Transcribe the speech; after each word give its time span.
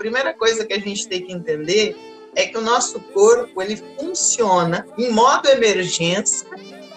primeira 0.00 0.32
coisa 0.32 0.64
que 0.64 0.72
a 0.72 0.78
gente 0.78 1.06
tem 1.06 1.26
que 1.26 1.30
entender 1.30 1.94
é 2.34 2.46
que 2.46 2.56
o 2.56 2.62
nosso 2.62 2.98
corpo 3.12 3.60
ele 3.60 3.76
funciona 3.98 4.86
em 4.96 5.10
modo 5.10 5.46
emergência 5.50 6.48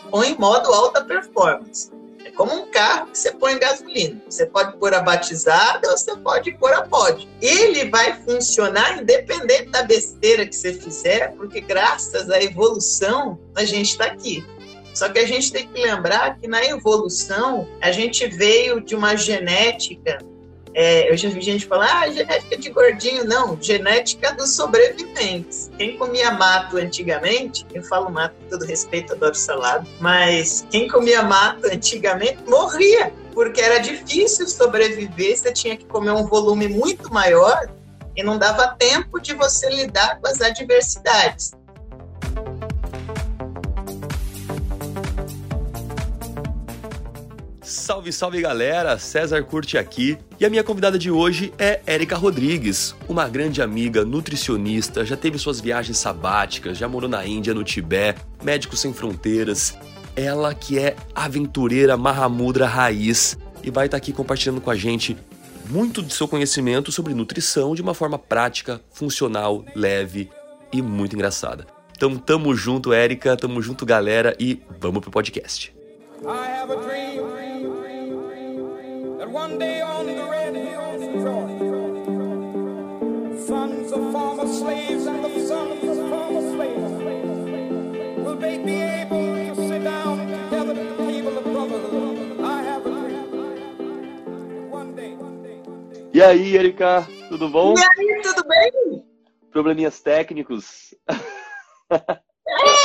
ou 0.09 0.23
em 0.23 0.37
modo 0.37 0.71
alta 0.71 1.03
performance. 1.03 1.91
É 2.23 2.31
como 2.31 2.53
um 2.53 2.71
carro 2.71 3.07
que 3.07 3.17
você 3.17 3.33
põe 3.33 3.59
gasolina. 3.59 4.21
Você 4.29 4.45
pode 4.45 4.77
pôr 4.77 4.93
a 4.93 5.01
batizada 5.01 5.89
ou 5.89 5.97
você 5.97 6.15
pode 6.15 6.53
pôr 6.53 6.71
a 6.71 6.83
pod. 6.83 7.27
Ele 7.41 7.89
vai 7.89 8.21
funcionar 8.21 9.01
independente 9.01 9.69
da 9.69 9.83
besteira 9.83 10.47
que 10.47 10.55
você 10.55 10.73
fizer, 10.73 11.33
porque 11.33 11.59
graças 11.59 12.29
à 12.29 12.41
evolução 12.41 13.37
a 13.53 13.65
gente 13.65 13.89
está 13.89 14.05
aqui. 14.05 14.45
Só 14.95 15.09
que 15.09 15.19
a 15.19 15.27
gente 15.27 15.51
tem 15.51 15.67
que 15.67 15.81
lembrar 15.81 16.39
que 16.39 16.47
na 16.47 16.63
evolução 16.63 17.67
a 17.81 17.91
gente 17.91 18.25
veio 18.27 18.79
de 18.79 18.95
uma 18.95 19.17
genética 19.17 20.19
é, 20.75 21.11
eu 21.11 21.15
já 21.15 21.29
vi 21.29 21.41
gente 21.41 21.65
falar, 21.65 22.01
ah, 22.01 22.09
genética 22.09 22.57
de 22.57 22.69
gordinho. 22.69 23.25
Não, 23.25 23.57
genética 23.61 24.33
dos 24.33 24.55
sobreviventes. 24.55 25.69
Quem 25.77 25.97
comia 25.97 26.31
mato 26.31 26.77
antigamente, 26.77 27.65
eu 27.73 27.83
falo 27.83 28.09
mato 28.09 28.35
com 28.35 28.49
todo 28.49 28.65
respeito, 28.65 29.13
adoro 29.13 29.35
salada, 29.35 29.85
mas 29.99 30.65
quem 30.69 30.87
comia 30.87 31.21
mato 31.23 31.67
antigamente 31.67 32.39
morria, 32.47 33.13
porque 33.33 33.61
era 33.61 33.79
difícil 33.79 34.47
sobreviver, 34.47 35.37
você 35.37 35.51
tinha 35.51 35.77
que 35.77 35.85
comer 35.85 36.11
um 36.11 36.25
volume 36.25 36.67
muito 36.67 37.13
maior 37.13 37.69
e 38.15 38.23
não 38.23 38.37
dava 38.37 38.75
tempo 38.77 39.19
de 39.19 39.33
você 39.33 39.69
lidar 39.69 40.19
com 40.19 40.27
as 40.27 40.41
adversidades. 40.41 41.51
Salve, 47.73 48.13
salve 48.13 48.39
galera! 48.39 48.99
César 48.99 49.43
Curte 49.43 49.79
aqui. 49.79 50.15
E 50.39 50.45
a 50.45 50.49
minha 50.49 50.63
convidada 50.63 50.97
de 50.97 51.09
hoje 51.09 51.51
é 51.57 51.81
Érica 51.87 52.15
Rodrigues, 52.15 52.95
uma 53.09 53.27
grande 53.27 53.63
amiga, 53.63 54.05
nutricionista, 54.05 55.03
já 55.03 55.17
teve 55.17 55.39
suas 55.39 55.59
viagens 55.59 55.97
sabáticas, 55.97 56.77
já 56.77 56.87
morou 56.87 57.09
na 57.09 57.25
Índia, 57.25 57.51
no 57.51 57.63
Tibete, 57.63 58.21
Médicos 58.43 58.79
Sem 58.79 58.93
Fronteiras. 58.93 59.75
Ela 60.15 60.53
que 60.53 60.77
é 60.77 60.95
aventureira 61.15 61.97
Mahamudra 61.97 62.67
raiz 62.67 63.39
e 63.63 63.71
vai 63.71 63.87
estar 63.87 63.97
aqui 63.97 64.13
compartilhando 64.13 64.61
com 64.61 64.69
a 64.69 64.75
gente 64.75 65.17
muito 65.67 66.03
do 66.03 66.13
seu 66.13 66.27
conhecimento 66.27 66.91
sobre 66.91 67.15
nutrição 67.15 67.73
de 67.73 67.81
uma 67.81 67.95
forma 67.95 68.19
prática, 68.19 68.79
funcional, 68.91 69.65
leve 69.75 70.29
e 70.71 70.79
muito 70.79 71.15
engraçada. 71.15 71.65
Então 71.97 72.15
tamo 72.17 72.55
junto, 72.55 72.93
Érica, 72.93 73.35
tamo 73.35 73.59
junto, 73.63 73.83
galera, 73.83 74.35
e 74.39 74.61
vamos 74.79 75.01
pro 75.01 75.09
podcast. 75.09 75.73
I 76.25 76.47
have 76.47 76.71
a 76.71 76.75
dream 76.75 77.12
one 79.33 79.57
day 79.57 79.81
on 79.81 80.05
the 80.05 80.23
red 80.29 80.55
hills 80.55 81.01
of 81.01 81.13
Georgia, 81.13 81.57
sons 83.47 83.91
of 83.91 84.11
former 84.11 84.47
slaves 84.47 85.07
and 85.07 85.25
the 85.25 85.47
sons 85.47 85.83
of 85.83 85.97
former 86.07 86.41
slaves 86.53 86.93
will 88.23 88.35
they 88.35 88.59
be 88.59 88.75
able 88.75 89.33
to 89.33 89.55
sit 89.67 89.83
down 89.83 90.19
together 90.19 90.79
at 90.79 90.97
the 90.97 90.97
table 90.97 91.35
of 91.35 91.43
brotherhood. 91.45 92.41
I 92.41 92.61
have 92.61 92.85
a 92.85 92.89
dream. 92.91 94.69
One 94.69 94.95
day. 94.95 95.17
E 96.13 96.21
aí, 96.21 96.55
Erika, 96.55 97.07
tudo 97.27 97.49
bom? 97.49 97.73
E 97.73 97.81
aí, 97.81 98.21
tudo 98.21 98.47
bem? 98.47 99.03
Probleminhas 99.51 99.99
técnicos. 99.99 100.93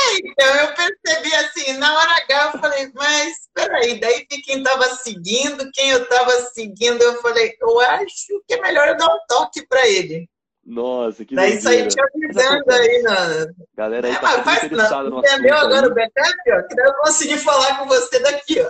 É, 0.09 0.17
então 0.17 0.55
eu 0.55 0.73
percebi 0.73 1.35
assim, 1.35 1.73
na 1.73 1.95
hora 1.95 2.11
H 2.23 2.51
eu 2.53 2.59
falei, 2.59 2.91
mas 2.95 3.49
peraí, 3.53 3.99
daí 3.99 4.25
vi 4.29 4.41
quem 4.41 4.57
estava 4.57 4.85
seguindo, 4.95 5.69
quem 5.73 5.91
eu 5.91 6.03
estava 6.03 6.31
seguindo, 6.53 7.01
eu 7.01 7.21
falei, 7.21 7.55
eu 7.61 7.79
acho 7.79 8.41
que 8.47 8.55
é 8.55 8.61
melhor 8.61 8.87
eu 8.87 8.97
dar 8.97 9.13
um 9.13 9.19
toque 9.27 9.65
para 9.67 9.87
ele. 9.87 10.27
Nossa, 10.65 11.25
que 11.25 11.33
Daí 11.33 11.59
saí 11.59 11.87
te 11.87 11.99
avisando 11.99 12.71
aí, 12.71 13.01
na... 13.01 13.47
Galera 13.75 14.07
aí 14.07 14.15
tá 14.19 14.33
é, 14.33 14.45
mas 14.45 14.63
interessada 14.65 15.09
no 15.09 15.19
Entendeu 15.19 15.57
agora 15.57 15.87
o 15.87 15.95
backup, 15.95 16.51
ó? 16.51 16.61
Que 16.61 16.79
eu 16.79 16.93
consegui 17.01 17.37
falar 17.37 17.79
com 17.79 17.87
você 17.87 18.19
daqui, 18.19 18.61
ó. 18.61 18.69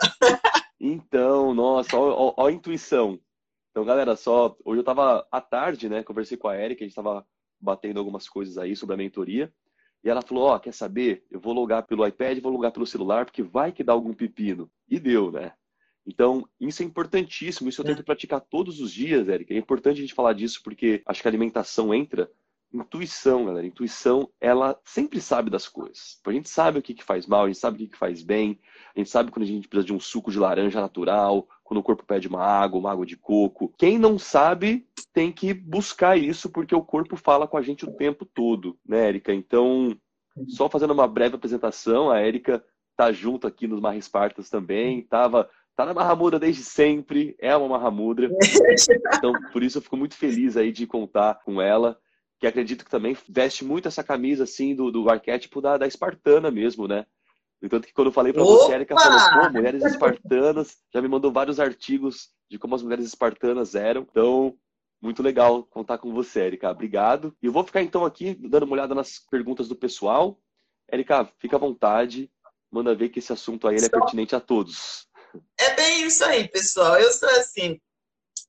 Então, 0.80 1.54
nossa, 1.54 1.98
ó, 1.98 2.10
ó, 2.10 2.34
ó, 2.38 2.48
a 2.48 2.52
intuição. 2.54 3.20
Então, 3.72 3.84
galera, 3.84 4.16
só... 4.16 4.56
Hoje 4.64 4.80
eu 4.80 4.84
tava 4.86 5.28
à 5.30 5.42
tarde, 5.42 5.90
né? 5.90 6.02
Conversei 6.02 6.38
com 6.38 6.48
a 6.48 6.56
Erika, 6.56 6.86
a 6.86 6.88
gente 6.88 6.96
tava 6.96 7.26
batendo 7.60 8.00
algumas 8.00 8.30
coisas 8.30 8.58
aí 8.58 8.78
sobre 8.78 8.96
a 8.96 8.98
mentoria. 8.98 9.52
E 10.04 10.10
ela 10.10 10.22
falou: 10.22 10.46
Ó, 10.46 10.56
oh, 10.56 10.60
quer 10.60 10.74
saber? 10.74 11.26
Eu 11.30 11.40
vou 11.40 11.54
logar 11.54 11.84
pelo 11.84 12.06
iPad, 12.06 12.40
vou 12.40 12.52
logar 12.52 12.72
pelo 12.72 12.86
celular, 12.86 13.26
porque 13.26 13.44
vai 13.44 13.72
que 13.72 13.84
dá 13.84 13.94
algum 13.94 14.14
pepino. 14.14 14.70
E 14.88 15.00
deu, 15.00 15.32
né? 15.32 15.54
Então, 16.06 16.48
isso 16.60 16.82
é 16.82 16.86
importantíssimo. 16.86 17.70
Isso 17.70 17.82
eu 17.82 17.86
tento 17.86 18.00
é. 18.00 18.04
praticar 18.04 18.42
todos 18.42 18.80
os 18.80 18.92
dias, 18.92 19.30
Érica. 19.30 19.54
É 19.54 19.58
importante 19.58 20.00
a 20.00 20.02
gente 20.02 20.14
falar 20.14 20.34
disso, 20.34 20.62
porque 20.64 21.04
acho 21.06 21.22
que 21.22 21.28
a 21.28 21.32
alimentação 21.32 21.94
entra. 21.94 22.32
Intuição, 22.74 23.46
galera. 23.46 23.66
Intuição, 23.68 24.30
ela 24.40 24.80
sempre 24.84 25.20
sabe 25.20 25.50
das 25.50 25.68
coisas. 25.68 26.20
A 26.26 26.31
gente 26.31 26.50
sabe 26.50 26.80
o 26.80 26.81
que, 26.81 26.94
que 26.94 27.04
faz 27.04 27.28
mal, 27.28 27.46
a 27.46 27.48
gente 27.48 27.60
sabe 27.60 27.76
o 27.76 27.80
que, 27.80 27.92
que 27.94 27.98
faz 27.98 28.22
bem, 28.24 28.60
a 28.96 29.00
gente 29.00 29.10
sabe 29.10 29.31
quando 29.31 29.44
a 29.44 29.48
gente 29.48 29.68
precisa 29.68 29.88
de 29.88 29.94
um 29.94 30.00
suco 30.00 30.31
de 30.31 30.40
laranja 30.40 30.80
natural, 30.80 31.48
quando 31.64 31.80
o 31.80 31.84
corpo 31.84 32.06
pede 32.06 32.28
uma 32.28 32.44
água, 32.44 32.80
uma 32.80 32.92
água 32.92 33.06
de 33.06 33.18
coco. 33.18 33.74
Quem 33.78 33.98
não 33.98 34.20
sabe 34.20 34.88
tem 35.14 35.31
que 35.31 35.53
buscar 35.53 36.18
isso, 36.18 36.50
porque 36.50 36.75
o 36.75 36.84
corpo 36.84 37.16
fala 37.16 37.47
com 37.47 37.58
a 37.58 37.62
gente 37.62 37.86
o 37.86 37.92
tempo 37.92 38.25
todo, 38.25 38.78
né, 38.86 39.08
Érica? 39.08 39.34
Então, 39.34 39.97
só 40.47 40.70
fazendo 40.70 40.92
uma 40.92 41.08
breve 41.08 41.36
apresentação, 41.36 42.09
a 42.12 42.20
Érica 42.20 42.64
tá 42.96 43.12
junto 43.12 43.48
aqui 43.48 43.68
nos 43.68 43.80
Marra 43.80 43.98
Espartas 43.98 44.50
também, 44.50 45.02
tava 45.03 45.50
tá 45.75 45.86
na 45.86 45.94
Mahamudra 45.94 46.38
desde 46.38 46.64
sempre, 46.64 47.36
é 47.40 47.56
uma 47.56 47.80
Mahamudra. 47.80 48.30
Então, 49.18 49.34
por 49.52 49.64
isso 49.64 49.78
eu 49.78 49.81
fico 49.81 49.98
muito 49.98 50.16
feliz 50.16 50.56
aí 50.56 50.72
de 50.72 50.88
contar 50.88 51.42
com 51.44 51.62
ela, 51.62 51.98
que 52.40 52.48
acredito 52.48 52.86
que 52.86 52.92
também 52.92 53.18
veste 53.28 53.66
muito 53.66 53.88
essa 53.88 54.03
camisa 54.03 54.44
assim 54.44 54.74
do, 54.74 54.92
do 54.92 55.09
arquétipo 55.09 55.59
da, 55.62 55.78
da 55.78 55.88
espartana 55.88 56.50
mesmo, 56.50 56.88
né? 56.88 57.06
Entanto 57.62 57.86
que 57.86 57.94
quando 57.94 58.08
eu 58.08 58.14
falei 58.14 58.31
para 58.31 58.44
você, 58.44 58.72
a 58.72 58.75
Erika 58.75 58.96
falou, 58.96 59.48
pô, 59.48 59.52
mulheres 59.52 59.84
espartanas, 59.84 60.78
já 60.94 61.02
me 61.02 61.09
mandou 61.09 61.31
vários 61.31 61.59
artigos 61.59 62.30
de 62.50 62.58
como 62.58 62.75
as 62.75 62.81
mulheres 62.81 63.06
espartanas 63.06 63.75
eram. 63.75 64.08
Então, 64.09 64.56
muito 65.02 65.24
legal 65.24 65.64
contar 65.64 65.98
com 65.98 66.14
você, 66.14 66.42
Erika. 66.42 66.70
Obrigado. 66.70 67.36
E 67.42 67.46
eu 67.46 67.52
vou 67.52 67.64
ficar 67.64 67.82
então 67.82 68.06
aqui 68.06 68.36
dando 68.36 68.64
uma 68.64 68.74
olhada 68.74 68.94
nas 68.94 69.20
perguntas 69.20 69.68
do 69.68 69.76
pessoal. 69.76 70.40
Erika, 70.92 71.26
fica 71.40 71.56
à 71.56 71.60
vontade. 71.60 72.32
Manda 72.72 72.96
ver 72.96 73.10
que 73.10 73.20
esse 73.20 73.32
assunto 73.32 73.68
aí 73.68 73.78
é 73.78 73.90
pertinente 73.90 74.36
a 74.36 74.40
todos. 74.40 75.08
É 75.58 75.76
bem 75.76 76.06
isso 76.06 76.24
aí, 76.26 76.48
pessoal. 76.48 77.00
Eu 77.00 77.12
sou 77.12 77.30
assim. 77.30 77.80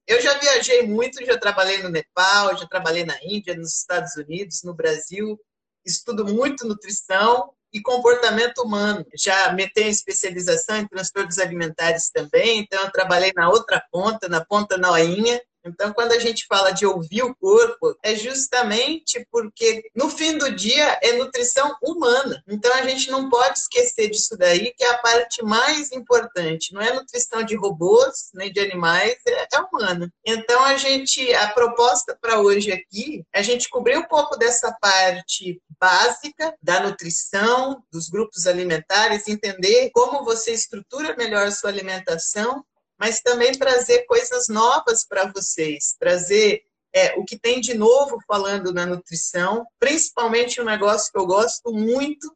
Eu 0.07 0.21
já 0.21 0.37
viajei 0.39 0.87
muito, 0.87 1.25
já 1.25 1.39
trabalhei 1.39 1.83
no 1.83 1.89
Nepal, 1.89 2.57
já 2.57 2.67
trabalhei 2.67 3.05
na 3.05 3.17
Índia, 3.23 3.55
nos 3.55 3.77
Estados 3.77 4.17
Unidos, 4.17 4.63
no 4.65 4.75
Brasil. 4.75 5.39
Estudo 5.85 6.25
muito 6.25 6.67
nutrição 6.67 7.55
e 7.73 7.81
comportamento 7.81 8.59
humano. 8.59 9.07
Já 9.15 9.53
metei 9.53 9.89
especialização 9.89 10.77
em 10.77 10.89
transtornos 10.89 11.39
alimentares 11.39 12.11
também, 12.11 12.59
então 12.59 12.83
eu 12.83 12.91
trabalhei 12.91 13.33
na 13.35 13.49
outra 13.49 13.83
ponta, 13.91 14.29
na 14.29 14.45
ponta 14.45 14.77
noinha, 14.77 15.41
então, 15.65 15.93
quando 15.93 16.13
a 16.13 16.19
gente 16.19 16.47
fala 16.47 16.71
de 16.71 16.87
ouvir 16.87 17.23
o 17.23 17.35
corpo, 17.35 17.97
é 18.03 18.15
justamente 18.15 19.27
porque 19.31 19.83
no 19.95 20.09
fim 20.09 20.39
do 20.39 20.51
dia 20.51 20.99
é 21.03 21.13
nutrição 21.13 21.75
humana. 21.83 22.43
Então, 22.49 22.73
a 22.75 22.83
gente 22.83 23.11
não 23.11 23.29
pode 23.29 23.59
esquecer 23.59 24.09
disso 24.09 24.37
daí, 24.37 24.73
que 24.77 24.85
é 24.85 24.91
a 24.91 24.99
parte 24.99 25.43
mais 25.45 25.93
importante. 25.93 26.73
Não 26.73 26.81
é 26.81 26.93
nutrição 26.93 27.43
de 27.43 27.57
robôs, 27.57 28.31
nem 28.35 28.51
de 28.51 28.61
animais, 28.61 29.17
é, 29.27 29.47
é 29.53 29.61
humana. 29.61 30.11
Então, 30.25 30.65
a 30.65 30.77
gente, 30.77 31.33
a 31.35 31.49
proposta 31.49 32.17
para 32.21 32.41
hoje 32.41 32.73
aqui, 32.73 33.25
a 33.35 33.43
gente 33.43 33.69
cobrir 33.69 33.99
um 33.99 34.07
pouco 34.07 34.37
dessa 34.37 34.73
parte 34.81 35.61
básica 35.79 36.55
da 36.63 36.81
nutrição, 36.81 37.83
dos 37.93 38.09
grupos 38.09 38.47
alimentares, 38.47 39.29
entender 39.29 39.91
como 39.93 40.25
você 40.25 40.53
estrutura 40.53 41.17
melhor 41.17 41.47
a 41.47 41.53
sua 41.53 41.71
alimentação 41.71 42.65
mas 43.01 43.21
também 43.21 43.53
trazer 43.53 44.05
coisas 44.05 44.49
novas 44.49 45.07
para 45.07 45.33
vocês, 45.33 45.97
trazer 45.99 46.63
é, 46.95 47.19
o 47.19 47.25
que 47.25 47.39
tem 47.39 47.59
de 47.59 47.73
novo 47.73 48.19
falando 48.27 48.75
na 48.75 48.85
nutrição, 48.85 49.67
principalmente 49.79 50.61
um 50.61 50.65
negócio 50.65 51.11
que 51.11 51.19
eu 51.19 51.27
gosto 51.27 51.73
muito, 51.73 52.31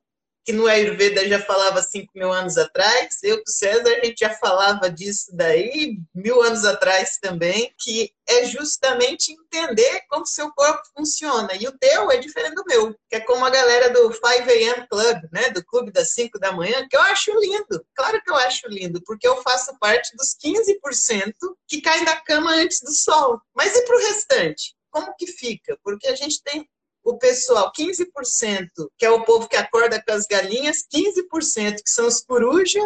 que 0.44 0.52
no 0.52 0.66
Ayurveda 0.66 1.26
já 1.26 1.40
falava 1.40 1.82
5 1.82 2.12
mil 2.14 2.30
anos 2.30 2.58
atrás, 2.58 3.18
eu 3.22 3.38
com 3.38 3.50
o 3.50 3.52
César 3.52 3.88
a 3.88 4.04
gente 4.04 4.18
já 4.18 4.30
falava 4.30 4.90
disso 4.90 5.30
daí 5.32 5.98
mil 6.14 6.42
anos 6.42 6.64
atrás 6.64 7.18
também, 7.20 7.72
que 7.78 8.12
é 8.28 8.44
justamente 8.44 9.32
entender 9.32 10.02
como 10.08 10.26
seu 10.26 10.50
corpo 10.52 10.82
funciona. 10.96 11.54
E 11.54 11.66
o 11.66 11.76
teu 11.78 12.10
é 12.10 12.18
diferente 12.18 12.54
do 12.54 12.64
meu, 12.66 12.94
que 13.08 13.16
é 13.16 13.20
como 13.20 13.44
a 13.44 13.50
galera 13.50 13.90
do 13.90 14.12
5 14.12 14.26
a.m. 14.26 14.86
Club, 14.88 15.18
né, 15.32 15.50
do 15.50 15.64
clube 15.64 15.90
das 15.90 16.12
5 16.12 16.38
da 16.38 16.52
manhã, 16.52 16.86
que 16.88 16.96
eu 16.96 17.02
acho 17.02 17.32
lindo. 17.40 17.84
Claro 17.94 18.20
que 18.22 18.30
eu 18.30 18.36
acho 18.36 18.68
lindo, 18.68 19.02
porque 19.04 19.26
eu 19.26 19.42
faço 19.42 19.76
parte 19.78 20.14
dos 20.16 20.36
15% 20.42 21.32
que 21.66 21.80
caem 21.80 22.04
da 22.04 22.16
cama 22.16 22.52
antes 22.52 22.80
do 22.80 22.92
sol. 22.92 23.40
Mas 23.54 23.74
e 23.74 23.82
para 23.84 23.96
o 23.96 24.00
restante? 24.00 24.74
Como 24.90 25.14
que 25.16 25.26
fica? 25.26 25.76
Porque 25.82 26.06
a 26.06 26.14
gente 26.14 26.42
tem 26.42 26.68
o 27.04 27.18
pessoal, 27.18 27.70
15%, 27.78 28.68
que 28.96 29.04
é 29.04 29.10
o 29.10 29.24
povo 29.24 29.46
que 29.46 29.56
acorda 29.56 30.02
com 30.02 30.12
as 30.12 30.26
galinhas, 30.26 30.78
15% 30.92 31.76
que 31.76 31.90
são 31.90 32.06
os 32.06 32.22
coruja, 32.22 32.80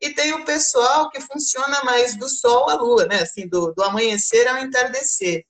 e 0.00 0.10
tem 0.10 0.34
o 0.34 0.44
pessoal 0.44 1.08
que 1.10 1.20
funciona 1.20 1.82
mais 1.84 2.16
do 2.16 2.28
sol 2.28 2.68
à 2.68 2.74
lua, 2.74 3.06
né? 3.06 3.22
Assim, 3.22 3.48
do, 3.48 3.72
do 3.72 3.82
amanhecer 3.82 4.46
ao 4.48 4.58
entardecer. 4.58 5.44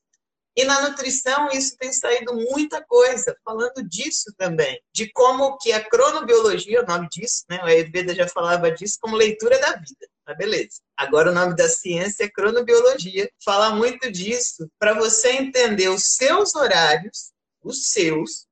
E 0.54 0.64
na 0.64 0.88
nutrição 0.88 1.48
isso 1.50 1.74
tem 1.78 1.90
saído 1.90 2.34
muita 2.34 2.84
coisa, 2.84 3.34
falando 3.42 3.82
disso 3.88 4.32
também, 4.36 4.78
de 4.94 5.10
como 5.12 5.56
que 5.56 5.72
a 5.72 5.82
cronobiologia, 5.82 6.82
o 6.82 6.86
nome 6.86 7.08
disso, 7.10 7.44
né? 7.48 7.58
O 7.62 7.66
Ayurveda 7.66 8.14
já 8.14 8.28
falava 8.28 8.70
disso 8.70 8.98
como 9.00 9.16
leitura 9.16 9.58
da 9.58 9.72
vida. 9.72 10.06
Mas 10.26 10.36
beleza. 10.36 10.80
Agora 10.96 11.30
o 11.30 11.34
nome 11.34 11.56
da 11.56 11.68
ciência 11.68 12.24
é 12.24 12.30
cronobiologia. 12.30 13.30
Fala 13.42 13.74
muito 13.74 14.12
disso 14.12 14.68
para 14.78 14.92
você 14.92 15.30
entender 15.30 15.88
os 15.88 16.14
seus 16.14 16.54
horários, 16.54 17.31
os 17.62 17.90
seus, 17.90 18.46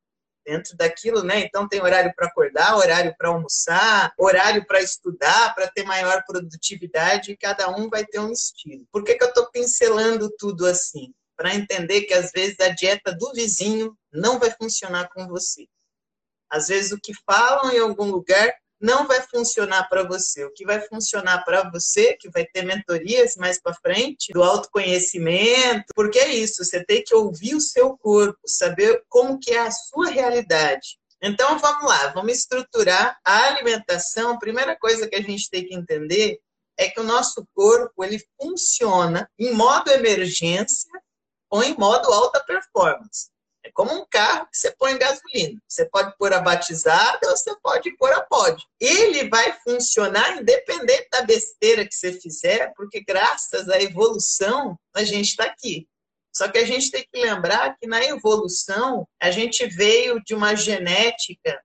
dentro 0.45 0.77
daquilo, 0.77 1.23
né? 1.23 1.41
Então 1.41 1.69
tem 1.69 1.83
horário 1.83 2.12
para 2.17 2.27
acordar, 2.27 2.77
horário 2.77 3.15
para 3.17 3.29
almoçar, 3.29 4.12
horário 4.19 4.67
para 4.67 4.81
estudar, 4.81 5.55
para 5.55 5.69
ter 5.69 5.85
maior 5.85 6.25
produtividade, 6.27 7.33
e 7.33 7.37
cada 7.37 7.69
um 7.71 7.89
vai 7.89 8.05
ter 8.05 8.19
um 8.19 8.33
estilo. 8.33 8.87
Por 8.91 9.05
que, 9.05 9.15
que 9.15 9.25
eu 9.25 9.29
estou 9.29 9.51
pincelando 9.51 10.31
tudo 10.39 10.67
assim? 10.67 11.12
para 11.41 11.55
entender 11.55 12.03
que 12.03 12.12
às 12.12 12.31
vezes 12.33 12.61
a 12.61 12.69
dieta 12.69 13.15
do 13.15 13.33
vizinho 13.33 13.97
não 14.12 14.39
vai 14.39 14.51
funcionar 14.51 15.09
com 15.09 15.27
você. 15.27 15.67
Às 16.51 16.69
vezes 16.69 16.93
o 16.93 17.01
que 17.01 17.15
falam 17.25 17.73
em 17.73 17.79
algum 17.79 18.11
lugar 18.11 18.53
não 18.81 19.06
vai 19.06 19.21
funcionar 19.23 19.88
para 19.88 20.03
você. 20.03 20.44
O 20.44 20.53
que 20.53 20.65
vai 20.65 20.81
funcionar 20.81 21.44
para 21.44 21.69
você, 21.71 22.17
que 22.17 22.31
vai 22.31 22.47
ter 22.47 22.62
mentorias 22.62 23.37
mais 23.37 23.61
para 23.61 23.75
frente, 23.75 24.32
do 24.32 24.43
autoconhecimento, 24.43 25.93
porque 25.94 26.19
é 26.19 26.35
isso, 26.35 26.65
você 26.65 26.82
tem 26.85 27.03
que 27.05 27.15
ouvir 27.15 27.55
o 27.55 27.61
seu 27.61 27.97
corpo, 27.99 28.38
saber 28.47 29.03
como 29.09 29.38
que 29.38 29.53
é 29.53 29.61
a 29.61 29.71
sua 29.71 30.09
realidade. 30.09 30.99
Então 31.23 31.59
vamos 31.59 31.85
lá, 31.85 32.09
vamos 32.09 32.32
estruturar 32.32 33.19
a 33.23 33.49
alimentação. 33.49 34.32
A 34.32 34.38
primeira 34.38 34.75
coisa 34.77 35.06
que 35.06 35.17
a 35.17 35.23
gente 35.23 35.50
tem 35.50 35.67
que 35.67 35.75
entender 35.75 36.41
é 36.79 36.88
que 36.88 36.99
o 36.99 37.05
nosso 37.05 37.47
corpo 37.55 38.03
ele 38.03 38.19
funciona 38.41 39.31
em 39.38 39.53
modo 39.53 39.91
emergência 39.91 40.91
ou 41.50 41.62
em 41.62 41.77
modo 41.77 42.11
alta 42.11 42.43
performance. 42.43 43.29
É 43.65 43.71
como 43.73 43.93
um 43.93 44.07
carro 44.09 44.47
que 44.51 44.57
você 44.57 44.75
põe 44.79 44.97
gasolina. 44.97 45.61
Você 45.69 45.85
pode 45.85 46.17
pôr 46.17 46.33
a 46.33 46.41
batizada 46.41 47.29
ou 47.29 47.37
você 47.37 47.55
pode 47.62 47.95
pôr 47.97 48.12
a 48.12 48.23
pódio. 48.23 48.67
Ele 48.81 49.29
vai 49.29 49.53
funcionar 49.62 50.39
independente 50.39 51.09
da 51.11 51.23
besteira 51.23 51.87
que 51.87 51.95
você 51.95 52.12
fizer, 52.12 52.73
porque 52.75 53.03
graças 53.03 53.69
à 53.69 53.81
evolução 53.81 54.79
a 54.95 55.05
gente 55.05 55.29
está 55.29 55.45
aqui. 55.45 55.87
Só 56.33 56.49
que 56.49 56.59
a 56.59 56.65
gente 56.65 56.91
tem 56.91 57.05
que 57.12 57.21
lembrar 57.21 57.77
que 57.79 57.87
na 57.87 58.03
evolução 58.05 59.07
a 59.21 59.31
gente 59.31 59.67
veio 59.67 60.23
de 60.25 60.35
uma 60.35 60.55
genética 60.55 61.61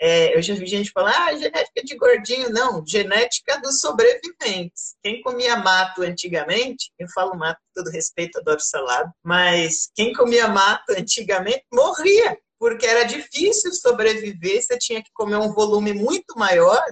é, 0.00 0.36
eu 0.36 0.42
já 0.42 0.54
vi 0.54 0.66
gente 0.66 0.90
falar, 0.90 1.28
ah, 1.28 1.36
genética 1.36 1.82
de 1.82 1.96
gordinho. 1.96 2.50
Não, 2.50 2.84
genética 2.86 3.58
dos 3.60 3.80
sobreviventes. 3.80 4.94
Quem 5.02 5.22
comia 5.22 5.56
mato 5.56 6.02
antigamente, 6.02 6.92
eu 6.98 7.08
falo 7.08 7.36
mato 7.36 7.58
com 7.58 7.82
todo 7.82 7.92
respeito, 7.92 8.38
adoro 8.38 8.60
salada, 8.60 9.10
mas 9.24 9.90
quem 9.94 10.12
comia 10.12 10.48
mato 10.48 10.92
antigamente 10.92 11.64
morria, 11.72 12.38
porque 12.58 12.86
era 12.86 13.04
difícil 13.04 13.72
sobreviver, 13.72 14.62
você 14.62 14.76
tinha 14.78 15.02
que 15.02 15.10
comer 15.14 15.36
um 15.36 15.52
volume 15.52 15.92
muito 15.92 16.38
maior 16.38 16.82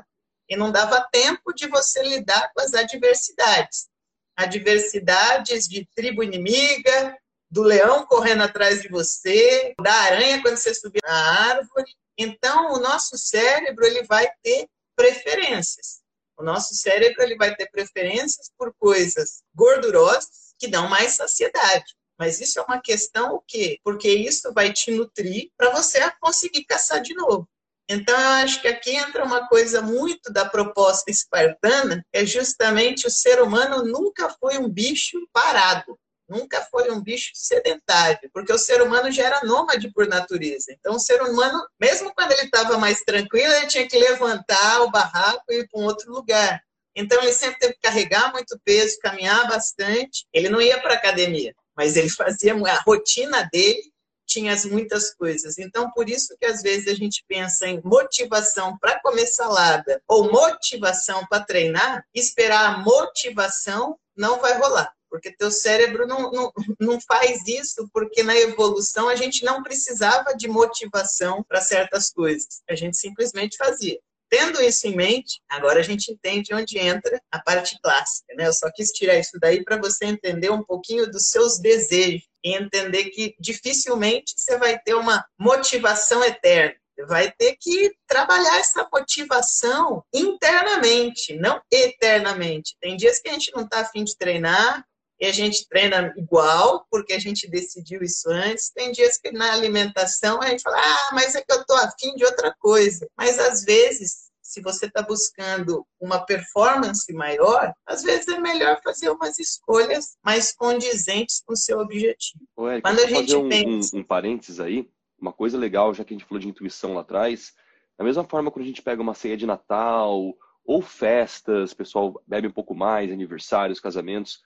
e 0.48 0.56
não 0.56 0.70
dava 0.70 1.06
tempo 1.12 1.52
de 1.54 1.66
você 1.68 2.02
lidar 2.02 2.50
com 2.54 2.62
as 2.62 2.74
adversidades. 2.74 3.88
Adversidades 4.36 5.66
de 5.68 5.86
tribo 5.94 6.22
inimiga, 6.22 7.16
do 7.50 7.62
leão 7.62 8.04
correndo 8.06 8.42
atrás 8.42 8.82
de 8.82 8.88
você, 8.88 9.74
da 9.80 9.92
aranha 9.92 10.42
quando 10.42 10.56
você 10.56 10.74
subia 10.74 11.00
na 11.04 11.50
árvore, 11.50 11.86
então, 12.18 12.72
o 12.72 12.78
nosso 12.78 13.18
cérebro 13.18 13.84
ele 13.84 14.04
vai 14.04 14.28
ter 14.42 14.68
preferências. 14.96 16.02
O 16.36 16.42
nosso 16.42 16.74
cérebro 16.74 17.22
ele 17.22 17.36
vai 17.36 17.54
ter 17.54 17.68
preferências 17.70 18.50
por 18.56 18.74
coisas 18.78 19.42
gordurosas 19.54 20.54
que 20.58 20.68
dão 20.68 20.88
mais 20.88 21.14
saciedade. 21.14 21.94
Mas 22.18 22.40
isso 22.40 22.60
é 22.60 22.62
uma 22.62 22.80
questão 22.80 23.34
o 23.34 23.42
quê? 23.46 23.78
Porque 23.82 24.08
isso 24.08 24.52
vai 24.52 24.72
te 24.72 24.90
nutrir 24.90 25.50
para 25.56 25.70
você 25.70 25.98
conseguir 26.20 26.64
caçar 26.64 27.00
de 27.00 27.14
novo. 27.14 27.48
Então, 27.88 28.18
eu 28.18 28.28
acho 28.44 28.62
que 28.62 28.68
aqui 28.68 28.92
entra 28.92 29.24
uma 29.24 29.46
coisa 29.46 29.82
muito 29.82 30.32
da 30.32 30.48
proposta 30.48 31.10
espartana, 31.10 32.04
é 32.12 32.24
justamente 32.24 33.06
o 33.06 33.10
ser 33.10 33.42
humano 33.42 33.84
nunca 33.84 34.30
foi 34.30 34.56
um 34.56 34.68
bicho 34.68 35.18
parado 35.32 35.98
nunca 36.28 36.62
foi 36.70 36.90
um 36.90 37.02
bicho 37.02 37.30
sedentário, 37.34 38.30
porque 38.32 38.52
o 38.52 38.58
ser 38.58 38.82
humano 38.82 39.10
já 39.10 39.24
era 39.24 39.44
nômade 39.44 39.90
por 39.92 40.06
natureza. 40.06 40.72
Então, 40.72 40.96
o 40.96 41.00
ser 41.00 41.22
humano, 41.22 41.66
mesmo 41.80 42.12
quando 42.14 42.32
ele 42.32 42.42
estava 42.42 42.78
mais 42.78 43.02
tranquilo, 43.02 43.52
ele 43.52 43.66
tinha 43.66 43.86
que 43.86 43.98
levantar 43.98 44.82
o 44.82 44.90
barraco 44.90 45.44
e 45.50 45.60
ir 45.60 45.68
para 45.68 45.80
um 45.80 45.84
outro 45.84 46.10
lugar. 46.12 46.60
Então, 46.96 47.20
ele 47.22 47.32
sempre 47.32 47.58
teve 47.58 47.74
que 47.74 47.80
carregar 47.80 48.32
muito 48.32 48.58
peso, 48.64 48.98
caminhar 49.00 49.48
bastante. 49.48 50.26
Ele 50.32 50.48
não 50.48 50.60
ia 50.60 50.80
para 50.80 50.94
academia, 50.94 51.54
mas 51.76 51.96
ele 51.96 52.08
fazia 52.10 52.54
a 52.54 52.82
rotina 52.82 53.48
dele 53.52 53.92
tinha 54.26 54.56
muitas 54.70 55.14
coisas. 55.14 55.58
Então, 55.58 55.90
por 55.90 56.08
isso 56.08 56.34
que 56.40 56.46
às 56.46 56.62
vezes 56.62 56.88
a 56.88 56.94
gente 56.94 57.22
pensa 57.28 57.66
em 57.66 57.80
motivação 57.84 58.76
para 58.78 58.98
comer 59.00 59.26
salada 59.26 60.02
ou 60.08 60.32
motivação 60.32 61.26
para 61.26 61.44
treinar, 61.44 62.02
esperar 62.14 62.74
a 62.74 62.78
motivação 62.78 63.98
não 64.16 64.40
vai 64.40 64.56
rolar 64.58 64.93
porque 65.14 65.30
teu 65.30 65.48
cérebro 65.48 66.08
não, 66.08 66.32
não, 66.32 66.52
não 66.80 67.00
faz 67.00 67.46
isso, 67.46 67.88
porque 67.92 68.24
na 68.24 68.36
evolução 68.36 69.08
a 69.08 69.14
gente 69.14 69.44
não 69.44 69.62
precisava 69.62 70.34
de 70.36 70.48
motivação 70.48 71.40
para 71.44 71.60
certas 71.60 72.10
coisas, 72.10 72.62
a 72.68 72.74
gente 72.74 72.96
simplesmente 72.96 73.56
fazia. 73.56 73.96
Tendo 74.28 74.60
isso 74.60 74.88
em 74.88 74.96
mente, 74.96 75.40
agora 75.48 75.78
a 75.78 75.84
gente 75.84 76.10
entende 76.10 76.52
onde 76.52 76.80
entra 76.80 77.22
a 77.30 77.38
parte 77.38 77.78
clássica, 77.80 78.34
né? 78.34 78.48
Eu 78.48 78.52
só 78.52 78.68
quis 78.74 78.88
tirar 78.90 79.16
isso 79.16 79.38
daí 79.40 79.62
para 79.62 79.76
você 79.76 80.06
entender 80.06 80.50
um 80.50 80.64
pouquinho 80.64 81.08
dos 81.08 81.28
seus 81.28 81.60
desejos 81.60 82.26
e 82.44 82.52
entender 82.52 83.04
que 83.10 83.36
dificilmente 83.38 84.34
você 84.36 84.58
vai 84.58 84.76
ter 84.80 84.94
uma 84.94 85.24
motivação 85.38 86.24
eterna. 86.24 86.74
Vai 87.06 87.30
ter 87.30 87.56
que 87.60 87.92
trabalhar 88.08 88.58
essa 88.58 88.88
motivação 88.92 90.02
internamente, 90.12 91.36
não 91.36 91.60
eternamente. 91.70 92.74
Tem 92.80 92.96
dias 92.96 93.20
que 93.20 93.28
a 93.28 93.32
gente 93.32 93.52
não 93.54 93.62
está 93.62 93.80
afim 93.80 94.02
de 94.02 94.16
treinar, 94.16 94.84
e 95.24 95.26
a 95.26 95.32
gente 95.32 95.66
treina 95.66 96.12
igual, 96.18 96.86
porque 96.90 97.14
a 97.14 97.18
gente 97.18 97.48
decidiu 97.48 98.02
isso 98.02 98.28
antes. 98.28 98.70
Tem 98.70 98.92
dias 98.92 99.16
que 99.16 99.32
na 99.32 99.54
alimentação 99.54 100.42
a 100.42 100.48
gente 100.48 100.62
fala, 100.62 100.76
ah, 100.78 101.14
mas 101.14 101.34
é 101.34 101.40
que 101.40 101.50
eu 101.50 101.62
estou 101.62 101.76
afim 101.78 102.14
de 102.14 102.26
outra 102.26 102.54
coisa. 102.58 103.08
Mas 103.16 103.38
às 103.38 103.64
vezes, 103.64 104.30
se 104.42 104.60
você 104.60 104.84
está 104.84 105.00
buscando 105.00 105.86
uma 105.98 106.18
performance 106.18 107.10
maior, 107.14 107.72
às 107.86 108.02
vezes 108.02 108.28
é 108.28 108.38
melhor 108.38 108.78
fazer 108.84 109.08
umas 109.08 109.38
escolhas 109.38 110.14
mais 110.22 110.54
condizentes 110.54 111.42
com 111.46 111.54
o 111.54 111.56
seu 111.56 111.78
objetivo. 111.78 112.44
Ué, 112.58 112.82
Quando 112.82 112.98
a 113.00 113.06
gente 113.06 113.32
fazer 113.32 113.36
um, 113.36 113.48
pensa... 113.48 113.96
um, 113.96 114.00
um 114.00 114.04
parênteses 114.04 114.60
aí, 114.60 114.86
uma 115.18 115.32
coisa 115.32 115.56
legal, 115.56 115.94
já 115.94 116.04
que 116.04 116.12
a 116.12 116.18
gente 116.18 116.28
falou 116.28 116.40
de 116.40 116.48
intuição 116.48 116.92
lá 116.92 117.00
atrás, 117.00 117.54
da 117.96 118.04
mesma 118.04 118.24
forma 118.24 118.50
quando 118.50 118.64
a 118.64 118.68
gente 118.68 118.82
pega 118.82 119.00
uma 119.00 119.14
ceia 119.14 119.38
de 119.38 119.46
Natal 119.46 120.36
ou 120.66 120.82
festas, 120.82 121.72
pessoal 121.72 122.22
bebe 122.26 122.46
um 122.46 122.52
pouco 122.52 122.74
mais, 122.74 123.10
aniversários, 123.10 123.80
casamentos, 123.80 124.42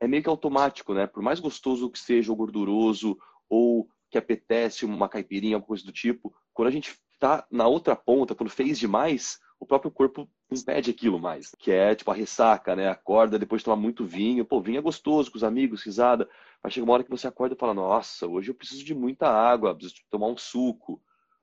é 0.00 0.08
meio 0.08 0.22
que 0.22 0.28
automático, 0.28 0.94
né? 0.94 1.06
Por 1.06 1.22
mais 1.22 1.38
gostoso 1.38 1.90
que 1.90 1.98
seja, 1.98 2.32
ou 2.32 2.36
gorduroso, 2.36 3.18
ou 3.48 3.88
que 4.10 4.18
apetece 4.18 4.84
uma 4.84 5.08
caipirinha, 5.08 5.56
alguma 5.56 5.68
coisa 5.68 5.84
do 5.84 5.92
tipo, 5.92 6.34
quando 6.52 6.68
a 6.68 6.72
gente 6.72 6.98
tá 7.18 7.46
na 7.50 7.68
outra 7.68 7.94
ponta, 7.94 8.34
quando 8.34 8.50
fez 8.50 8.78
demais, 8.78 9.38
o 9.60 9.66
próprio 9.66 9.90
corpo 9.90 10.28
impede 10.50 10.90
aquilo 10.90 11.20
mais. 11.20 11.54
Que 11.58 11.70
é 11.70 11.94
tipo 11.94 12.10
a 12.10 12.14
ressaca, 12.14 12.74
né? 12.74 12.88
Acorda 12.88 13.38
depois 13.38 13.60
de 13.60 13.66
tomar 13.66 13.76
muito 13.76 14.04
vinho. 14.06 14.44
Pô, 14.44 14.60
vinho 14.60 14.78
é 14.78 14.82
gostoso 14.82 15.30
com 15.30 15.36
os 15.36 15.44
amigos, 15.44 15.82
risada. 15.82 16.28
Mas 16.62 16.72
chega 16.72 16.84
uma 16.84 16.94
hora 16.94 17.04
que 17.04 17.10
você 17.10 17.28
acorda 17.28 17.54
e 17.54 17.58
fala: 17.58 17.74
Nossa, 17.74 18.26
hoje 18.26 18.50
eu 18.50 18.54
preciso 18.54 18.82
de 18.82 18.94
muita 18.94 19.28
água, 19.28 19.74
preciso 19.74 20.00
tomar 20.10 20.28
um 20.28 20.36
suco. 20.36 21.00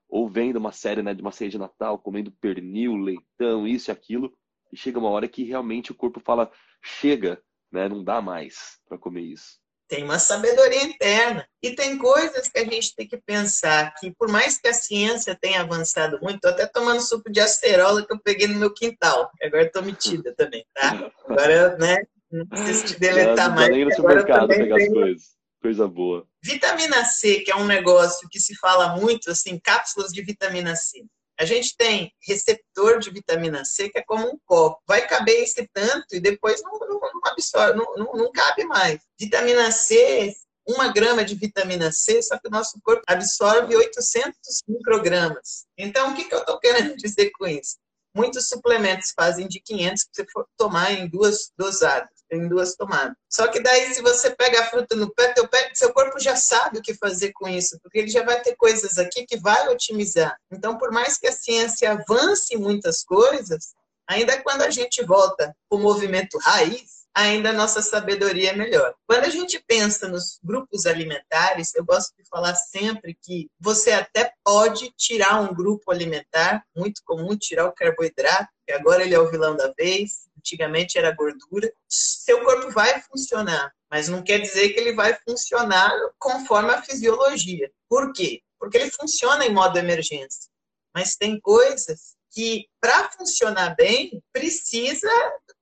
Ou 0.10 0.28
vendo 0.28 0.56
uma 0.56 0.72
série, 0.72 1.04
né, 1.04 1.14
de 1.14 1.22
uma 1.22 1.34
ceia 1.34 1.50
de 1.50 1.58
Natal, 1.58 2.00
comendo 2.00 2.32
pernil, 2.32 2.96
leitão, 2.96 3.68
isso 3.68 3.92
e 3.92 3.94
aquilo. 3.94 4.34
E 4.72 4.78
chega 4.78 4.98
uma 5.00 5.10
hora 5.10 5.28
que 5.28 5.44
realmente 5.44 5.92
o 5.92 5.96
corpo 5.96 6.20
fala: 6.20 6.52
Chega, 6.82 7.42
né? 7.72 7.88
Não 7.88 8.04
dá 8.04 8.22
mais 8.22 8.78
para 8.88 8.98
comer 8.98 9.22
isso. 9.22 9.60
Tem 9.88 10.04
uma 10.04 10.20
sabedoria 10.20 10.84
interna. 10.84 11.48
E 11.64 11.74
tem 11.74 11.98
coisas 11.98 12.50
que 12.50 12.60
a 12.60 12.66
gente 12.66 12.94
tem 12.94 13.08
que 13.08 13.18
pensar 13.18 13.94
que, 13.96 14.12
por 14.12 14.28
mais 14.28 14.58
que 14.58 14.68
a 14.68 14.74
ciência 14.74 15.38
tenha 15.40 15.62
avançado 15.62 16.20
muito, 16.22 16.36
estou 16.36 16.52
até 16.52 16.66
tomando 16.66 17.02
suco 17.02 17.32
de 17.32 17.40
acerola 17.40 18.06
que 18.06 18.12
eu 18.12 18.20
peguei 18.20 18.48
no 18.48 18.60
meu 18.60 18.74
quintal. 18.74 19.32
Agora 19.42 19.64
estou 19.64 19.82
metida 19.82 20.34
também, 20.36 20.66
tá? 20.74 21.10
Agora, 21.26 21.78
né? 21.78 22.04
Não 22.30 22.46
preciso 22.46 22.86
te 22.86 23.00
deletar 23.00 23.56
mais. 23.56 23.70
Nem 23.70 23.86
no 23.86 23.96
supermercado 23.96 24.48
pegar 24.50 24.76
tenho... 24.76 24.88
as 24.88 24.94
coisas. 24.94 25.38
Coisa 25.62 25.88
boa. 25.88 26.28
Vitamina 26.44 27.04
C, 27.06 27.40
que 27.40 27.52
é 27.52 27.56
um 27.56 27.66
negócio 27.66 28.28
que 28.30 28.40
se 28.40 28.56
fala 28.56 28.96
muito, 28.96 29.32
assim, 29.32 29.58
cápsulas 29.58 30.12
de 30.12 30.22
vitamina 30.22 30.76
C. 30.76 31.06
A 31.40 31.46
gente 31.46 31.76
tem 31.78 32.12
receptor 32.22 33.00
de 33.00 33.12
vitamina 33.12 33.64
C 33.64 33.90
que 33.90 34.00
é 34.00 34.04
como 34.04 34.28
um 34.28 34.40
copo. 34.46 34.82
Vai 34.88 35.08
caber 35.08 35.44
esse 35.44 35.68
tanto 35.72 36.16
e 36.16 36.20
depois 36.20 36.62
não, 36.64 36.80
não, 36.80 37.00
não 37.00 37.22
absorve, 37.26 37.78
não, 37.78 37.96
não, 37.96 38.14
não 38.14 38.32
cabe 38.32 38.66
mais. 38.66 39.00
Vitamina 39.20 39.72
C, 39.72 40.34
uma 40.68 40.92
grama 40.92 41.24
de 41.24 41.36
vitamina 41.36 41.92
C, 41.92 42.22
só 42.22 42.38
que 42.38 42.48
o 42.48 42.52
nosso 42.52 42.80
corpo 42.84 43.04
absorve 43.08 43.76
800 43.76 44.34
microgramas. 44.68 45.66
Então, 45.78 46.12
o 46.12 46.16
que, 46.16 46.26
que 46.26 46.34
eu 46.34 46.40
estou 46.40 46.60
querendo 46.60 46.96
dizer 46.98 47.32
com 47.38 47.46
isso? 47.48 47.78
Muitos 48.16 48.50
suplementos 48.50 49.14
fazem 49.16 49.48
de 49.48 49.60
500 49.62 50.04
que 50.04 50.10
você 50.14 50.26
for 50.32 50.48
tomar 50.58 50.92
em 50.92 51.08
duas 51.08 51.52
dosadas. 51.56 52.17
Em 52.32 52.48
duas 52.48 52.76
tomadas. 52.76 53.16
Só 53.30 53.48
que 53.48 53.60
daí, 53.60 53.94
se 53.94 54.02
você 54.02 54.30
pega 54.32 54.62
a 54.62 54.66
fruta 54.66 54.96
no 54.96 55.14
pé, 55.14 55.34
teu 55.34 55.48
pé, 55.48 55.72
seu 55.74 55.94
corpo 55.94 56.20
já 56.20 56.36
sabe 56.36 56.80
o 56.80 56.82
que 56.82 56.94
fazer 56.94 57.32
com 57.34 57.48
isso, 57.48 57.80
porque 57.82 58.00
ele 58.00 58.10
já 58.10 58.24
vai 58.24 58.42
ter 58.42 58.56
coisas 58.56 58.98
aqui 58.98 59.26
que 59.26 59.38
vai 59.38 59.68
otimizar. 59.70 60.38
Então, 60.52 60.78
por 60.78 60.92
mais 60.92 61.18
que 61.18 61.28
a 61.28 61.32
ciência 61.32 61.92
avance 61.92 62.56
muitas 62.58 63.04
coisas, 63.04 63.74
ainda 64.08 64.42
quando 64.42 64.62
a 64.62 64.70
gente 64.70 65.04
volta 65.04 65.56
para 65.70 65.78
o 65.78 65.82
movimento 65.82 66.38
raiz, 66.40 66.98
ainda 67.18 67.50
a 67.50 67.54
nossa 67.54 67.82
sabedoria 67.82 68.52
é 68.52 68.56
melhor. 68.56 68.94
Quando 69.08 69.24
a 69.24 69.30
gente 69.30 69.60
pensa 69.68 70.08
nos 70.08 70.40
grupos 70.44 70.86
alimentares, 70.86 71.74
eu 71.74 71.84
gosto 71.84 72.14
de 72.16 72.24
falar 72.30 72.54
sempre 72.54 73.18
que 73.20 73.50
você 73.60 73.92
até 73.92 74.32
pode 74.44 74.92
tirar 74.96 75.42
um 75.42 75.52
grupo 75.52 75.92
alimentar, 75.92 76.64
muito 76.76 77.02
comum 77.04 77.36
tirar 77.36 77.66
o 77.66 77.74
carboidrato, 77.74 78.50
que 78.68 78.72
agora 78.72 79.02
ele 79.02 79.16
é 79.16 79.20
o 79.20 79.32
vilão 79.32 79.56
da 79.56 79.74
vez, 79.76 80.27
antigamente 80.48 80.98
era 80.98 81.12
gordura. 81.12 81.72
Seu 81.88 82.44
corpo 82.44 82.72
vai 82.72 83.02
funcionar, 83.02 83.72
mas 83.92 84.08
não 84.08 84.24
quer 84.24 84.40
dizer 84.40 84.70
que 84.70 84.80
ele 84.80 84.94
vai 84.94 85.14
funcionar 85.28 85.92
conforme 86.18 86.72
a 86.72 86.82
fisiologia. 86.82 87.70
Por 87.90 88.14
quê? 88.14 88.42
Porque 88.60 88.78
ele 88.78 88.92
funciona 88.92 89.46
em 89.46 89.54
modo 89.54 89.78
emergência. 89.78 90.50
Mas 90.96 91.16
tem 91.16 91.40
coisas 91.40 92.16
que, 92.32 92.68
para 92.80 93.12
funcionar 93.12 93.76
bem, 93.76 94.22
precisa 94.32 95.10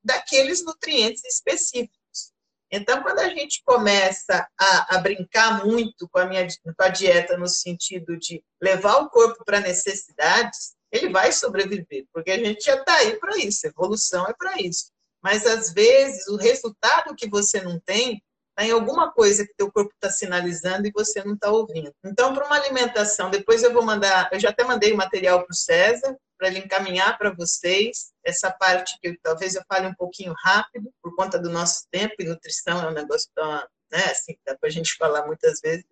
daqueles 0.04 0.63
nutrientes 0.63 1.24
específicos. 1.25 1.96
Então, 2.72 3.01
quando 3.04 3.20
a 3.20 3.30
gente 3.30 3.62
começa 3.63 4.48
a, 4.60 4.96
a 4.96 5.00
brincar 5.00 5.65
muito 5.65 6.10
com 6.10 6.20
a, 6.20 6.25
minha, 6.25 6.48
com 6.48 6.84
a 6.84 6.89
dieta 6.89 7.38
no 7.38 7.48
sentido 7.48 8.18
de 8.18 8.44
levar 8.62 8.98
o 8.98 9.10
corpo 9.10 9.44
para 9.46 9.60
necessidades, 9.60 10.75
ele 10.92 11.10
vai 11.10 11.32
sobreviver, 11.32 12.06
porque 12.13 12.32
a 12.32 12.38
gente 12.38 12.63
já 12.63 12.75
está 12.75 12.96
aí 12.96 13.18
para 13.18 13.38
isso, 13.38 13.68
evolução 13.68 14.25
é 14.27 14.34
para 14.34 14.62
isso. 14.62 14.92
Mas, 15.22 15.46
às 15.46 15.74
vezes, 15.74 16.27
o 16.27 16.38
resultado 16.38 17.15
que 17.15 17.27
você 17.27 17.62
não 17.62 17.80
tem 17.80 18.22
está 18.51 18.63
em 18.63 18.72
alguma 18.72 19.12
coisa 19.12 19.46
que 19.46 19.56
teu 19.56 19.72
corpo 19.72 19.92
está 19.96 20.10
sinalizando 20.10 20.88
e 20.88 20.92
você 20.92 21.24
não 21.24 21.34
está 21.34 21.50
ouvindo. 21.50 21.92
Então, 22.06 22.34
para 22.34 22.46
uma 22.46 22.56
alimentação, 22.56 23.30
depois 23.30 23.63
eu 23.63 23.74
vou 23.74 23.84
mandar, 23.84 24.30
eu 24.32 24.39
já 24.39 24.50
até 24.50 24.63
mandei 24.63 24.94
o 24.94 24.98
material 24.98 25.44
para 25.44 25.51
o 25.51 25.56
César, 25.56 26.15
para 26.38 26.48
ele 26.48 26.60
encaminhar 26.60 27.18
para 27.18 27.34
vocês 27.34 28.13
essa 28.24 28.51
parte 28.51 28.98
que 29.01 29.10
eu, 29.10 29.15
talvez 29.22 29.56
eu 29.56 29.63
fale 29.68 29.88
um 29.88 29.96
pouquinho 29.96 30.34
rápido, 30.44 30.92
por 31.01 31.15
conta 31.15 31.39
do 31.39 31.50
nosso 31.50 31.86
tempo, 31.92 32.15
e 32.20 32.25
nutrição 32.25 32.82
é 32.82 32.88
um 32.88 32.94
negócio 32.94 33.30
tão, 33.34 33.51
né, 33.92 34.06
assim, 34.12 34.38
dá 34.46 34.56
para 34.58 34.70
a 34.70 34.72
gente 34.72 34.96
falar 34.96 35.25
muitas 35.25 35.60
vezes. 35.60 35.86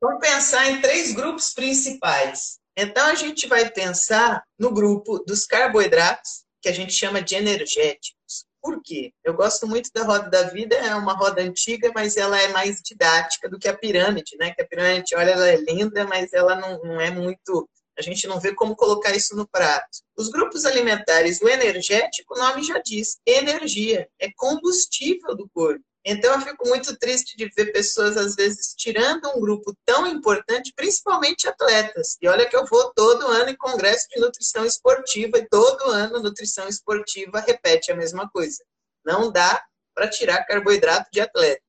Vamos 0.00 0.20
pensar 0.20 0.70
em 0.70 0.80
três 0.80 1.12
grupos 1.12 1.52
principais. 1.52 2.58
Então, 2.76 3.06
a 3.06 3.14
gente 3.14 3.46
vai 3.46 3.70
pensar 3.70 4.42
no 4.58 4.72
grupo 4.72 5.18
dos 5.20 5.46
carboidratos, 5.46 6.44
que 6.60 6.68
a 6.68 6.72
gente 6.72 6.92
chama 6.92 7.22
de 7.22 7.34
energéticos. 7.34 8.44
Por 8.60 8.82
quê? 8.82 9.12
Eu 9.24 9.34
gosto 9.34 9.66
muito 9.66 9.90
da 9.94 10.02
roda 10.02 10.28
da 10.28 10.42
vida, 10.44 10.74
é 10.74 10.94
uma 10.94 11.12
roda 11.14 11.40
antiga, 11.40 11.92
mas 11.94 12.16
ela 12.16 12.40
é 12.40 12.48
mais 12.48 12.80
didática 12.82 13.48
do 13.48 13.58
que 13.58 13.68
a 13.68 13.76
pirâmide, 13.76 14.36
né? 14.36 14.52
Que 14.52 14.62
a 14.62 14.66
pirâmide, 14.66 15.14
olha, 15.14 15.30
ela 15.30 15.48
é 15.48 15.56
linda, 15.56 16.04
mas 16.04 16.32
ela 16.32 16.56
não, 16.56 16.82
não 16.82 17.00
é 17.00 17.10
muito 17.10 17.68
a 17.98 18.02
gente 18.02 18.26
não 18.26 18.38
vê 18.38 18.54
como 18.54 18.76
colocar 18.76 19.16
isso 19.16 19.34
no 19.34 19.48
prato. 19.48 20.02
Os 20.16 20.28
grupos 20.28 20.66
alimentares, 20.66 21.40
o 21.40 21.48
energético, 21.48 22.34
o 22.34 22.38
nome 22.38 22.62
já 22.62 22.78
diz, 22.78 23.18
energia, 23.24 24.06
é 24.20 24.28
combustível 24.36 25.34
do 25.34 25.48
corpo. 25.48 25.82
Então 26.08 26.34
eu 26.34 26.40
fico 26.40 26.68
muito 26.68 26.96
triste 26.96 27.36
de 27.36 27.50
ver 27.56 27.72
pessoas 27.72 28.16
às 28.16 28.36
vezes 28.36 28.72
tirando 28.76 29.28
um 29.30 29.40
grupo 29.40 29.76
tão 29.84 30.06
importante, 30.06 30.72
principalmente 30.76 31.48
atletas. 31.48 32.16
E 32.22 32.28
olha 32.28 32.48
que 32.48 32.54
eu 32.54 32.64
vou 32.64 32.92
todo 32.94 33.26
ano 33.26 33.50
em 33.50 33.56
congresso 33.56 34.06
de 34.14 34.20
nutrição 34.20 34.64
esportiva 34.64 35.36
e 35.36 35.48
todo 35.48 35.90
ano 35.90 36.22
nutrição 36.22 36.68
esportiva 36.68 37.40
repete 37.40 37.90
a 37.90 37.96
mesma 37.96 38.30
coisa. 38.30 38.64
Não 39.04 39.32
dá 39.32 39.60
para 39.92 40.08
tirar 40.08 40.44
carboidrato 40.44 41.10
de 41.10 41.20
atleta. 41.20 41.62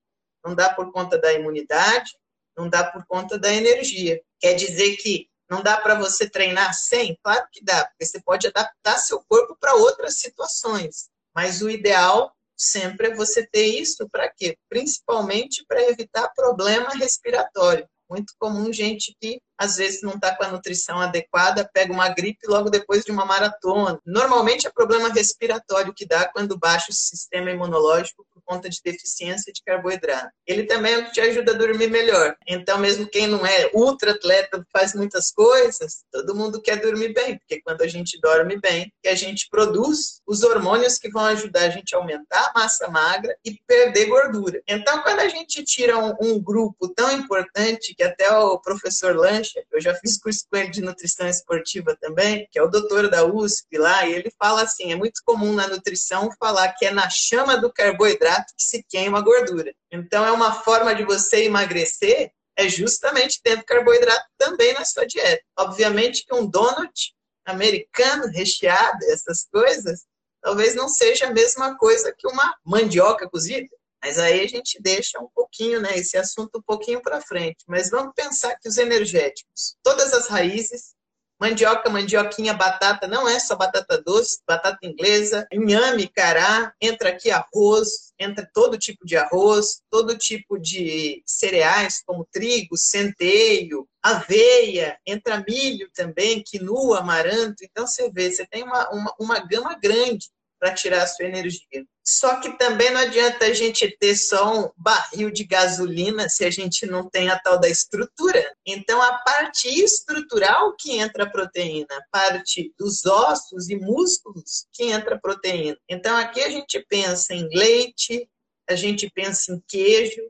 Não 0.46 0.54
dá 0.54 0.72
por 0.72 0.92
conta 0.92 1.18
da 1.18 1.34
imunidade, 1.34 2.12
não 2.56 2.70
dá 2.70 2.84
por 2.84 3.04
conta 3.08 3.40
da 3.40 3.52
energia. 3.52 4.22
Quer 4.40 4.54
dizer 4.54 4.98
que 4.98 5.28
não 5.50 5.64
dá 5.64 5.78
para 5.78 5.96
você 5.96 6.30
treinar 6.30 6.76
sem? 6.76 7.18
Claro 7.24 7.48
que 7.52 7.64
dá, 7.64 7.86
porque 7.86 8.06
você 8.06 8.22
pode 8.22 8.46
adaptar 8.46 9.00
seu 9.00 9.20
corpo 9.28 9.58
para 9.60 9.74
outras 9.74 10.20
situações. 10.20 11.10
Mas 11.34 11.64
o 11.64 11.70
ideal 11.72 12.37
sempre 12.58 13.08
é 13.08 13.16
você 13.16 13.46
ter 13.46 13.68
isso 13.68 14.10
para 14.10 14.30
quê? 14.30 14.58
Principalmente 14.68 15.64
para 15.68 15.84
evitar 15.84 16.32
problema 16.36 16.90
respiratório. 16.96 17.88
Muito 18.10 18.34
comum 18.40 18.72
gente 18.72 19.16
que 19.20 19.42
às 19.58 19.76
vezes 19.76 20.02
não 20.02 20.14
está 20.14 20.36
com 20.36 20.44
a 20.44 20.52
nutrição 20.52 21.00
adequada, 21.00 21.70
pega 21.74 21.92
uma 21.92 22.08
gripe 22.08 22.48
logo 22.48 22.70
depois 22.70 23.04
de 23.04 23.12
uma 23.12 23.26
maratona. 23.26 24.00
Normalmente 24.06 24.66
é 24.66 24.72
problema 24.72 25.10
respiratório 25.10 25.94
que 25.94 26.06
dá 26.06 26.26
quando 26.30 26.58
baixa 26.58 26.90
o 26.90 26.96
sistema 26.96 27.52
imunológico 27.52 28.26
conta 28.48 28.70
de 28.70 28.80
deficiência 28.84 29.52
de 29.52 29.62
carboidrato. 29.62 30.32
Ele 30.46 30.64
também 30.64 30.94
é 30.94 30.98
o 31.00 31.06
que 31.06 31.12
te 31.12 31.22
ajuda 31.22 31.52
a 31.52 31.58
dormir 31.58 31.90
melhor. 31.90 32.36
Então, 32.48 32.78
mesmo 32.78 33.08
quem 33.08 33.28
não 33.28 33.46
é 33.46 33.70
ultra 33.74 34.12
atleta, 34.12 34.66
faz 34.72 34.96
muitas 34.96 35.32
coisas, 35.32 36.06
todo 36.12 36.36
mundo 36.36 36.62
quer 36.62 36.78
dormir 36.78 37.14
bem, 37.14 37.38
porque 37.38 37.62
quando 37.62 37.82
a 37.82 37.88
gente 37.88 38.20
dorme 38.22 38.58
bem, 38.60 38.92
que 39.04 39.10
a 39.10 39.16
gente 39.16 39.48
produz 39.50 40.22
os 40.26 40.44
hormônios 40.44 40.98
que 40.98 41.10
vão 41.10 41.26
ajudar 41.26 41.64
a 41.64 41.70
gente 41.70 41.94
a 41.94 41.98
aumentar 41.98 42.52
a 42.54 42.60
massa 42.60 42.88
magra 42.88 43.36
e 43.44 43.60
perder 43.68 44.06
gordura. 44.06 44.62
Então, 44.68 45.02
quando 45.04 45.20
a 45.20 45.28
gente 45.28 45.64
tira 45.64 45.98
um, 45.98 46.16
um 46.22 46.42
grupo 46.42 46.88
tão 46.96 47.12
importante 47.12 47.94
que 47.96 48.04
até 48.04 48.32
o 48.32 48.60
professor 48.60 49.16
Lange 49.16 49.52
eu 49.72 49.82
já 49.82 49.94
fiz 49.96 50.18
curso 50.18 50.46
com 50.50 50.58
ele 50.58 50.70
de 50.70 50.82
nutrição 50.82 51.28
esportiva 51.28 51.98
também, 52.00 52.48
que 52.52 52.60
é 52.60 52.64
o 52.64 52.70
doutor 52.70 53.10
da 53.10 53.26
USP 53.26 53.78
lá, 53.78 54.06
e 54.06 54.14
ele 54.14 54.32
fala 54.40 54.62
assim: 54.64 54.92
é 54.92 54.96
muito 54.96 55.22
comum 55.26 55.54
na 55.54 55.68
nutrição 55.68 56.30
falar 56.40 56.74
que 56.74 56.86
é 56.86 56.92
na 56.92 57.10
chama 57.10 57.58
do 57.58 57.72
carboidrato 57.72 58.37
que 58.46 58.64
se 58.64 58.84
queima 58.90 59.20
a 59.20 59.22
gordura. 59.22 59.74
Então, 59.92 60.26
é 60.26 60.32
uma 60.32 60.54
forma 60.64 60.94
de 60.94 61.04
você 61.04 61.46
emagrecer, 61.46 62.32
é 62.58 62.68
justamente 62.68 63.40
tendo 63.44 63.64
carboidrato 63.64 64.26
também 64.38 64.74
na 64.74 64.84
sua 64.84 65.06
dieta. 65.06 65.44
Obviamente 65.58 66.26
que 66.26 66.34
um 66.34 66.46
donut 66.46 67.14
americano 67.46 68.28
recheado, 68.28 69.06
essas 69.06 69.48
coisas, 69.52 70.06
talvez 70.42 70.76
não 70.76 70.90
seja 70.90 71.28
a 71.28 71.34
mesma 71.34 71.78
coisa 71.78 72.14
que 72.18 72.28
uma 72.28 72.56
mandioca 72.66 73.30
cozida. 73.30 73.68
Mas 74.04 74.20
aí 74.20 74.42
a 74.42 74.48
gente 74.48 74.82
deixa 74.82 75.20
um 75.20 75.28
pouquinho, 75.34 75.82
né, 75.82 75.98
esse 75.98 76.18
assunto 76.18 76.60
um 76.60 76.62
pouquinho 76.62 77.02
para 77.02 77.22
frente. 77.22 77.64
Mas 77.68 77.90
vamos 77.90 78.14
pensar 78.16 78.56
que 78.60 78.70
os 78.70 78.78
energéticos, 78.78 79.76
todas 79.84 80.14
as 80.14 80.28
raízes, 80.28 80.96
mandioca, 81.40 81.90
mandioquinha, 81.90 82.54
batata, 82.54 83.08
não 83.08 83.28
é 83.28 83.40
só 83.40 83.56
batata 83.56 84.02
doce, 84.02 84.40
batata 84.48 84.80
inglesa, 84.84 85.48
inhame, 85.52 86.08
cará, 86.08 86.74
entra 86.82 87.10
aqui 87.10 87.30
arroz, 87.30 88.14
entra 88.20 88.50
todo 88.54 88.78
tipo 88.78 89.06
de 89.06 89.16
arroz, 89.16 89.82
todo 89.90 90.18
tipo 90.18 90.58
de 90.58 91.22
cereais, 91.26 92.02
como 92.06 92.28
trigo, 92.32 92.78
centeio, 92.78 93.88
aveia, 94.02 94.98
entra 95.06 95.44
milho 95.48 95.90
também, 95.94 96.44
quinoa, 96.44 97.00
amaranto. 97.00 97.64
Então, 97.64 97.86
você 97.86 98.10
vê, 98.10 98.32
você 98.32 98.46
tem 98.48 98.64
uma, 98.64 98.90
uma, 98.90 99.16
uma 99.20 99.40
gama 99.40 99.78
grande 99.80 100.30
para 100.60 100.74
tirar 100.74 101.04
a 101.04 101.08
sua 101.08 101.26
energia. 101.26 101.86
Só 102.04 102.40
que 102.40 102.58
também 102.58 102.90
não 102.92 103.02
adianta 103.02 103.46
a 103.46 103.54
gente 103.54 103.96
ter 104.00 104.16
só 104.16 104.58
um 104.58 104.72
barril 104.78 105.30
de 105.30 105.44
gasolina 105.44 106.30
se 106.30 106.46
a 106.46 106.50
gente 106.50 106.86
não 106.86 107.10
tem 107.10 107.30
a 107.30 107.38
tal 107.38 107.60
da 107.60 107.68
estrutura. 107.68 108.56
Então, 108.66 109.02
a 109.02 109.18
parte 109.20 109.68
estrutural 109.68 110.74
que 110.78 110.98
entra 110.98 111.26
a 111.26 111.30
proteína, 111.30 111.88
a 111.92 112.04
parte 112.10 112.74
dos 112.80 113.06
ossos 113.06 113.70
e 113.70 113.76
músculos 113.76 114.68
que 114.72 114.86
entra 114.86 115.16
a 115.16 115.20
proteína. 115.20 115.78
Então, 115.90 116.16
aqui 116.16 116.42
a 116.42 116.50
gente 116.50 116.84
pensa 116.88 117.34
em 117.34 117.48
leite, 117.50 118.30
a 118.70 118.76
gente 118.76 119.10
pensa 119.10 119.52
em 119.52 119.62
queijo, 119.68 120.22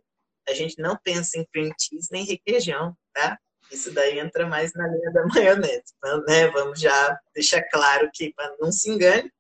a 0.50 0.54
gente 0.54 0.82
não 0.82 0.98
pensa 1.04 1.38
em 1.38 1.46
cream 1.46 1.72
cheese 1.80 2.08
nem 2.12 2.26
requeijão, 2.26 2.96
tá? 3.14 3.38
Isso 3.72 3.92
daí 3.92 4.20
entra 4.20 4.48
mais 4.48 4.74
na 4.74 4.88
linha 4.88 5.12
da 5.12 5.26
maionese. 5.28 5.94
Né, 6.28 6.48
vamos 6.48 6.80
já 6.80 7.20
deixar 7.36 7.62
claro 7.70 8.10
que, 8.14 8.34
para 8.34 8.56
não 8.60 8.72
se 8.72 8.90
engane, 8.90 9.32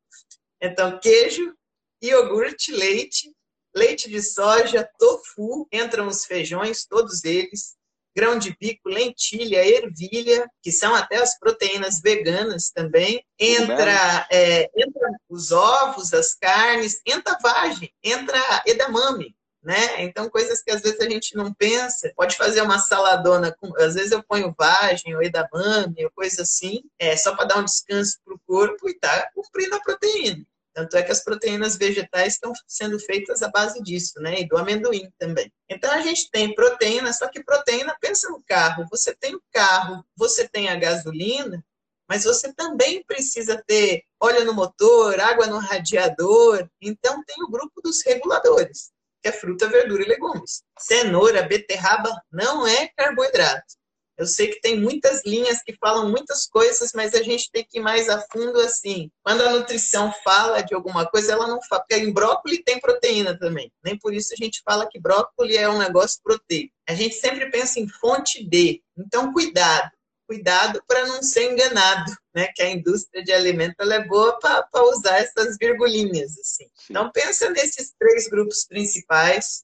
então, 0.61 0.99
queijo, 0.99 1.53
iogurte, 2.01 2.71
leite, 2.71 3.31
leite 3.75 4.09
de 4.09 4.21
soja, 4.21 4.89
tofu, 4.97 5.67
entram 5.71 6.07
os 6.07 6.25
feijões, 6.25 6.85
todos 6.85 7.23
eles, 7.23 7.77
grão 8.17 8.39
de 8.39 8.57
bico, 8.59 8.89
lentilha, 8.89 9.63
ervilha, 9.63 10.49
que 10.63 10.71
são 10.71 10.95
até 10.95 11.17
as 11.17 11.37
proteínas 11.37 12.01
veganas 12.01 12.71
também. 12.71 13.23
Entra, 13.39 14.27
é, 14.31 14.63
entra 14.75 15.09
os 15.29 15.51
ovos, 15.51 16.11
as 16.15 16.33
carnes, 16.33 16.99
entra 17.05 17.37
vagem, 17.39 17.93
entra 18.03 18.63
edamame. 18.65 19.36
Né? 19.67 20.05
Então, 20.05 20.29
coisas 20.29 20.61
que 20.61 20.71
às 20.71 20.81
vezes 20.81 20.97
a 21.01 21.09
gente 21.09 21.35
não 21.35 21.53
pensa. 21.53 22.09
Pode 22.15 22.37
fazer 22.37 22.61
uma 22.61 22.79
saladona, 22.79 23.53
com, 23.59 23.75
às 23.75 23.95
vezes 23.95 24.13
eu 24.13 24.23
ponho 24.23 24.55
vagem 24.57 25.13
ou 25.13 25.21
edamame, 25.21 26.05
ou 26.05 26.11
coisa 26.11 26.43
assim, 26.43 26.83
é, 26.97 27.17
só 27.17 27.35
para 27.35 27.47
dar 27.47 27.57
um 27.57 27.65
descanso 27.65 28.17
para 28.23 28.33
o 28.33 28.39
corpo 28.47 28.87
e 28.87 28.93
tá 28.97 29.29
cumprindo 29.35 29.75
a 29.75 29.81
proteína. 29.81 30.45
Tanto 30.73 30.95
é 30.95 31.03
que 31.03 31.11
as 31.11 31.21
proteínas 31.21 31.75
vegetais 31.75 32.35
estão 32.35 32.53
sendo 32.65 32.97
feitas 32.97 33.43
à 33.43 33.49
base 33.49 33.83
disso, 33.83 34.21
né? 34.21 34.39
E 34.39 34.47
do 34.47 34.57
amendoim 34.57 35.11
também. 35.19 35.51
Então 35.67 35.91
a 35.91 35.99
gente 35.99 36.31
tem 36.31 36.55
proteína, 36.55 37.11
só 37.11 37.27
que 37.27 37.43
proteína, 37.43 37.93
pensa 37.99 38.29
no 38.29 38.41
carro. 38.47 38.85
Você 38.89 39.13
tem 39.13 39.35
o 39.35 39.43
carro, 39.51 40.01
você 40.15 40.47
tem 40.47 40.69
a 40.69 40.77
gasolina, 40.77 41.61
mas 42.07 42.23
você 42.23 42.53
também 42.53 43.03
precisa 43.03 43.61
ter 43.67 44.03
óleo 44.17 44.45
no 44.45 44.53
motor, 44.53 45.19
água 45.19 45.45
no 45.47 45.57
radiador. 45.57 46.69
Então, 46.81 47.21
tem 47.25 47.43
o 47.43 47.49
grupo 47.49 47.81
dos 47.81 48.01
reguladores, 48.05 48.91
é 49.27 49.31
fruta, 49.31 49.67
verdura 49.67 50.03
e 50.03 50.07
legumes. 50.07 50.63
Cenoura, 50.79 51.43
beterraba 51.43 52.09
não 52.31 52.65
é 52.65 52.87
carboidrato. 52.95 53.77
Eu 54.17 54.25
sei 54.25 54.47
que 54.47 54.59
tem 54.59 54.79
muitas 54.79 55.23
linhas 55.23 55.61
que 55.61 55.75
falam 55.79 56.09
muitas 56.09 56.47
coisas, 56.47 56.91
mas 56.95 57.13
a 57.13 57.21
gente 57.21 57.51
tem 57.51 57.63
que 57.63 57.77
ir 57.77 57.81
mais 57.81 58.09
a 58.09 58.19
fundo 58.31 58.59
assim. 58.61 59.11
Quando 59.23 59.41
a 59.41 59.51
nutrição 59.51 60.11
fala 60.23 60.61
de 60.61 60.73
alguma 60.73 61.05
coisa, 61.05 61.33
ela 61.33 61.47
não 61.47 61.61
fala, 61.61 61.83
porque 61.83 62.03
em 62.03 62.11
brócolis 62.11 62.61
tem 62.65 62.79
proteína 62.79 63.37
também. 63.37 63.71
Nem 63.83 63.95
por 63.99 64.15
isso 64.15 64.33
a 64.33 64.43
gente 64.43 64.61
fala 64.65 64.87
que 64.89 64.99
brócolis 64.99 65.55
é 65.55 65.69
um 65.69 65.77
negócio 65.77 66.19
proteico. 66.23 66.73
A 66.89 66.95
gente 66.95 67.13
sempre 67.13 67.51
pensa 67.51 67.79
em 67.79 67.87
fonte 67.87 68.43
de. 68.43 68.81
Então, 68.97 69.31
cuidado 69.31 69.91
cuidado 70.27 70.83
para 70.87 71.07
não 71.07 71.23
ser 71.23 71.51
enganado, 71.51 72.11
né? 72.35 72.47
Que 72.53 72.61
a 72.61 72.69
indústria 72.69 73.23
de 73.23 73.31
alimentos 73.31 73.89
é 73.89 74.05
boa 74.05 74.37
para 74.37 74.83
usar 74.83 75.17
essas 75.17 75.57
virgulinhas, 75.57 76.37
assim. 76.37 76.67
Então, 76.89 77.09
pensa 77.11 77.49
nesses 77.49 77.93
três 77.97 78.27
grupos 78.27 78.65
principais. 78.65 79.63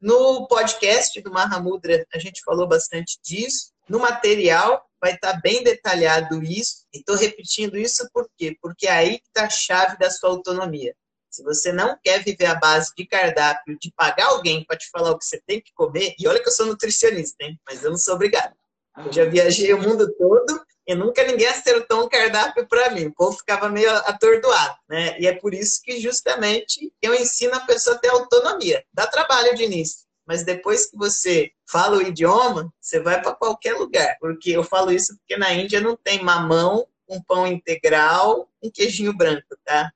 No 0.00 0.46
podcast 0.46 1.18
do 1.22 1.32
Mahamudra, 1.32 2.06
a 2.12 2.18
gente 2.18 2.42
falou 2.44 2.68
bastante 2.68 3.18
disso. 3.24 3.72
No 3.88 3.98
material, 3.98 4.84
vai 5.00 5.14
estar 5.14 5.32
tá 5.32 5.40
bem 5.42 5.64
detalhado 5.64 6.42
isso. 6.42 6.86
E 6.92 6.98
estou 6.98 7.16
repetindo 7.16 7.76
isso 7.76 8.08
por 8.12 8.28
quê? 8.36 8.56
Porque 8.60 8.86
é 8.86 8.92
aí 8.92 9.18
que 9.18 9.28
está 9.28 9.46
a 9.46 9.50
chave 9.50 9.96
da 9.98 10.10
sua 10.10 10.30
autonomia. 10.30 10.94
Se 11.30 11.42
você 11.42 11.72
não 11.72 11.98
quer 12.02 12.22
viver 12.22 12.46
a 12.46 12.54
base 12.54 12.92
de 12.96 13.04
cardápio, 13.06 13.76
de 13.80 13.92
pagar 13.96 14.26
alguém 14.26 14.64
para 14.64 14.76
te 14.76 14.88
falar 14.90 15.10
o 15.10 15.18
que 15.18 15.24
você 15.24 15.42
tem 15.44 15.60
que 15.60 15.72
comer, 15.74 16.14
e 16.16 16.28
olha 16.28 16.40
que 16.40 16.48
eu 16.48 16.52
sou 16.52 16.64
nutricionista, 16.64 17.42
hein? 17.42 17.58
mas 17.66 17.82
eu 17.82 17.90
não 17.90 17.98
sou 17.98 18.14
obrigado. 18.14 18.54
Eu 18.96 19.12
já 19.12 19.24
viajei 19.24 19.72
o 19.72 19.82
mundo 19.82 20.12
todo 20.16 20.64
e 20.86 20.94
nunca 20.94 21.24
ninguém 21.24 21.48
acertou 21.48 22.04
um 22.04 22.08
cardápio 22.08 22.66
para 22.68 22.90
mim. 22.90 23.06
O 23.06 23.14
povo 23.14 23.36
ficava 23.36 23.68
meio 23.68 23.90
atordoado, 23.90 24.76
né? 24.88 25.18
E 25.18 25.26
é 25.26 25.32
por 25.32 25.54
isso 25.54 25.80
que 25.82 26.00
justamente 26.00 26.92
eu 27.00 27.14
ensino 27.14 27.54
a 27.54 27.60
pessoa 27.60 27.96
a 27.96 27.98
ter 27.98 28.08
autonomia. 28.08 28.84
Dá 28.92 29.06
trabalho 29.06 29.54
de 29.54 29.64
início, 29.64 30.04
mas 30.26 30.44
depois 30.44 30.86
que 30.86 30.96
você 30.96 31.50
fala 31.66 31.96
o 31.96 32.02
idioma, 32.02 32.72
você 32.80 33.00
vai 33.00 33.20
para 33.20 33.34
qualquer 33.34 33.74
lugar. 33.74 34.16
Porque 34.20 34.50
eu 34.50 34.62
falo 34.62 34.92
isso 34.92 35.16
porque 35.16 35.36
na 35.36 35.52
Índia 35.52 35.80
não 35.80 35.96
tem 35.96 36.22
mamão, 36.22 36.86
um 37.08 37.22
pão 37.22 37.46
integral, 37.46 38.48
um 38.62 38.70
queijinho 38.70 39.16
branco, 39.16 39.56
tá? 39.64 39.90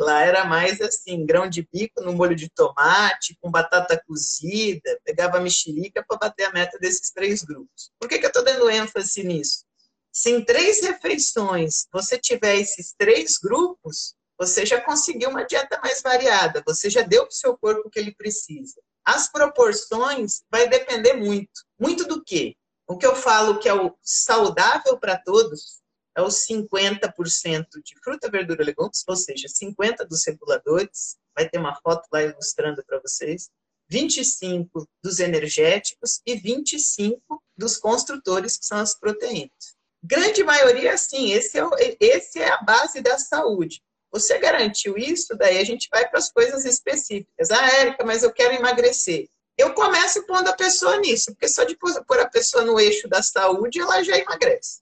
Lá 0.00 0.22
era 0.22 0.46
mais 0.46 0.80
assim, 0.80 1.26
grão 1.26 1.46
de 1.46 1.68
bico 1.70 2.00
no 2.02 2.14
molho 2.14 2.34
de 2.34 2.48
tomate, 2.48 3.36
com 3.38 3.50
batata 3.50 4.02
cozida, 4.06 4.98
pegava 5.04 5.38
mexerica 5.38 6.02
para 6.08 6.16
bater 6.16 6.44
a 6.44 6.52
meta 6.52 6.78
desses 6.78 7.10
três 7.10 7.42
grupos. 7.42 7.90
Por 8.00 8.08
que, 8.08 8.18
que 8.18 8.24
eu 8.24 8.30
estou 8.30 8.42
dando 8.42 8.70
ênfase 8.70 9.22
nisso? 9.22 9.66
Se 10.10 10.30
em 10.30 10.42
três 10.42 10.80
refeições 10.80 11.86
você 11.92 12.18
tiver 12.18 12.56
esses 12.56 12.94
três 12.96 13.36
grupos, 13.36 14.14
você 14.38 14.64
já 14.64 14.80
conseguiu 14.80 15.28
uma 15.28 15.44
dieta 15.44 15.78
mais 15.82 16.00
variada, 16.00 16.62
você 16.66 16.88
já 16.88 17.02
deu 17.02 17.24
para 17.24 17.32
o 17.32 17.36
seu 17.36 17.58
corpo 17.58 17.82
o 17.86 17.90
que 17.90 17.98
ele 17.98 18.14
precisa. 18.14 18.80
As 19.04 19.30
proporções 19.30 20.40
vai 20.50 20.66
depender 20.66 21.12
muito. 21.12 21.60
Muito 21.78 22.06
do 22.06 22.24
quê? 22.24 22.56
O 22.88 22.96
que 22.96 23.04
eu 23.04 23.14
falo 23.14 23.58
que 23.58 23.68
é 23.68 23.74
o 23.74 23.94
saudável 24.02 24.98
para 24.98 25.18
todos, 25.18 25.82
é 26.20 26.22
os 26.22 26.46
50% 26.46 27.66
de 27.84 27.94
fruta, 28.02 28.30
verdura, 28.30 28.64
legumes, 28.64 29.02
ou 29.06 29.16
seja, 29.16 29.48
50% 29.48 30.06
dos 30.06 30.24
reguladores, 30.26 31.16
vai 31.34 31.48
ter 31.48 31.58
uma 31.58 31.74
foto 31.76 32.06
lá 32.12 32.22
ilustrando 32.22 32.84
para 32.86 33.00
vocês, 33.00 33.50
25 33.88 34.88
dos 35.02 35.18
energéticos 35.18 36.20
e 36.24 36.36
25 36.36 37.42
dos 37.56 37.76
construtores, 37.76 38.56
que 38.56 38.64
são 38.64 38.78
as 38.78 38.94
proteínas. 38.94 39.76
Grande 40.02 40.44
maioria, 40.44 40.96
sim, 40.96 41.32
esse 41.32 41.58
é, 41.58 41.64
esse 41.98 42.38
é 42.38 42.50
a 42.50 42.62
base 42.62 43.00
da 43.00 43.18
saúde. 43.18 43.82
Você 44.12 44.38
garantiu 44.38 44.96
isso, 44.96 45.36
daí 45.36 45.58
a 45.58 45.64
gente 45.64 45.88
vai 45.90 46.08
para 46.08 46.18
as 46.18 46.32
coisas 46.32 46.64
específicas. 46.64 47.50
Ah, 47.50 47.80
Érica, 47.80 48.04
mas 48.04 48.22
eu 48.22 48.32
quero 48.32 48.54
emagrecer. 48.54 49.28
Eu 49.56 49.74
começo 49.74 50.26
pondo 50.26 50.48
a 50.48 50.56
pessoa 50.56 50.96
nisso, 50.98 51.32
porque 51.32 51.48
só 51.48 51.64
de 51.64 51.76
pôr 51.76 52.18
a 52.18 52.28
pessoa 52.28 52.64
no 52.64 52.80
eixo 52.80 53.08
da 53.08 53.22
saúde, 53.22 53.78
ela 53.78 54.02
já 54.02 54.16
emagrece. 54.16 54.80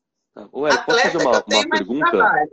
Ué, 0.53 0.77
posso 0.85 1.01
fazer 1.01 1.19
uma, 1.19 1.45
uma 1.45 1.69
pergunta 1.69 2.49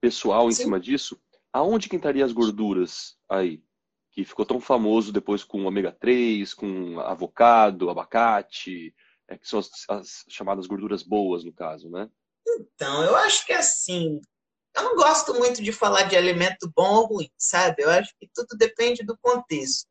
pessoal 0.00 0.48
em 0.48 0.52
Sim. 0.52 0.64
cima 0.64 0.80
disso? 0.80 1.20
Aonde 1.52 1.88
que 1.88 1.96
entraria 1.96 2.24
as 2.24 2.32
gorduras 2.32 3.16
aí? 3.28 3.62
Que 4.12 4.24
ficou 4.24 4.44
tão 4.44 4.60
famoso 4.60 5.12
depois 5.12 5.44
com 5.44 5.64
ômega 5.64 5.92
3, 5.92 6.52
com 6.54 7.00
avocado, 7.00 7.90
abacate, 7.90 8.94
é, 9.28 9.36
que 9.36 9.48
são 9.48 9.58
as, 9.58 9.70
as 9.88 10.24
chamadas 10.28 10.66
gorduras 10.66 11.02
boas, 11.02 11.44
no 11.44 11.52
caso, 11.52 11.90
né? 11.90 12.08
Então, 12.46 13.02
eu 13.02 13.16
acho 13.16 13.44
que 13.44 13.52
assim, 13.52 14.20
eu 14.76 14.82
não 14.84 14.96
gosto 14.96 15.34
muito 15.34 15.62
de 15.62 15.72
falar 15.72 16.04
de 16.04 16.16
alimento 16.16 16.70
bom 16.74 16.96
ou 16.96 17.06
ruim, 17.06 17.30
sabe? 17.36 17.82
Eu 17.82 17.90
acho 17.90 18.14
que 18.18 18.28
tudo 18.34 18.56
depende 18.56 19.02
do 19.02 19.16
contexto. 19.18 19.88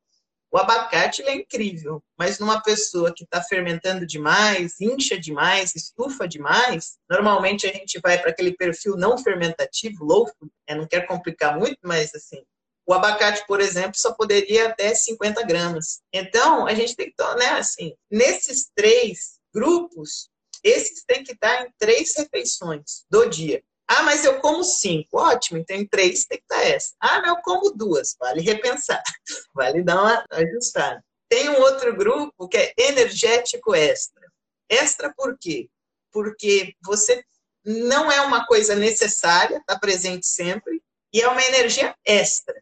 O 0.51 0.57
abacate 0.57 1.21
é 1.23 1.33
incrível, 1.33 2.01
mas 2.17 2.39
numa 2.39 2.61
pessoa 2.61 3.13
que 3.13 3.23
está 3.23 3.41
fermentando 3.41 4.05
demais, 4.05 4.79
incha 4.79 5.19
demais, 5.19 5.75
estufa 5.75 6.27
demais, 6.27 6.97
normalmente 7.09 7.67
a 7.67 7.73
gente 7.73 7.99
vai 7.99 8.17
para 8.17 8.31
aquele 8.31 8.55
perfil 8.55 8.95
não 8.95 9.17
fermentativo, 9.17 10.05
low 10.05 10.27
food, 10.27 10.51
né? 10.69 10.75
não 10.75 10.87
quer 10.87 11.07
complicar 11.07 11.57
muito, 11.57 11.79
mas 11.83 12.15
assim, 12.15 12.41
o 12.87 12.93
abacate, 12.93 13.45
por 13.47 13.59
exemplo, 13.59 13.97
só 13.97 14.13
poderia 14.13 14.69
até 14.69 14.93
50 14.93 15.43
gramas. 15.43 16.01
Então, 16.13 16.67
a 16.67 16.73
gente 16.75 16.95
tem 16.95 17.11
que, 17.11 17.35
né, 17.35 17.49
assim, 17.53 17.95
nesses 18.11 18.69
três 18.75 19.39
grupos, 19.53 20.29
esses 20.63 21.03
têm 21.03 21.23
que 21.23 21.31
estar 21.31 21.63
em 21.63 21.73
três 21.79 22.15
refeições 22.15 23.05
do 23.09 23.25
dia. 23.27 23.63
Ah, 23.87 24.03
mas 24.03 24.25
eu 24.25 24.39
como 24.39 24.63
cinco. 24.63 25.19
Ótimo, 25.19 25.59
então 25.59 25.75
em 25.75 25.87
três 25.87 26.25
tem 26.25 26.37
que 26.37 26.43
estar 26.43 26.65
essa. 26.65 26.93
Ah, 26.99 27.21
mas 27.21 27.29
eu 27.29 27.37
como 27.37 27.71
duas. 27.71 28.15
Vale 28.19 28.41
repensar. 28.41 29.01
Vale 29.53 29.83
dar 29.83 30.01
uma 30.01 30.25
ajustada. 30.31 31.03
Tem 31.29 31.49
um 31.49 31.59
outro 31.61 31.95
grupo 31.95 32.47
que 32.47 32.57
é 32.57 32.73
energético 32.77 33.75
extra. 33.75 34.21
Extra 34.69 35.13
por 35.15 35.37
quê? 35.39 35.69
Porque 36.11 36.73
você 36.83 37.23
não 37.63 38.11
é 38.11 38.21
uma 38.21 38.45
coisa 38.45 38.75
necessária, 38.75 39.57
está 39.57 39.77
presente 39.77 40.27
sempre, 40.27 40.81
e 41.11 41.21
é 41.21 41.27
uma 41.27 41.43
energia 41.43 41.95
extra. 42.05 42.55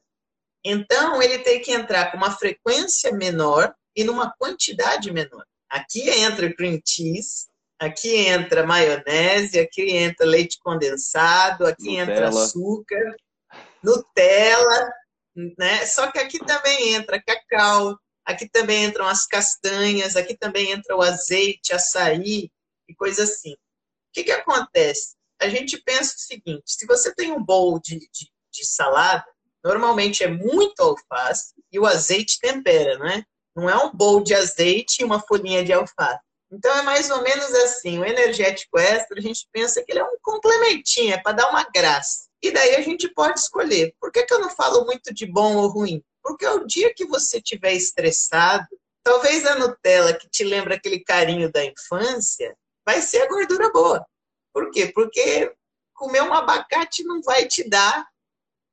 Então, 0.64 1.22
ele 1.22 1.40
tem 1.40 1.62
que 1.62 1.72
entrar 1.72 2.12
com 2.12 2.18
uma 2.18 2.32
frequência 2.32 3.12
menor 3.12 3.74
e 3.96 4.04
numa 4.04 4.34
quantidade 4.38 5.12
menor. 5.12 5.46
Aqui 5.70 6.10
entra 6.10 6.54
cream 6.56 6.80
cheese, 6.86 7.48
Aqui 7.84 8.16
entra 8.16 8.66
maionese, 8.66 9.60
aqui 9.60 9.92
entra 9.92 10.26
leite 10.26 10.58
condensado, 10.60 11.66
aqui 11.66 11.98
Nutella. 11.98 12.12
entra 12.14 12.30
açúcar, 12.30 13.16
Nutella, 13.84 14.94
né? 15.58 15.86
Só 15.86 16.10
que 16.10 16.18
aqui 16.18 16.40
também 16.40 16.94
entra 16.94 17.22
cacau, 17.22 17.98
aqui 18.26 18.48
também 18.48 18.86
entram 18.86 19.06
as 19.06 19.26
castanhas, 19.26 20.16
aqui 20.16 20.38
também 20.38 20.72
entra 20.72 20.96
o 20.96 21.02
azeite, 21.02 21.74
açaí 21.74 22.50
e 22.88 22.96
coisa 22.96 23.24
assim. 23.24 23.52
O 23.52 23.58
que, 24.14 24.24
que 24.24 24.32
acontece? 24.32 25.16
A 25.42 25.50
gente 25.50 25.78
pensa 25.84 26.16
o 26.16 26.20
seguinte: 26.20 26.64
se 26.66 26.86
você 26.86 27.14
tem 27.14 27.34
um 27.34 27.44
bowl 27.44 27.82
de, 27.82 28.00
de, 28.00 28.32
de 28.50 28.66
salada, 28.66 29.26
normalmente 29.62 30.24
é 30.24 30.30
muito 30.30 30.80
alface 30.80 31.54
e 31.70 31.78
o 31.78 31.86
azeite 31.86 32.40
tempera, 32.40 32.98
não 32.98 33.08
é? 33.08 33.26
Não 33.54 33.70
é 33.70 33.76
um 33.76 33.92
bowl 33.92 34.24
de 34.24 34.34
azeite 34.34 35.02
e 35.02 35.04
uma 35.04 35.20
folhinha 35.20 35.66
de 35.66 35.74
alface. 35.74 36.22
Então 36.54 36.72
é 36.78 36.84
mais 36.84 37.10
ou 37.10 37.24
menos 37.24 37.52
assim, 37.56 37.98
o 37.98 38.06
energético 38.06 38.78
extra, 38.78 39.18
a 39.18 39.22
gente 39.22 39.48
pensa 39.52 39.84
que 39.84 39.92
ele 39.92 40.00
é 40.00 40.04
um 40.04 40.18
complementinho, 40.22 41.12
é 41.12 41.18
para 41.18 41.32
dar 41.32 41.50
uma 41.50 41.64
graça. 41.64 42.28
E 42.44 42.52
daí 42.52 42.76
a 42.76 42.82
gente 42.82 43.10
pode 43.10 43.40
escolher. 43.40 43.96
Por 44.00 44.12
que, 44.12 44.22
que 44.24 44.34
eu 44.34 44.40
não 44.40 44.52
falo 44.52 44.86
muito 44.86 45.12
de 45.12 45.26
bom 45.26 45.56
ou 45.56 45.68
ruim? 45.68 46.04
Porque 46.22 46.46
o 46.46 46.66
dia 46.66 46.94
que 46.94 47.06
você 47.08 47.38
estiver 47.38 47.74
estressado, 47.74 48.68
talvez 49.02 49.46
a 49.48 49.56
Nutella 49.56 50.14
que 50.14 50.30
te 50.30 50.44
lembra 50.44 50.76
aquele 50.76 51.00
carinho 51.00 51.52
da 51.52 51.66
infância, 51.66 52.56
vai 52.86 53.02
ser 53.02 53.24
a 53.24 53.28
gordura 53.28 53.72
boa. 53.72 54.06
Por 54.54 54.70
quê? 54.70 54.92
Porque 54.94 55.52
comer 55.96 56.22
um 56.22 56.34
abacate 56.34 57.04
não 57.04 57.22
vai 57.24 57.48
te 57.48 57.68
dar 57.68 58.06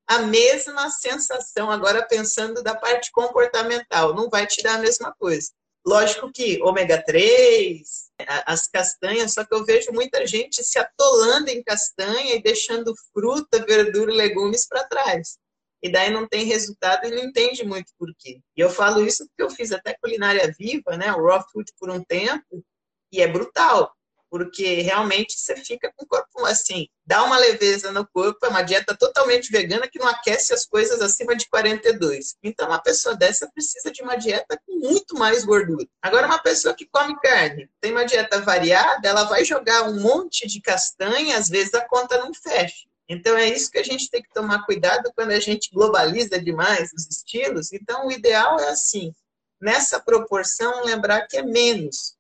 a 0.07 0.19
mesma 0.19 0.91
sensação, 0.91 1.71
agora 1.71 2.07
pensando 2.07 2.63
da 2.63 2.75
parte 2.75 3.11
comportamental, 3.13 4.13
não 4.13 4.29
vai 4.29 4.47
te 4.47 4.63
dar 4.63 4.75
a 4.75 4.79
mesma 4.79 5.15
coisa. 5.17 5.51
Lógico 5.87 6.31
que 6.31 6.63
ômega 6.63 7.03
3, 7.03 8.11
as 8.47 8.69
castanhas, 8.69 9.33
só 9.33 9.45
que 9.45 9.55
eu 9.55 9.65
vejo 9.65 9.93
muita 9.93 10.27
gente 10.27 10.63
se 10.63 10.79
atolando 10.79 11.49
em 11.49 11.63
castanha 11.63 12.35
e 12.35 12.43
deixando 12.43 12.95
fruta, 13.13 13.65
verdura 13.65 14.13
e 14.13 14.17
legumes 14.17 14.67
para 14.69 14.87
trás. 14.87 15.39
E 15.83 15.91
daí 15.91 16.11
não 16.11 16.29
tem 16.29 16.45
resultado 16.45 17.07
e 17.07 17.11
não 17.11 17.25
entende 17.25 17.65
muito 17.65 17.93
por 17.99 18.13
quê. 18.19 18.41
E 18.55 18.61
eu 18.61 18.69
falo 18.69 19.07
isso 19.07 19.27
porque 19.29 19.43
eu 19.43 19.51
fiz 19.51 19.73
até 19.73 19.97
culinária 20.01 20.55
viva, 20.59 20.97
né, 20.99 21.11
o 21.13 21.27
raw 21.27 21.43
food 21.51 21.73
por 21.79 21.91
um 21.91 22.05
tempo, 22.05 22.63
e 23.11 23.23
é 23.23 23.27
brutal. 23.27 23.91
Porque 24.31 24.81
realmente 24.81 25.39
você 25.39 25.57
fica 25.57 25.93
com 25.95 26.05
o 26.05 26.09
corpo 26.09 26.47
assim, 26.47 26.87
dá 27.05 27.25
uma 27.25 27.37
leveza 27.37 27.91
no 27.91 28.07
corpo, 28.07 28.47
é 28.47 28.49
uma 28.49 28.63
dieta 28.63 28.97
totalmente 28.97 29.51
vegana 29.51 29.89
que 29.89 29.99
não 29.99 30.07
aquece 30.07 30.55
as 30.55 30.65
coisas 30.65 31.03
acima 31.03 31.37
de 31.37 31.49
42. 31.49 32.37
Então, 32.43 32.69
uma 32.69 32.81
pessoa 32.81 33.17
dessa 33.17 33.51
precisa 33.51 33.91
de 33.91 34.03
uma 34.03 34.17
dieta 34.17 34.59
com 34.65 34.79
muito 34.79 35.19
mais 35.19 35.45
gordura. 35.45 35.87
Agora, 36.01 36.27
uma 36.27 36.39
pessoa 36.39 36.75
que 36.75 36.87
come 36.87 37.19
carne, 37.21 37.69
tem 37.81 37.91
uma 37.91 38.05
dieta 38.05 38.41
variada, 38.41 39.09
ela 39.09 39.25
vai 39.25 39.45
jogar 39.45 39.83
um 39.91 40.01
monte 40.01 40.47
de 40.47 40.61
castanha, 40.61 41.37
às 41.37 41.49
vezes 41.49 41.75
a 41.75 41.87
conta 41.87 42.19
não 42.19 42.33
fecha. 42.33 42.89
Então, 43.09 43.37
é 43.37 43.49
isso 43.49 43.71
que 43.71 43.79
a 43.79 43.83
gente 43.83 44.09
tem 44.09 44.23
que 44.23 44.33
tomar 44.33 44.65
cuidado 44.65 45.11
quando 45.17 45.33
a 45.33 45.41
gente 45.41 45.71
globaliza 45.73 46.41
demais 46.41 46.93
os 46.93 47.09
estilos. 47.09 47.73
Então, 47.73 48.07
o 48.07 48.13
ideal 48.13 48.61
é 48.61 48.69
assim, 48.69 49.13
nessa 49.61 49.99
proporção, 49.99 50.85
lembrar 50.85 51.27
que 51.27 51.37
é 51.37 51.43
menos 51.43 52.15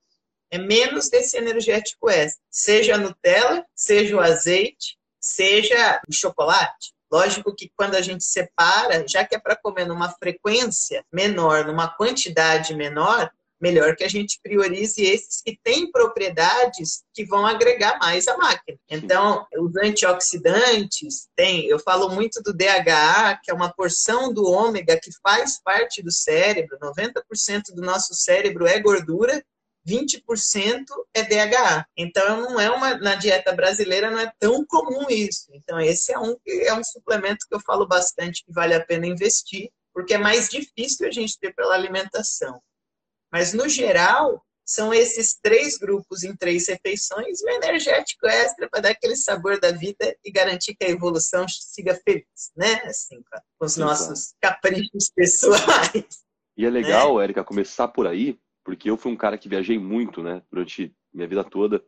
é 0.50 0.58
menos 0.58 1.08
desse 1.08 1.36
energético 1.36 2.10
extra. 2.10 2.42
Seja 2.50 2.94
a 2.94 2.98
Nutella, 2.98 3.64
seja 3.74 4.16
o 4.16 4.20
azeite, 4.20 4.98
seja 5.20 6.00
o 6.08 6.12
chocolate. 6.12 6.92
Lógico 7.12 7.54
que 7.54 7.70
quando 7.76 7.96
a 7.96 8.00
gente 8.00 8.24
separa, 8.24 9.06
já 9.06 9.24
que 9.24 9.34
é 9.34 9.38
para 9.38 9.56
comer 9.56 9.86
numa 9.86 10.10
frequência 10.10 11.04
menor, 11.12 11.64
numa 11.66 11.88
quantidade 11.88 12.74
menor, 12.74 13.30
melhor 13.60 13.94
que 13.94 14.04
a 14.04 14.08
gente 14.08 14.40
priorize 14.42 15.02
esses 15.02 15.42
que 15.42 15.58
têm 15.62 15.90
propriedades 15.90 17.02
que 17.12 17.24
vão 17.26 17.44
agregar 17.44 17.98
mais 17.98 18.26
à 18.26 18.36
máquina. 18.36 18.78
Então, 18.88 19.46
os 19.58 19.76
antioxidantes, 19.76 21.28
tem, 21.36 21.66
eu 21.66 21.78
falo 21.78 22.08
muito 22.08 22.42
do 22.42 22.54
DHA, 22.54 23.38
que 23.42 23.50
é 23.50 23.54
uma 23.54 23.72
porção 23.72 24.32
do 24.32 24.44
ômega 24.46 24.98
que 24.98 25.10
faz 25.22 25.60
parte 25.62 26.02
do 26.02 26.10
cérebro, 26.10 26.78
90% 26.78 27.74
do 27.74 27.82
nosso 27.82 28.14
cérebro 28.14 28.66
é 28.66 28.80
gordura, 28.80 29.44
20% 29.86 30.84
é 31.14 31.22
DHA. 31.22 31.86
Então, 31.96 32.42
não 32.42 32.60
é 32.60 32.70
uma 32.70 32.96
na 32.98 33.14
dieta 33.14 33.52
brasileira 33.52 34.10
não 34.10 34.18
é 34.18 34.32
tão 34.38 34.64
comum 34.66 35.06
isso. 35.08 35.48
Então, 35.52 35.80
esse 35.80 36.12
é 36.12 36.18
um 36.18 36.36
é 36.46 36.74
um 36.74 36.84
suplemento 36.84 37.46
que 37.48 37.54
eu 37.54 37.60
falo 37.60 37.86
bastante 37.86 38.44
que 38.44 38.52
vale 38.52 38.74
a 38.74 38.84
pena 38.84 39.06
investir, 39.06 39.70
porque 39.92 40.14
é 40.14 40.18
mais 40.18 40.48
difícil 40.48 41.06
a 41.06 41.10
gente 41.10 41.38
ter 41.38 41.54
pela 41.54 41.74
alimentação. 41.74 42.60
Mas 43.32 43.52
no 43.52 43.68
geral, 43.68 44.44
são 44.70 44.94
esses 44.94 45.36
três 45.42 45.76
grupos 45.76 46.22
em 46.22 46.36
três 46.36 46.68
refeições, 46.68 47.40
o 47.42 47.48
energético 47.48 48.26
extra 48.26 48.68
para 48.68 48.82
dar 48.82 48.90
aquele 48.90 49.16
sabor 49.16 49.58
da 49.58 49.72
vida 49.72 50.16
e 50.24 50.30
garantir 50.30 50.76
que 50.76 50.84
a 50.84 50.90
evolução 50.90 51.44
siga 51.48 51.98
feliz, 52.04 52.52
né? 52.56 52.74
Assim, 52.84 53.20
com 53.58 53.66
os 53.66 53.76
nossos 53.76 54.32
caprichos 54.40 55.10
pessoais. 55.12 56.22
E 56.56 56.64
é 56.64 56.70
legal, 56.70 57.16
né? 57.16 57.24
Érica, 57.24 57.42
começar 57.42 57.88
por 57.88 58.06
aí, 58.06 58.38
porque 58.70 58.88
eu 58.88 58.96
fui 58.96 59.10
um 59.10 59.16
cara 59.16 59.36
que 59.36 59.48
viajei 59.48 59.80
muito, 59.80 60.22
né, 60.22 60.42
durante 60.48 60.94
minha 61.12 61.26
vida 61.26 61.42
toda, 61.42 61.82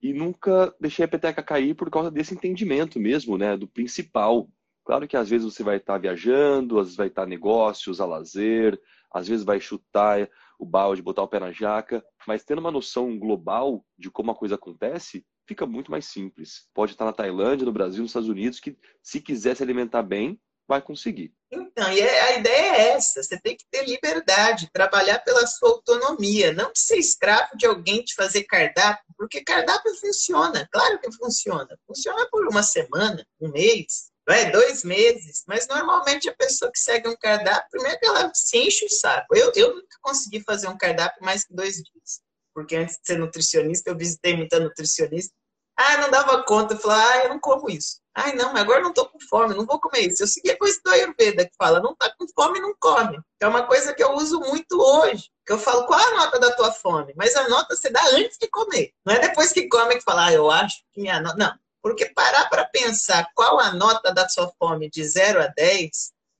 e 0.00 0.14
nunca 0.14 0.74
deixei 0.80 1.04
a 1.04 1.08
peteca 1.08 1.42
cair 1.42 1.74
por 1.74 1.90
causa 1.90 2.10
desse 2.10 2.32
entendimento 2.32 2.98
mesmo, 2.98 3.36
né, 3.36 3.54
do 3.54 3.68
principal. 3.68 4.48
Claro 4.82 5.06
que 5.06 5.14
às 5.14 5.28
vezes 5.28 5.44
você 5.44 5.62
vai 5.62 5.76
estar 5.76 5.98
viajando, 5.98 6.78
às 6.78 6.86
vezes 6.86 6.96
vai 6.96 7.08
estar 7.08 7.26
negócios, 7.26 8.00
a 8.00 8.06
lazer, 8.06 8.80
às 9.12 9.28
vezes 9.28 9.44
vai 9.44 9.60
chutar 9.60 10.26
o 10.58 10.64
balde, 10.64 11.02
botar 11.02 11.22
o 11.22 11.28
pé 11.28 11.38
na 11.38 11.52
jaca, 11.52 12.02
mas 12.26 12.42
tendo 12.42 12.60
uma 12.60 12.70
noção 12.70 13.18
global 13.18 13.84
de 13.98 14.10
como 14.10 14.30
a 14.30 14.34
coisa 14.34 14.54
acontece, 14.54 15.22
fica 15.46 15.66
muito 15.66 15.90
mais 15.90 16.06
simples. 16.06 16.66
Pode 16.72 16.92
estar 16.92 17.04
na 17.04 17.12
Tailândia, 17.12 17.66
no 17.66 17.72
Brasil, 17.72 18.00
nos 18.00 18.08
Estados 18.10 18.30
Unidos, 18.30 18.58
que 18.58 18.74
se 19.02 19.20
quiser 19.20 19.54
se 19.54 19.62
alimentar 19.62 20.02
bem, 20.02 20.40
vai 20.68 20.82
conseguir. 20.82 21.32
Então, 21.50 21.92
e 21.92 22.00
é, 22.00 22.20
a 22.22 22.38
ideia 22.38 22.76
é 22.76 22.88
essa: 22.90 23.22
você 23.22 23.38
tem 23.40 23.56
que 23.56 23.64
ter 23.70 23.86
liberdade, 23.86 24.70
trabalhar 24.72 25.20
pela 25.20 25.46
sua 25.46 25.70
autonomia, 25.70 26.52
não 26.52 26.72
ser 26.74 26.96
escravo 26.96 27.56
de 27.56 27.66
alguém 27.66 28.02
te 28.02 28.14
fazer 28.14 28.44
cardápio, 28.44 29.04
porque 29.16 29.44
cardápio 29.44 29.94
funciona, 29.96 30.68
claro 30.72 30.98
que 30.98 31.12
funciona. 31.12 31.78
Funciona 31.86 32.28
por 32.30 32.46
uma 32.48 32.62
semana, 32.62 33.24
um 33.40 33.50
mês, 33.50 34.10
é, 34.28 34.50
dois 34.50 34.82
meses, 34.82 35.44
mas 35.46 35.68
normalmente 35.68 36.28
a 36.28 36.34
pessoa 36.34 36.70
que 36.72 36.80
segue 36.80 37.08
um 37.08 37.16
cardápio, 37.16 37.70
primeiro 37.70 37.98
que 37.98 38.06
ela 38.06 38.30
se 38.34 38.58
enche 38.58 38.84
o 38.84 38.90
saco. 38.90 39.36
Eu, 39.36 39.52
eu 39.54 39.74
nunca 39.74 39.96
consegui 40.00 40.42
fazer 40.42 40.68
um 40.68 40.76
cardápio 40.76 41.24
mais 41.24 41.44
que 41.44 41.54
dois 41.54 41.76
dias, 41.76 42.20
porque 42.52 42.74
antes 42.74 42.96
de 42.96 43.06
ser 43.06 43.18
nutricionista, 43.18 43.90
eu 43.90 43.96
visitei 43.96 44.36
muita 44.36 44.58
nutricionista. 44.58 45.32
Ah, 45.78 45.98
não 45.98 46.10
dava 46.10 46.42
conta, 46.42 46.74
eu 46.74 46.78
falava, 46.78 47.08
ah, 47.08 47.24
eu 47.24 47.28
não 47.28 47.38
como 47.38 47.70
isso. 47.70 48.00
Ai, 48.18 48.32
não, 48.32 48.50
mas 48.50 48.62
agora 48.62 48.80
não 48.80 48.88
estou 48.88 49.06
com 49.06 49.20
fome, 49.20 49.54
não 49.54 49.66
vou 49.66 49.78
comer 49.78 50.06
isso. 50.06 50.22
Eu 50.22 50.26
segui 50.26 50.50
a 50.50 50.56
coisa 50.56 50.80
do 50.82 50.90
Ayurveda 50.90 51.44
que 51.44 51.54
fala, 51.58 51.80
não 51.80 51.92
está 51.92 52.10
com 52.16 52.26
fome, 52.34 52.58
não 52.60 52.74
come. 52.80 53.20
É 53.38 53.46
uma 53.46 53.66
coisa 53.66 53.92
que 53.92 54.02
eu 54.02 54.12
uso 54.12 54.40
muito 54.40 54.80
hoje. 54.80 55.30
Que 55.44 55.52
eu 55.52 55.58
falo, 55.58 55.86
qual 55.86 56.00
a 56.00 56.14
nota 56.14 56.40
da 56.40 56.50
tua 56.56 56.72
fome? 56.72 57.12
Mas 57.14 57.36
a 57.36 57.46
nota 57.46 57.76
você 57.76 57.90
dá 57.90 58.02
antes 58.12 58.38
de 58.38 58.48
comer. 58.48 58.92
Não 59.04 59.14
é 59.14 59.18
depois 59.18 59.52
que 59.52 59.68
come 59.68 59.96
que 59.96 60.02
fala, 60.02 60.28
ah, 60.28 60.32
eu 60.32 60.50
acho 60.50 60.78
que 60.94 61.02
minha 61.02 61.20
nota. 61.20 61.36
Não. 61.36 61.54
Porque 61.82 62.06
parar 62.06 62.48
para 62.48 62.64
pensar 62.64 63.28
qual 63.34 63.60
a 63.60 63.74
nota 63.74 64.10
da 64.14 64.26
sua 64.30 64.50
fome 64.58 64.88
de 64.88 65.06
0 65.06 65.42
a 65.42 65.48
10 65.48 65.90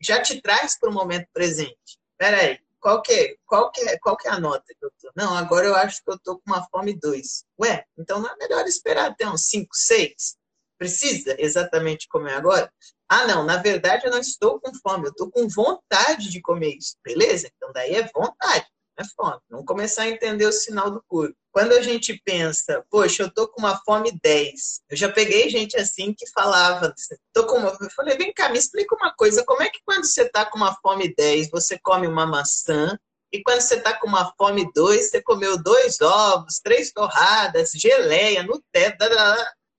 já 0.01 0.23
te 0.23 0.41
traz 0.41 0.79
para 0.79 0.89
o 0.89 0.95
momento 0.95 1.29
presente. 1.31 1.99
Peraí, 2.17 2.59
qual 2.81 3.03
que, 3.03 3.13
é, 3.13 3.37
qual, 3.45 3.71
que 3.71 3.81
é, 3.83 3.99
qual 3.99 4.17
que 4.17 4.29
é 4.29 4.31
a 4.31 4.41
nota 4.41 4.65
que 4.67 4.83
eu 4.85 4.91
tô? 4.99 5.11
Não, 5.15 5.37
agora 5.37 5.67
eu 5.67 5.77
acho 5.77 6.03
que 6.03 6.11
eu 6.11 6.19
tô 6.19 6.37
com 6.39 6.51
uma 6.51 6.67
fome 6.71 6.99
2. 6.99 7.45
Ué, 7.61 7.85
então 7.99 8.19
não 8.19 8.31
é 8.31 8.37
melhor 8.37 8.65
esperar 8.65 9.11
até 9.11 9.29
uns 9.29 9.47
5, 9.49 9.69
6? 9.75 10.37
Precisa 10.79 11.35
exatamente 11.39 12.09
comer 12.09 12.35
agora? 12.35 12.71
Ah, 13.09 13.27
não, 13.27 13.45
na 13.45 13.57
verdade 13.57 14.07
eu 14.07 14.11
não 14.11 14.19
estou 14.19 14.61
com 14.61 14.75
fome, 14.75 15.07
eu 15.07 15.11
estou 15.11 15.31
com 15.31 15.49
vontade 15.49 16.29
de 16.31 16.41
comer 16.41 16.77
isso. 16.77 16.97
Beleza? 17.05 17.49
Então 17.57 17.73
daí 17.73 17.95
é 17.95 18.11
vontade, 18.15 18.67
não 18.99 19.05
é 19.05 19.09
fome. 19.17 19.41
Vamos 19.49 19.67
começar 19.67 20.03
a 20.03 20.09
entender 20.09 20.47
o 20.47 20.53
sinal 20.53 20.91
do 20.91 21.03
corpo. 21.07 21.37
Quando 21.53 21.73
a 21.73 21.81
gente 21.81 22.21
pensa, 22.23 22.85
poxa, 22.91 23.23
eu 23.23 23.29
estou 23.29 23.49
com 23.49 23.61
uma 23.61 23.81
fome 23.83 24.13
10. 24.23 24.83
Eu 24.91 24.97
já 24.97 25.11
peguei 25.11 25.49
gente 25.49 25.75
assim 25.79 26.13
que 26.13 26.29
falava, 26.31 26.95
tô 27.33 27.47
com 27.47 27.57
uma... 27.57 27.75
eu 27.81 27.91
falei, 27.97 28.15
vem 28.19 28.33
cá, 28.35 28.51
me 28.51 28.59
explica 28.59 28.95
uma 28.95 29.15
coisa, 29.15 29.43
como 29.43 29.63
é 29.63 29.71
que 29.71 29.81
quando 29.83 30.05
você 30.05 30.23
está 30.23 30.45
com 30.45 30.59
uma 30.59 30.77
fome 30.83 31.15
10, 31.17 31.49
você 31.49 31.79
come 31.79 32.07
uma 32.07 32.27
maçã, 32.27 32.99
e 33.33 33.43
quando 33.43 33.61
você 33.61 33.77
está 33.77 33.93
com 33.99 34.07
uma 34.07 34.33
fome 34.37 34.71
2, 34.73 35.11
você 35.11 35.23
comeu 35.23 35.61
dois 35.63 36.01
ovos, 36.01 36.61
três 36.63 36.93
torradas, 36.93 37.71
geleia, 37.75 38.43
Nutella, 38.43 39.37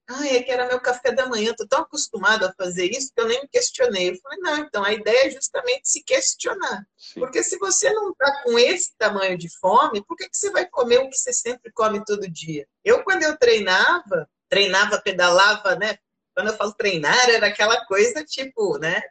Ai, 0.09 0.37
é 0.37 0.43
que 0.43 0.51
era 0.51 0.67
meu 0.67 0.79
café 0.79 1.11
da 1.11 1.27
manhã, 1.27 1.53
tô 1.53 1.67
tão 1.67 1.81
acostumado 1.81 2.45
a 2.45 2.53
fazer 2.53 2.85
isso 2.85 3.11
que 3.13 3.21
eu 3.21 3.27
nem 3.27 3.41
me 3.41 3.47
questionei. 3.49 4.11
Eu 4.11 4.15
falei, 4.21 4.39
não, 4.39 4.57
então 4.59 4.83
a 4.83 4.93
ideia 4.93 5.27
é 5.27 5.31
justamente 5.31 5.89
se 5.89 6.01
questionar. 6.01 6.87
Sim. 6.97 7.19
Porque 7.19 7.43
se 7.43 7.57
você 7.57 7.91
não 7.91 8.11
está 8.11 8.43
com 8.43 8.57
esse 8.57 8.95
tamanho 8.97 9.37
de 9.37 9.49
fome, 9.59 10.03
por 10.05 10.15
que, 10.15 10.29
que 10.29 10.37
você 10.37 10.49
vai 10.49 10.65
comer 10.65 10.99
o 10.99 11.09
que 11.09 11.17
você 11.17 11.33
sempre 11.33 11.71
come 11.73 12.03
todo 12.05 12.31
dia? 12.31 12.65
Eu, 12.85 13.03
quando 13.03 13.23
eu 13.23 13.37
treinava, 13.37 14.29
treinava, 14.49 15.01
pedalava, 15.01 15.75
né? 15.75 15.97
Quando 16.33 16.47
eu 16.47 16.55
falo 16.55 16.71
treinar, 16.73 17.29
era 17.29 17.47
aquela 17.47 17.85
coisa, 17.85 18.23
tipo, 18.23 18.77
né? 18.77 19.01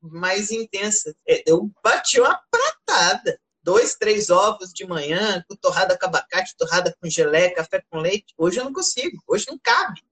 Mais 0.00 0.50
intensa. 0.50 1.14
É, 1.28 1.44
eu 1.46 1.70
bati 1.84 2.18
uma 2.18 2.40
pratada 2.50 3.38
dois, 3.62 3.94
três 3.94 4.28
ovos 4.28 4.72
de 4.72 4.84
manhã, 4.84 5.44
com 5.48 5.54
torrada 5.54 5.96
com 5.96 6.06
abacate, 6.06 6.56
torrada 6.56 6.94
com 7.00 7.08
geleia, 7.08 7.54
café 7.54 7.82
com 7.88 7.98
leite. 7.98 8.34
Hoje 8.36 8.58
eu 8.58 8.64
não 8.64 8.72
consigo, 8.72 9.22
hoje 9.26 9.46
não 9.48 9.58
cabe. 9.62 10.02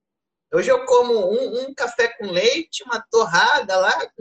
Hoje 0.53 0.69
eu 0.69 0.85
como 0.85 1.31
um, 1.31 1.61
um, 1.61 1.73
café 1.73 2.09
com 2.09 2.29
leite, 2.29 2.83
uma 2.83 3.01
torrada 3.09 3.77
lá, 3.77 4.11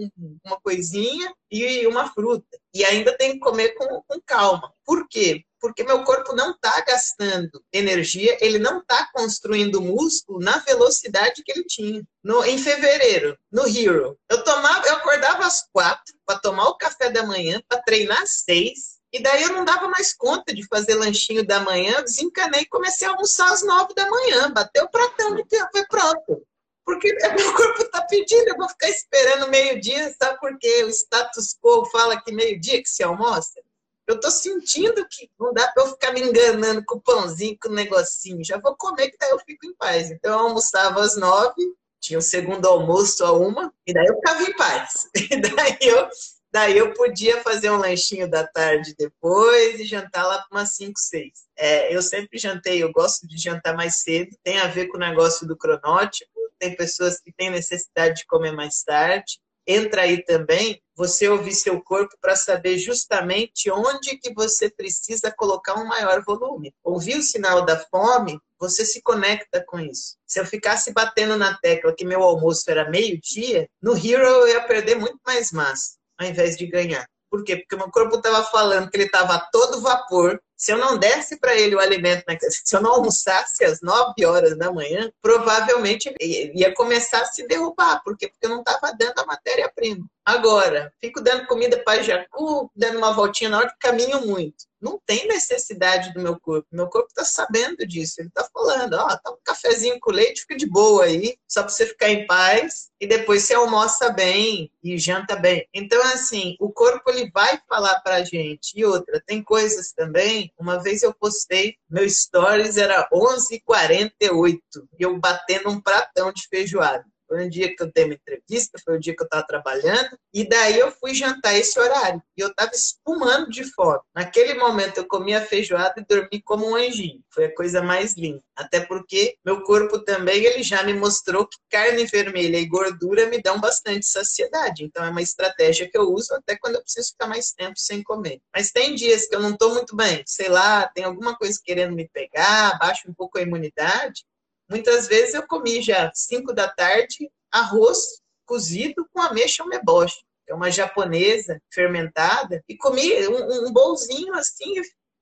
uma 0.44 0.60
coisinha 0.60 1.34
e 1.50 1.84
uma 1.88 2.12
fruta. 2.12 2.46
E 2.72 2.84
ainda 2.84 3.16
tem 3.16 3.32
que 3.32 3.40
comer 3.40 3.70
com, 3.70 4.00
com 4.06 4.20
calma. 4.24 4.72
Por 4.84 5.08
quê? 5.08 5.44
Porque 5.60 5.82
meu 5.82 6.04
corpo 6.04 6.32
não 6.32 6.52
está 6.52 6.80
gastando 6.82 7.62
energia, 7.72 8.38
ele 8.40 8.60
não 8.60 8.78
está 8.78 9.10
construindo 9.12 9.82
músculo 9.82 10.38
na 10.38 10.58
velocidade 10.58 11.42
que 11.42 11.50
ele 11.50 11.64
tinha. 11.64 12.02
No, 12.22 12.44
em 12.44 12.56
fevereiro, 12.56 13.36
no 13.50 13.66
Hero, 13.66 14.16
eu 14.30 14.44
tomava, 14.44 14.86
eu 14.86 14.94
acordava 14.94 15.44
às 15.44 15.68
quatro 15.72 16.14
para 16.24 16.38
tomar 16.38 16.68
o 16.68 16.76
café 16.76 17.10
da 17.10 17.24
manhã, 17.24 17.60
para 17.68 17.82
treinar 17.82 18.22
às 18.22 18.42
seis, 18.42 18.99
e 19.12 19.20
daí 19.20 19.42
eu 19.42 19.52
não 19.52 19.64
dava 19.64 19.88
mais 19.88 20.12
conta 20.14 20.54
de 20.54 20.66
fazer 20.68 20.94
lanchinho 20.94 21.44
da 21.44 21.60
manhã, 21.60 22.02
desencanei 22.02 22.62
e 22.62 22.68
comecei 22.68 23.08
a 23.08 23.10
almoçar 23.10 23.52
às 23.52 23.62
nove 23.62 23.92
da 23.94 24.08
manhã. 24.08 24.52
Bateu 24.52 24.84
o 24.84 24.90
pratão 24.90 25.34
de 25.34 25.44
tempo, 25.46 25.68
foi 25.72 25.84
pronto. 25.86 26.46
Porque 26.84 27.12
meu 27.36 27.54
corpo 27.54 27.82
está 27.82 28.02
pedindo, 28.02 28.48
eu 28.48 28.56
vou 28.56 28.68
ficar 28.68 28.88
esperando 28.88 29.48
meio-dia, 29.48 30.14
sabe 30.20 30.38
por 30.38 30.56
quê? 30.58 30.84
O 30.84 30.90
status 30.90 31.56
quo 31.60 31.84
fala 31.86 32.20
que 32.20 32.32
meio-dia 32.32 32.82
que 32.82 32.88
se 32.88 33.02
almoça. 33.02 33.60
Eu 34.06 34.16
estou 34.16 34.30
sentindo 34.30 35.06
que 35.08 35.30
não 35.38 35.52
dá 35.52 35.68
para 35.68 35.84
eu 35.84 35.88
ficar 35.88 36.12
me 36.12 36.20
enganando 36.20 36.84
com 36.84 36.96
o 36.96 37.00
pãozinho, 37.00 37.56
com 37.60 37.68
o 37.68 37.74
negocinho. 37.74 38.44
Já 38.44 38.58
vou 38.58 38.76
comer, 38.76 39.10
que 39.10 39.16
daí 39.18 39.30
eu 39.30 39.38
fico 39.40 39.66
em 39.66 39.74
paz. 39.74 40.10
Então 40.10 40.32
eu 40.32 40.46
almoçava 40.46 41.00
às 41.00 41.16
nove, 41.16 41.74
tinha 42.00 42.18
o 42.18 42.22
segundo 42.22 42.66
almoço 42.66 43.24
a 43.24 43.32
uma, 43.32 43.72
e 43.86 43.92
daí 43.92 44.06
eu 44.06 44.14
ficava 44.16 44.42
em 44.42 44.56
paz. 44.56 45.08
E 45.30 45.40
daí 45.40 45.78
eu 45.80 46.08
Daí 46.52 46.76
eu 46.76 46.92
podia 46.94 47.42
fazer 47.42 47.70
um 47.70 47.76
lanchinho 47.76 48.28
da 48.28 48.44
tarde 48.44 48.94
depois 48.98 49.78
e 49.78 49.84
jantar 49.84 50.26
lá 50.26 50.38
para 50.38 50.58
umas 50.58 50.74
5, 50.74 50.98
6. 50.98 51.32
É, 51.56 51.94
eu 51.94 52.02
sempre 52.02 52.38
jantei, 52.38 52.82
eu 52.82 52.90
gosto 52.90 53.26
de 53.26 53.38
jantar 53.38 53.76
mais 53.76 54.02
cedo, 54.02 54.36
tem 54.42 54.58
a 54.58 54.66
ver 54.66 54.88
com 54.88 54.96
o 54.96 55.00
negócio 55.00 55.46
do 55.46 55.56
cronótipo, 55.56 56.30
tem 56.58 56.74
pessoas 56.74 57.20
que 57.20 57.32
têm 57.32 57.50
necessidade 57.50 58.16
de 58.16 58.26
comer 58.26 58.52
mais 58.52 58.82
tarde. 58.82 59.40
entra 59.66 60.02
aí 60.02 60.24
também 60.24 60.82
você 60.96 61.28
ouvir 61.28 61.52
seu 61.52 61.80
corpo 61.80 62.16
para 62.20 62.34
saber 62.34 62.76
justamente 62.78 63.70
onde 63.70 64.18
que 64.18 64.34
você 64.34 64.68
precisa 64.68 65.30
colocar 65.30 65.74
um 65.74 65.86
maior 65.86 66.24
volume. 66.24 66.74
Ouvir 66.82 67.16
o 67.16 67.22
sinal 67.22 67.64
da 67.64 67.78
fome, 67.78 68.40
você 68.58 68.84
se 68.84 69.00
conecta 69.00 69.64
com 69.64 69.78
isso. 69.78 70.16
Se 70.26 70.40
eu 70.40 70.44
ficasse 70.44 70.92
batendo 70.92 71.36
na 71.36 71.56
tecla 71.58 71.94
que 71.94 72.04
meu 72.04 72.22
almoço 72.22 72.68
era 72.68 72.90
meio-dia, 72.90 73.68
no 73.80 73.96
Hero 73.96 74.26
eu 74.26 74.48
ia 74.48 74.66
perder 74.66 74.96
muito 74.96 75.20
mais 75.24 75.52
massa, 75.52 75.99
ao 76.20 76.26
invés 76.26 76.56
de 76.56 76.66
ganhar. 76.66 77.06
Por 77.30 77.44
quê? 77.44 77.56
Porque 77.56 77.76
meu 77.76 77.90
corpo 77.90 78.16
estava 78.16 78.42
falando 78.44 78.90
que 78.90 78.96
ele 78.96 79.04
estava 79.04 79.34
a 79.34 79.38
todo 79.38 79.80
vapor, 79.80 80.40
se 80.56 80.72
eu 80.72 80.78
não 80.78 80.98
desse 80.98 81.38
para 81.38 81.54
ele 81.54 81.76
o 81.76 81.78
alimento, 81.78 82.24
se 82.50 82.76
eu 82.76 82.82
não 82.82 82.94
almoçasse 82.94 83.64
às 83.64 83.80
9 83.80 84.26
horas 84.26 84.58
da 84.58 84.72
manhã, 84.72 85.10
provavelmente 85.22 86.12
ia 86.20 86.74
começar 86.74 87.22
a 87.22 87.26
se 87.26 87.46
derrubar. 87.46 88.02
Por 88.04 88.16
quê? 88.16 88.28
Porque 88.28 88.44
eu 88.44 88.50
não 88.50 88.58
estava 88.58 88.92
dando 88.98 89.20
a 89.20 89.26
matéria-prima. 89.26 90.04
Agora, 90.30 90.92
fico 91.00 91.20
dando 91.20 91.44
comida 91.48 91.82
para 91.82 92.04
jacu, 92.04 92.70
dando 92.76 92.98
uma 92.98 93.12
voltinha 93.12 93.50
na 93.50 93.58
hora 93.58 93.70
que 93.70 93.88
caminho 93.88 94.24
muito. 94.24 94.70
Não 94.80 94.96
tem 95.04 95.26
necessidade 95.26 96.14
do 96.14 96.20
meu 96.20 96.38
corpo. 96.38 96.68
Meu 96.70 96.88
corpo 96.88 97.08
está 97.08 97.24
sabendo 97.24 97.84
disso. 97.84 98.20
Ele 98.20 98.28
está 98.28 98.48
falando, 98.54 98.94
ó, 98.94 99.06
oh, 99.06 99.18
tá 99.18 99.30
um 99.32 99.36
cafezinho 99.44 99.98
com 100.00 100.12
leite, 100.12 100.42
fica 100.42 100.56
de 100.56 100.66
boa 100.66 101.04
aí, 101.04 101.36
só 101.48 101.62
para 101.62 101.70
você 101.70 101.84
ficar 101.84 102.10
em 102.10 102.26
paz. 102.28 102.90
E 103.00 103.08
depois 103.08 103.42
você 103.42 103.54
almoça 103.54 104.10
bem 104.10 104.70
e 104.82 104.96
janta 104.96 105.34
bem. 105.34 105.66
Então, 105.74 106.00
assim, 106.04 106.54
o 106.60 106.70
corpo 106.70 107.10
ele 107.10 107.28
vai 107.34 107.60
falar 107.68 108.00
para 108.00 108.22
gente. 108.22 108.72
E 108.76 108.84
outra, 108.84 109.20
tem 109.26 109.42
coisas 109.42 109.92
também 109.92 110.52
uma 110.56 110.80
vez 110.80 111.02
eu 111.02 111.12
postei, 111.12 111.74
meu 111.88 112.08
stories 112.08 112.76
era 112.76 113.08
11h48 113.12 114.60
e 114.96 115.02
eu 115.02 115.18
batendo 115.18 115.70
um 115.70 115.80
pratão 115.80 116.32
de 116.32 116.46
feijoada. 116.48 117.04
Foi 117.30 117.46
um 117.46 117.48
dia 117.48 117.76
que 117.76 117.80
eu 117.80 117.92
dei 117.94 118.06
uma 118.06 118.14
entrevista, 118.14 118.76
foi 118.84 118.96
o 118.96 119.00
dia 119.00 119.14
que 119.14 119.22
eu 119.22 119.24
estava 119.24 119.46
trabalhando, 119.46 120.18
e 120.34 120.48
daí 120.48 120.76
eu 120.76 120.90
fui 120.90 121.14
jantar 121.14 121.54
esse 121.54 121.78
horário. 121.78 122.20
E 122.36 122.40
eu 122.40 122.48
estava 122.48 122.72
espumando 122.74 123.48
de 123.48 123.62
fome. 123.72 124.00
Naquele 124.12 124.54
momento 124.54 124.98
eu 124.98 125.06
comi 125.06 125.32
a 125.32 125.40
feijoada 125.40 125.94
e 125.98 126.04
dormi 126.04 126.42
como 126.42 126.68
um 126.68 126.74
anjinho. 126.74 127.22
Foi 127.32 127.44
a 127.44 127.54
coisa 127.54 127.80
mais 127.80 128.16
linda. 128.16 128.42
Até 128.56 128.80
porque 128.80 129.36
meu 129.44 129.62
corpo 129.62 130.00
também 130.00 130.44
ele 130.44 130.64
já 130.64 130.82
me 130.82 130.92
mostrou 130.92 131.46
que 131.46 131.56
carne 131.70 132.04
vermelha 132.04 132.58
e 132.58 132.66
gordura 132.66 133.26
me 133.26 133.40
dão 133.40 133.60
bastante 133.60 134.06
saciedade. 134.06 134.82
Então 134.82 135.04
é 135.04 135.10
uma 135.10 135.22
estratégia 135.22 135.88
que 135.88 135.96
eu 135.96 136.12
uso 136.12 136.34
até 136.34 136.58
quando 136.58 136.74
eu 136.74 136.82
preciso 136.82 137.10
ficar 137.10 137.28
mais 137.28 137.52
tempo 137.52 137.74
sem 137.76 138.02
comer. 138.02 138.40
Mas 138.52 138.72
tem 138.72 138.96
dias 138.96 139.28
que 139.28 139.36
eu 139.36 139.40
não 139.40 139.52
estou 139.52 139.72
muito 139.72 139.94
bem, 139.94 140.24
sei 140.26 140.48
lá, 140.48 140.88
tem 140.88 141.04
alguma 141.04 141.36
coisa 141.36 141.60
querendo 141.64 141.94
me 141.94 142.08
pegar, 142.08 142.76
baixa 142.78 143.08
um 143.08 143.14
pouco 143.14 143.38
a 143.38 143.42
imunidade. 143.42 144.24
Muitas 144.70 145.08
vezes 145.08 145.34
eu 145.34 145.46
comi 145.46 145.82
já 145.82 146.12
5 146.14 146.52
da 146.52 146.68
tarde 146.68 147.28
arroz 147.50 147.98
cozido 148.46 149.04
com 149.12 149.20
ameixa 149.20 149.64
umeboshi, 149.64 150.22
é 150.48 150.54
uma 150.54 150.70
japonesa 150.70 151.60
fermentada, 151.72 152.62
e 152.68 152.76
comi 152.76 153.26
um, 153.28 153.66
um 153.66 153.72
bolzinho 153.72 154.32
assim 154.34 154.74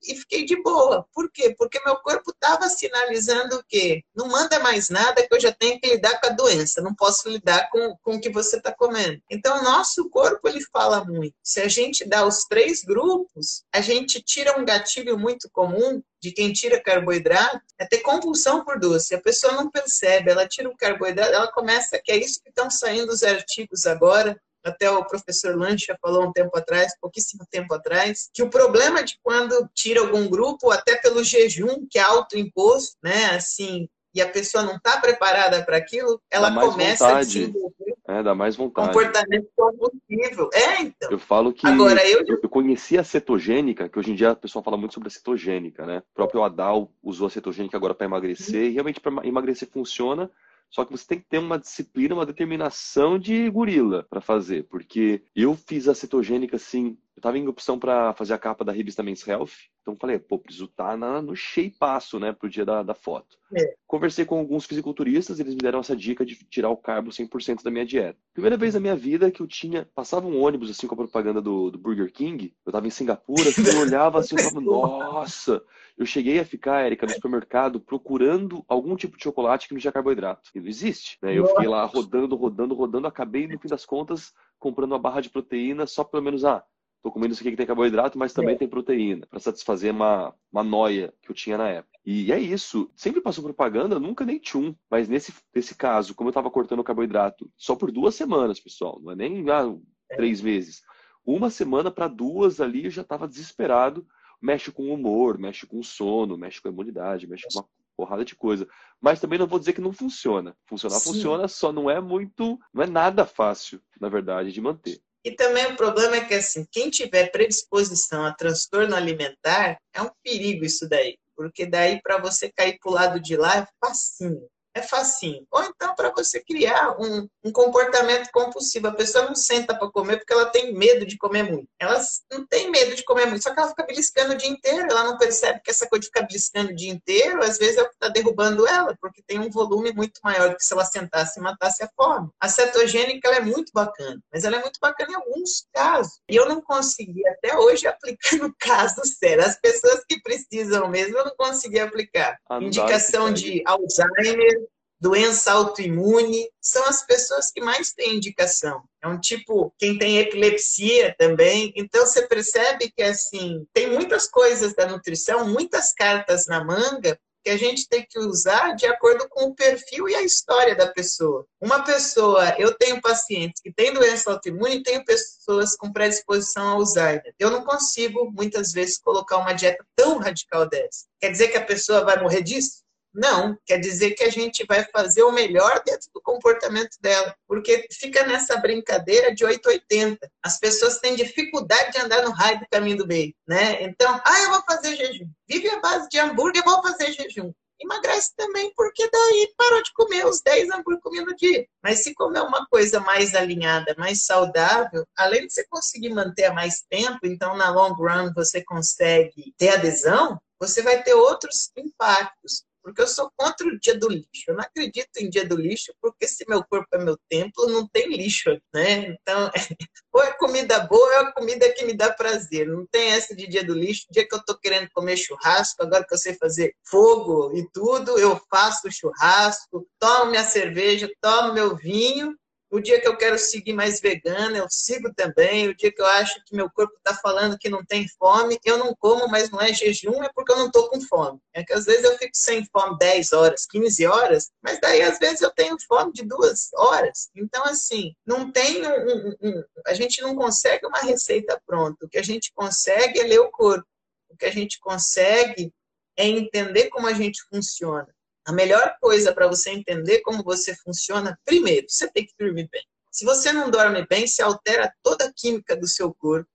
e 0.03 0.15
fiquei 0.15 0.45
de 0.45 0.61
boa. 0.63 1.07
Por 1.13 1.31
quê? 1.31 1.55
Porque 1.57 1.81
meu 1.85 1.97
corpo 1.97 2.31
estava 2.31 2.69
sinalizando 2.69 3.63
que 3.69 4.03
não 4.15 4.29
manda 4.29 4.59
mais 4.61 4.89
nada 4.89 5.27
que 5.27 5.35
eu 5.35 5.41
já 5.41 5.53
tenho 5.53 5.81
que 5.81 5.89
lidar 5.89 6.21
com 6.21 6.27
a 6.27 6.31
doença, 6.31 6.81
não 6.81 6.95
posso 6.95 7.29
lidar 7.29 7.69
com, 7.71 7.97
com 8.03 8.17
o 8.17 8.21
que 8.21 8.31
você 8.31 8.57
está 8.57 8.73
comendo. 8.73 9.21
Então, 9.31 9.63
nosso 9.63 10.09
corpo 10.11 10.49
ele 10.49 10.61
fala 10.73 11.05
muito. 11.05 11.35
Se 11.43 11.61
a 11.61 11.69
gente 11.69 12.05
dá 12.09 12.27
os 12.27 12.45
três 12.45 12.83
grupos, 12.83 13.65
a 13.73 13.81
gente 13.81 14.23
tira 14.23 14.59
um 14.59 14.65
gatilho 14.65 15.19
muito 15.19 15.49
comum 15.51 16.03
de 16.21 16.33
quem 16.33 16.53
tira 16.53 16.83
carboidrato 16.83 17.61
é 17.79 17.87
ter 17.87 17.99
compulsão 17.99 18.65
por 18.65 18.79
doce. 18.79 19.15
A 19.15 19.21
pessoa 19.21 19.53
não 19.53 19.71
percebe, 19.71 20.31
ela 20.31 20.49
tira 20.49 20.69
o 20.69 20.77
carboidrato, 20.77 21.33
ela 21.33 21.51
começa, 21.53 22.01
que 22.03 22.11
é 22.11 22.17
isso 22.17 22.43
que 22.43 22.49
estão 22.49 22.71
saindo 22.71 23.13
os 23.13 23.23
artigos 23.23 23.87
agora, 23.87 24.41
até 24.69 24.91
o 24.91 25.05
professor 25.05 25.57
Lancha 25.57 25.97
falou 26.01 26.25
um 26.25 26.33
tempo 26.33 26.57
atrás, 26.57 26.93
pouquíssimo 27.01 27.45
tempo 27.51 27.75
atrás, 27.75 28.29
que 28.33 28.43
o 28.43 28.51
problema 28.51 29.03
de 29.03 29.19
quando 29.23 29.69
tira 29.75 30.01
algum 30.01 30.29
grupo, 30.29 30.71
até 30.71 30.97
pelo 30.97 31.25
jejum, 31.25 31.87
que 31.91 31.99
é 31.99 32.03
autoimposto, 32.03 32.97
né, 33.03 33.27
assim, 33.35 33.89
e 34.15 34.21
a 34.21 34.29
pessoa 34.29 34.65
não 34.65 34.77
está 34.77 34.99
preparada 34.99 35.65
para 35.65 35.77
aquilo, 35.77 36.21
ela 36.31 36.53
começa 36.53 37.05
vontade. 37.07 37.21
a 37.21 37.25
desenvolver 37.25 37.89
é, 38.09 38.23
dá 38.23 38.35
mais 38.35 38.57
vontade. 38.57 38.89
comportamento 38.89 39.51
compulsivo. 39.55 40.49
É, 40.55 40.81
então. 40.81 41.11
Eu 41.11 41.19
falo 41.19 41.53
que 41.53 41.67
Agora, 41.67 42.03
eu... 42.09 42.25
eu 42.27 42.49
conheci 42.49 42.97
a 42.97 43.05
cetogênica, 43.05 43.87
que 43.87 43.99
hoje 43.99 44.13
em 44.13 44.15
dia 44.15 44.31
a 44.31 44.35
pessoa 44.35 44.65
fala 44.65 44.79
muito 44.79 44.95
sobre 44.95 45.09
a 45.09 45.11
cetogênica, 45.11 45.85
né? 45.85 45.99
O 45.99 46.15
próprio 46.15 46.43
Adal 46.43 46.91
usou 47.03 47.27
a 47.27 47.31
cetogênica 47.31 47.77
agora 47.77 47.95
para 47.95 48.07
emagrecer, 48.07 48.65
e 48.65 48.71
realmente 48.71 48.99
para 48.99 49.27
emagrecer 49.27 49.69
funciona, 49.71 50.31
só 50.71 50.85
que 50.85 50.93
você 50.93 51.07
tem 51.07 51.19
que 51.21 51.29
ter 51.29 51.39
uma 51.39 51.59
disciplina, 51.59 52.15
uma 52.15 52.27
determinação 52.27 53.19
de 53.19 53.49
gorila 53.51 54.07
para 54.09 54.21
fazer, 54.21 54.65
porque 54.65 55.23
eu 55.35 55.55
fiz 55.55 55.89
a 55.89 55.95
cetogênica 55.95 56.57
assim, 56.57 56.99
eu 57.19 57.21
tava 57.21 57.37
em 57.37 57.49
opção 57.49 57.79
para 57.79 58.15
fazer 58.15 58.33
a 58.33 58.39
capa 58.39 58.65
da 58.65 58.71
revista 58.71 59.03
Men's 59.03 59.27
Health, 59.27 59.51
então 59.83 59.97
falei, 59.97 60.21
pô, 60.21 60.39
preciso 60.39 60.67
estar 60.67 60.97
tá 60.97 61.21
no 61.21 61.35
passo, 61.79 62.21
né, 62.21 62.33
pro 62.33 62.49
dia 62.49 62.65
da, 62.65 62.83
da 62.83 62.95
foto. 62.95 63.37
É. 63.53 63.75
Conversei 63.89 64.25
com 64.25 64.39
alguns 64.39 64.67
fisiculturistas, 64.67 65.41
eles 65.41 65.55
me 65.55 65.61
deram 65.61 65.81
essa 65.81 65.97
dica 65.97 66.25
de 66.25 66.37
tirar 66.45 66.71
o 66.71 66.77
carbo 66.77 67.11
100% 67.11 67.65
da 67.65 67.73
minha 67.73 67.85
dieta. 67.85 68.17
Primeira 68.33 68.57
vez 68.57 68.75
na 68.75 68.81
minha 68.81 68.95
vida 68.95 69.33
que 69.33 69.41
eu 69.41 69.49
tinha, 69.49 69.89
passava 69.97 70.29
um 70.29 70.41
ônibus 70.41 70.71
assim 70.71 70.87
com 70.87 70.95
a 70.95 70.99
propaganda 70.99 71.43
do, 71.43 71.73
do 71.73 71.79
Burger 71.79 72.13
King, 72.13 72.55
eu 72.65 72.73
tava 72.73 72.87
em 72.87 72.91
Singapura, 72.91 73.49
assim, 73.49 73.67
eu 73.67 73.81
olhava 73.81 74.21
assim, 74.21 74.37
eu 74.37 74.45
falava, 74.45 74.61
nossa, 74.61 75.61
eu 75.97 76.07
cheguei 76.07 76.39
a 76.39 76.45
ficar, 76.45 76.87
Érica, 76.87 77.05
no 77.05 77.13
supermercado 77.13 77.81
procurando 77.81 78.65
algum 78.69 78.95
tipo 78.95 79.17
de 79.17 79.25
chocolate 79.25 79.67
que 79.67 79.75
não 79.75 79.81
tinha 79.81 79.93
carboidrato. 79.93 80.51
E 80.55 80.61
não 80.61 80.69
existe, 80.69 81.19
né? 81.21 81.37
Eu 81.37 81.47
fiquei 81.49 81.67
lá 81.67 81.85
rodando, 81.85 82.37
rodando, 82.37 82.75
rodando, 82.77 83.09
acabei, 83.09 83.49
no 83.49 83.59
fim 83.59 83.69
das 83.69 83.85
contas, 83.85 84.33
comprando 84.57 84.93
uma 84.93 84.99
barra 84.99 85.21
de 85.21 85.31
proteína 85.31 85.87
só 85.87 86.05
pelo 86.05 86.23
menos, 86.23 86.45
ah, 86.45 86.63
tô 87.03 87.13
comendo 87.13 87.33
isso 87.33 87.43
aqui 87.43 87.51
que 87.51 87.57
tem 87.57 87.67
carboidrato, 87.67 88.19
mas 88.19 88.33
também 88.33 88.55
é. 88.55 88.59
tem 88.59 88.69
proteína, 88.69 89.27
para 89.27 89.39
satisfazer 89.39 89.93
uma, 89.93 90.35
uma 90.53 90.63
noia 90.65 91.13
que 91.23 91.31
eu 91.31 91.35
tinha 91.35 91.57
na 91.57 91.69
época. 91.69 91.99
E 92.05 92.33
é 92.33 92.39
isso. 92.39 92.91
Sempre 92.97 93.21
passou 93.21 93.45
propaganda, 93.45 94.01
nunca 94.01 94.25
nem 94.25 94.39
tchum. 94.39 94.75
Mas 94.91 95.09
nesse, 95.09 95.33
nesse 95.55 95.75
caso, 95.75 96.15
como 96.15 96.31
eu 96.31 96.35
tava 96.35 96.51
cortando 96.51 96.81
o 96.81 96.85
carboidrato 96.85 97.51
só 97.57 97.77
por 97.77 97.93
duas 97.93 98.15
semanas, 98.15 98.59
pessoal, 98.59 99.01
não 99.03 99.13
é 99.13 99.17
nem 99.17 99.49
ah, 99.51 99.75
é. 100.11 100.17
três 100.17 100.41
vezes. 100.41 100.83
Uma 101.25 101.51
semana 101.51 101.91
para 101.91 102.09
duas 102.09 102.61
ali 102.61 102.85
eu 102.87 102.91
já 102.91 103.05
tava 103.05 103.29
desesperado 103.29 104.07
mexe 104.41 104.71
com 104.71 104.85
o 104.85 104.95
humor, 104.95 105.39
mexe 105.39 105.67
com 105.67 105.79
o 105.79 105.85
sono, 105.85 106.39
mexe 106.39 106.61
com 106.61 106.69
a 106.69 106.71
imunidade, 106.71 107.27
mexe 107.27 107.47
com 107.53 107.59
uma 107.59 107.69
porrada 107.97 108.25
de 108.25 108.35
coisa. 108.35 108.69
Mas 109.01 109.21
também 109.21 109.39
não 109.39 109.47
vou 109.47 109.59
dizer 109.59 109.73
que 109.73 109.81
não 109.81 109.93
funciona. 109.93 110.57
Funcionar 110.67 110.97
Sim. 110.97 111.13
funciona, 111.13 111.49
só 111.49 111.73
não 111.73 111.91
é 111.91 112.01
muito, 112.01 112.59
não 112.73 112.83
é 112.83 112.87
nada 112.87 113.27
fácil, 113.27 113.81
na 114.01 114.09
verdade, 114.09 114.53
de 114.53 114.61
manter. 114.61 115.01
E 115.29 115.33
também 115.33 115.67
o 115.67 115.77
problema 115.77 116.17
é 116.17 116.25
que 116.25 116.33
assim, 116.33 116.67
quem 116.73 116.89
tiver 116.89 117.31
predisposição 117.31 118.25
a 118.25 118.33
transtorno 118.33 118.97
alimentar, 118.97 119.79
é 119.93 120.01
um 120.01 120.09
perigo 120.25 120.65
isso 120.65 120.89
daí, 120.89 121.19
porque 121.37 121.67
daí 121.67 122.01
para 122.01 122.17
você 122.17 122.51
cair 122.51 122.79
para 122.79 122.91
o 122.91 122.95
lado 122.95 123.21
de 123.21 123.37
lá 123.37 123.59
é 123.59 123.67
facinho 123.79 124.49
é 124.79 124.83
facinho. 124.83 125.47
Ou 125.51 125.63
então 125.65 125.95
para 125.95 126.11
você 126.11 126.41
criar 126.41 126.97
um, 127.01 127.29
um, 127.45 127.53
comportamento 127.53 128.31
compulsivo. 128.33 128.89
A 128.89 128.95
pessoa 128.95 129.27
não 129.27 129.35
senta 129.35 129.77
para 129.77 129.91
comer 129.91 130.19
porque 130.19 130.33
ela 130.33 130.47
tem 130.47 130.73
medo 130.73 131.05
de 131.05 131.17
comer 131.17 131.43
muito. 131.43 131.69
Ela 131.79 132.01
não 132.31 132.47
tem 132.47 132.71
medo 132.71 132.95
de 132.95 133.05
comer 133.05 133.27
muito, 133.27 133.43
só 133.43 133.53
que 133.53 133.61
ela 133.61 133.69
fica 133.69 133.85
beliscando 133.85 134.35
o 134.35 134.37
dia 134.37 134.49
inteiro. 134.49 134.89
Ela 134.91 135.05
não 135.05 135.19
percebe 135.19 135.61
que 135.63 135.71
essa 135.71 135.87
coisa 135.89 136.01
de 136.01 136.07
ficar 136.07 136.23
beliscando 136.23 136.71
o 136.71 136.75
dia 136.75 136.91
inteiro, 136.91 137.43
às 137.43 137.59
vezes 137.59 137.77
é 137.77 137.83
o 137.83 137.89
que 137.89 137.95
está 137.95 138.09
derrubando 138.09 138.67
ela, 138.67 138.97
porque 139.01 139.23
tem 139.27 139.39
um 139.39 139.51
volume 139.51 139.93
muito 139.93 140.21
maior 140.23 140.51
do 140.51 140.57
que 140.57 140.65
se 140.65 140.73
ela 140.73 140.85
sentasse 140.85 141.39
e 141.39 141.43
matasse 141.43 141.83
a 141.83 141.91
fome. 141.97 142.29
A 142.41 142.49
cetogênica 142.49 143.29
ela 143.29 143.39
é 143.39 143.41
muito 143.41 143.73
bacana, 143.73 144.21
mas 144.33 144.45
ela 144.45 144.57
é 144.57 144.61
muito 144.61 144.79
bacana 144.81 145.13
em 145.13 145.17
alguns 145.17 145.67
casos. 145.73 146.21
E 146.29 146.37
eu 146.37 146.49
não 146.49 146.61
consegui 146.61 147.27
até 147.29 147.57
hoje 147.57 147.87
aplicar 147.87 148.37
no 148.37 148.55
caso 148.59 149.01
sério. 149.05 149.45
As 149.45 149.59
pessoas 149.61 150.05
que 150.09 150.21
precisam 150.21 150.89
mesmo, 150.89 151.17
eu 151.19 151.25
não 151.25 151.35
consegui 151.37 151.81
aplicar. 151.81 152.39
Indicação 152.61 153.33
de 153.33 153.63
Alzheimer, 153.67 154.68
doença 155.01 155.53
autoimune, 155.53 156.51
são 156.61 156.85
as 156.87 157.05
pessoas 157.07 157.51
que 157.51 157.61
mais 157.61 157.93
têm 157.93 158.17
indicação. 158.17 158.83
É 159.03 159.09
um 159.09 159.19
tipo, 159.19 159.73
quem 159.79 159.99
tem 159.99 160.19
epilepsia 160.19 161.15
também. 161.19 161.73
Então 161.77 162.05
você 162.05 162.27
percebe 162.27 162.93
que 162.95 163.03
assim, 163.03 163.67
tem 163.73 163.91
muitas 163.91 164.29
coisas 164.29 164.75
da 164.75 164.87
nutrição, 164.87 165.49
muitas 165.49 165.93
cartas 165.93 166.47
na 166.47 166.65
manga 166.65 167.19
que 167.45 167.51
a 167.51 167.57
gente 167.57 167.89
tem 167.89 168.05
que 168.07 168.19
usar 168.19 168.75
de 168.75 168.85
acordo 168.87 169.27
com 169.29 169.47
o 169.47 169.55
perfil 169.55 170.09
e 170.09 170.15
a 170.15 170.23
história 170.23 170.75
da 170.75 170.89
pessoa. 170.89 171.47
Uma 171.61 171.83
pessoa, 171.83 172.55
eu 172.59 172.77
tenho 172.77 173.01
pacientes 173.01 173.63
que 173.63 173.73
têm 173.73 173.93
doença 173.93 174.31
autoimune 174.31 174.77
e 174.77 174.83
tenho 174.83 175.05
pessoas 175.05 175.75
com 175.77 175.93
predisposição 175.93 176.69
ao 176.69 176.79
Alzheimer. 176.81 177.33
Eu 177.39 177.51
não 177.51 177.65
consigo, 177.65 178.31
muitas 178.33 178.73
vezes, 178.73 178.99
colocar 178.99 179.39
uma 179.39 179.53
dieta 179.53 179.85
tão 179.97 180.19
radical 180.19 180.69
dessa. 180.69 181.07
Quer 181.21 181.31
dizer 181.31 181.49
que 181.49 181.57
a 181.57 181.65
pessoa 181.65 182.05
vai 182.05 182.21
morrer 182.21 182.43
disso? 182.43 182.83
Não, 183.19 183.59
quer 183.67 183.79
dizer 183.79 184.13
que 184.13 184.23
a 184.23 184.31
gente 184.31 184.65
vai 184.65 184.85
fazer 184.93 185.25
o 185.25 185.33
melhor 185.33 185.83
dentro 185.85 186.09
do 186.15 186.23
comportamento 186.23 186.97
dela, 187.01 187.35
porque 187.49 187.89
fica 187.91 188.25
nessa 188.25 188.57
brincadeira 188.59 189.35
de 189.35 189.45
880. 189.45 190.31
As 190.41 190.61
pessoas 190.61 191.01
têm 191.01 191.17
dificuldade 191.17 191.91
de 191.91 191.99
andar 191.99 192.23
no 192.23 192.31
raio 192.31 192.61
do 192.61 192.67
caminho 192.71 192.99
do 192.99 193.09
meio, 193.09 193.35
né? 193.45 193.83
Então, 193.83 194.21
ah, 194.25 194.43
eu 194.43 194.51
vou 194.51 194.63
fazer 194.63 194.95
jejum. 194.95 195.29
Vive 195.49 195.69
a 195.69 195.81
base 195.81 196.09
de 196.09 196.17
hambúrguer, 196.17 196.63
eu 196.65 196.71
vou 196.71 196.81
fazer 196.81 197.11
jejum. 197.11 197.53
emagrece 197.81 198.33
também, 198.37 198.73
porque 198.77 199.11
daí 199.11 199.53
parou 199.57 199.83
de 199.83 199.93
comer 199.95 200.25
os 200.25 200.41
10 200.41 200.71
hambúrguer 200.71 201.01
comiam 201.03 201.25
no 201.25 201.35
dia. 201.35 201.67
Mas 201.83 202.05
se 202.05 202.15
comer 202.15 202.43
uma 202.43 202.69
coisa 202.69 203.01
mais 203.01 203.35
alinhada, 203.35 203.97
mais 203.99 204.27
saudável, 204.27 205.05
além 205.17 205.45
de 205.45 205.53
você 205.53 205.67
conseguir 205.69 206.11
manter 206.11 206.53
mais 206.53 206.85
tempo, 206.89 207.19
então 207.25 207.57
na 207.57 207.69
long 207.71 207.95
run 207.95 208.33
você 208.33 208.63
consegue 208.63 209.53
ter 209.59 209.71
adesão, 209.71 210.41
você 210.61 210.83
vai 210.83 211.03
ter 211.03 211.15
outros 211.15 211.71
impactos 211.77 212.68
porque 212.89 213.03
eu 213.03 213.07
sou 213.07 213.31
contra 213.37 213.67
o 213.67 213.79
dia 213.79 213.99
do 213.99 214.09
lixo. 214.09 214.45
Eu 214.49 214.55
não 214.55 214.63
acredito 214.63 215.11
em 215.19 215.29
dia 215.29 215.47
do 215.47 215.57
lixo, 215.57 215.93
porque 216.01 216.27
se 216.27 216.45
meu 216.49 216.65
corpo 216.65 216.89
é 216.95 216.99
meu 216.99 217.19
templo, 217.29 217.69
não 217.69 217.87
tem 217.87 218.09
lixo, 218.09 218.51
né? 218.73 219.09
Então, 219.09 219.51
ou 220.13 220.23
é 220.23 220.33
comida 220.33 220.81
boa, 220.81 221.07
ou 221.07 221.29
é 221.29 221.33
comida 221.33 221.71
que 221.73 221.85
me 221.85 221.95
dá 221.95 222.11
prazer. 222.11 222.67
Não 222.67 222.87
tem 222.87 223.11
essa 223.11 223.37
de 223.37 223.47
dia 223.47 223.63
do 223.63 223.75
lixo. 223.75 224.07
Dia 224.11 224.27
que 224.27 224.35
eu 224.35 224.43
tô 224.43 224.59
querendo 224.59 224.89
comer 224.95 225.19
churrasco, 225.19 225.83
agora 225.83 226.05
que 226.07 226.15
eu 226.15 226.19
sei 226.19 226.35
fazer 226.35 226.75
fogo 226.83 227.53
e 227.55 227.69
tudo, 227.73 228.19
eu 228.19 228.41
faço 228.51 228.91
churrasco, 228.91 229.87
tomo 229.99 230.31
minha 230.31 230.45
cerveja, 230.45 231.11
tomo 231.21 231.53
meu 231.53 231.77
vinho 231.77 232.35
o 232.71 232.81
dia 232.81 233.01
que 233.01 233.09
eu 233.09 233.17
quero 233.17 233.39
seguir 233.39 233.73
mais 233.73 234.01
vegana, 234.01 234.59
eu 234.59 234.67
sigo 234.69 235.13
também. 235.15 235.69
O 235.69 235.75
dia 235.75 235.91
que 235.91 236.01
eu 236.01 236.07
acho 236.07 236.43
que 236.45 236.55
meu 236.55 236.71
corpo 236.71 236.95
está 236.99 237.15
falando 237.15 237.59
que 237.59 237.69
não 237.69 237.85
tem 237.85 238.07
fome, 238.09 238.59
eu 238.65 238.77
não 238.77 238.95
como, 238.95 239.27
mas 239.29 239.51
não 239.51 239.61
é 239.61 239.73
jejum, 239.73 240.23
é 240.23 240.31
porque 240.35 240.53
eu 240.53 240.57
não 240.57 240.67
estou 240.67 240.89
com 240.91 241.01
fome. 241.01 241.41
É 241.53 241.65
que 241.65 241.73
às 241.73 241.87
vezes 241.87 242.05
eu 242.05 242.19
fico 242.19 242.33
sem 242.35 242.65
fome 242.67 242.99
10 242.99 243.33
horas, 243.33 243.67
15 243.67 244.07
horas, 244.07 244.51
mas 244.63 244.79
daí 244.81 245.01
às 245.03 245.19
vezes 245.19 245.41
eu 245.41 245.51
tenho 245.51 245.77
fome 245.87 246.13
de 246.13 246.25
duas 246.25 246.69
horas. 246.75 247.31
Então, 247.35 247.65
assim, 247.65 248.15
não 248.27 248.53
tem 248.53 248.87
um, 248.87 248.91
um, 248.91 249.37
um, 249.43 249.65
a 249.87 249.95
gente 249.95 250.21
não 250.21 250.37
consegue 250.37 250.87
uma 250.87 251.01
receita 251.01 251.61
pronta. 251.67 252.05
O 252.05 252.09
que 252.09 252.19
a 252.19 252.23
gente 252.23 252.53
consegue 252.55 253.21
é 253.21 253.25
ler 253.25 253.41
o 253.41 253.51
corpo. 253.51 253.87
O 254.29 254.37
que 254.37 254.45
a 254.45 254.53
gente 254.53 254.79
consegue 254.79 255.73
é 256.17 256.27
entender 256.27 256.89
como 256.91 257.07
a 257.07 257.15
gente 257.15 257.43
funciona. 257.49 258.09
A 258.49 258.53
melhor 258.53 258.97
coisa 258.99 259.31
para 259.31 259.47
você 259.47 259.69
entender 259.69 260.23
como 260.23 260.43
você 260.43 260.75
funciona, 260.75 261.39
primeiro, 261.45 261.85
você 261.87 262.11
tem 262.11 262.25
que 262.25 262.33
dormir 262.41 262.67
bem. 262.73 262.83
Se 263.13 263.27
você 263.27 263.53
não 263.53 263.71
dorme 263.71 264.07
bem, 264.07 264.27
se 264.27 264.41
altera 264.41 264.91
toda 265.03 265.27
a 265.27 265.33
química 265.37 265.77
do 265.77 265.87
seu 265.87 266.15
corpo. 266.15 266.49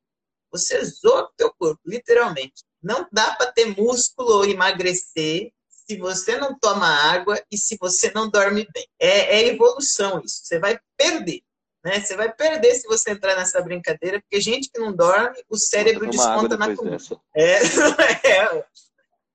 Você 0.52 0.84
zoa 0.84 1.26
o 1.26 1.34
teu 1.38 1.54
corpo, 1.54 1.80
literalmente. 1.86 2.64
Não 2.82 3.08
dá 3.12 3.36
para 3.36 3.52
ter 3.52 3.78
músculo 3.78 4.38
ou 4.38 4.46
emagrecer 4.46 5.52
se 5.70 5.96
você 5.98 6.36
não 6.36 6.58
toma 6.58 6.88
água 6.88 7.40
e 7.52 7.60
se 7.60 7.78
você 7.80 8.12
não 8.12 8.28
dorme 8.28 8.68
bem. 8.74 8.88
É, 9.00 9.42
é 9.42 9.48
evolução 9.50 10.20
isso. 10.26 10.40
Você 10.46 10.58
vai 10.58 10.80
perder. 10.98 11.44
Né? 11.86 12.02
Você 12.02 12.16
vai 12.16 12.34
perder 12.34 12.74
se 12.74 12.88
você 12.88 13.12
entrar 13.12 13.36
nessa 13.36 13.62
brincadeira, 13.62 14.20
porque 14.20 14.42
gente 14.42 14.68
que 14.72 14.80
não 14.80 14.92
dorme, 14.92 15.40
o 15.48 15.58
cérebro 15.58 16.10
desconta 16.10 16.58
na 16.58 16.76
comida. 16.76 16.98
É, 17.36 17.60
é, 18.26 18.66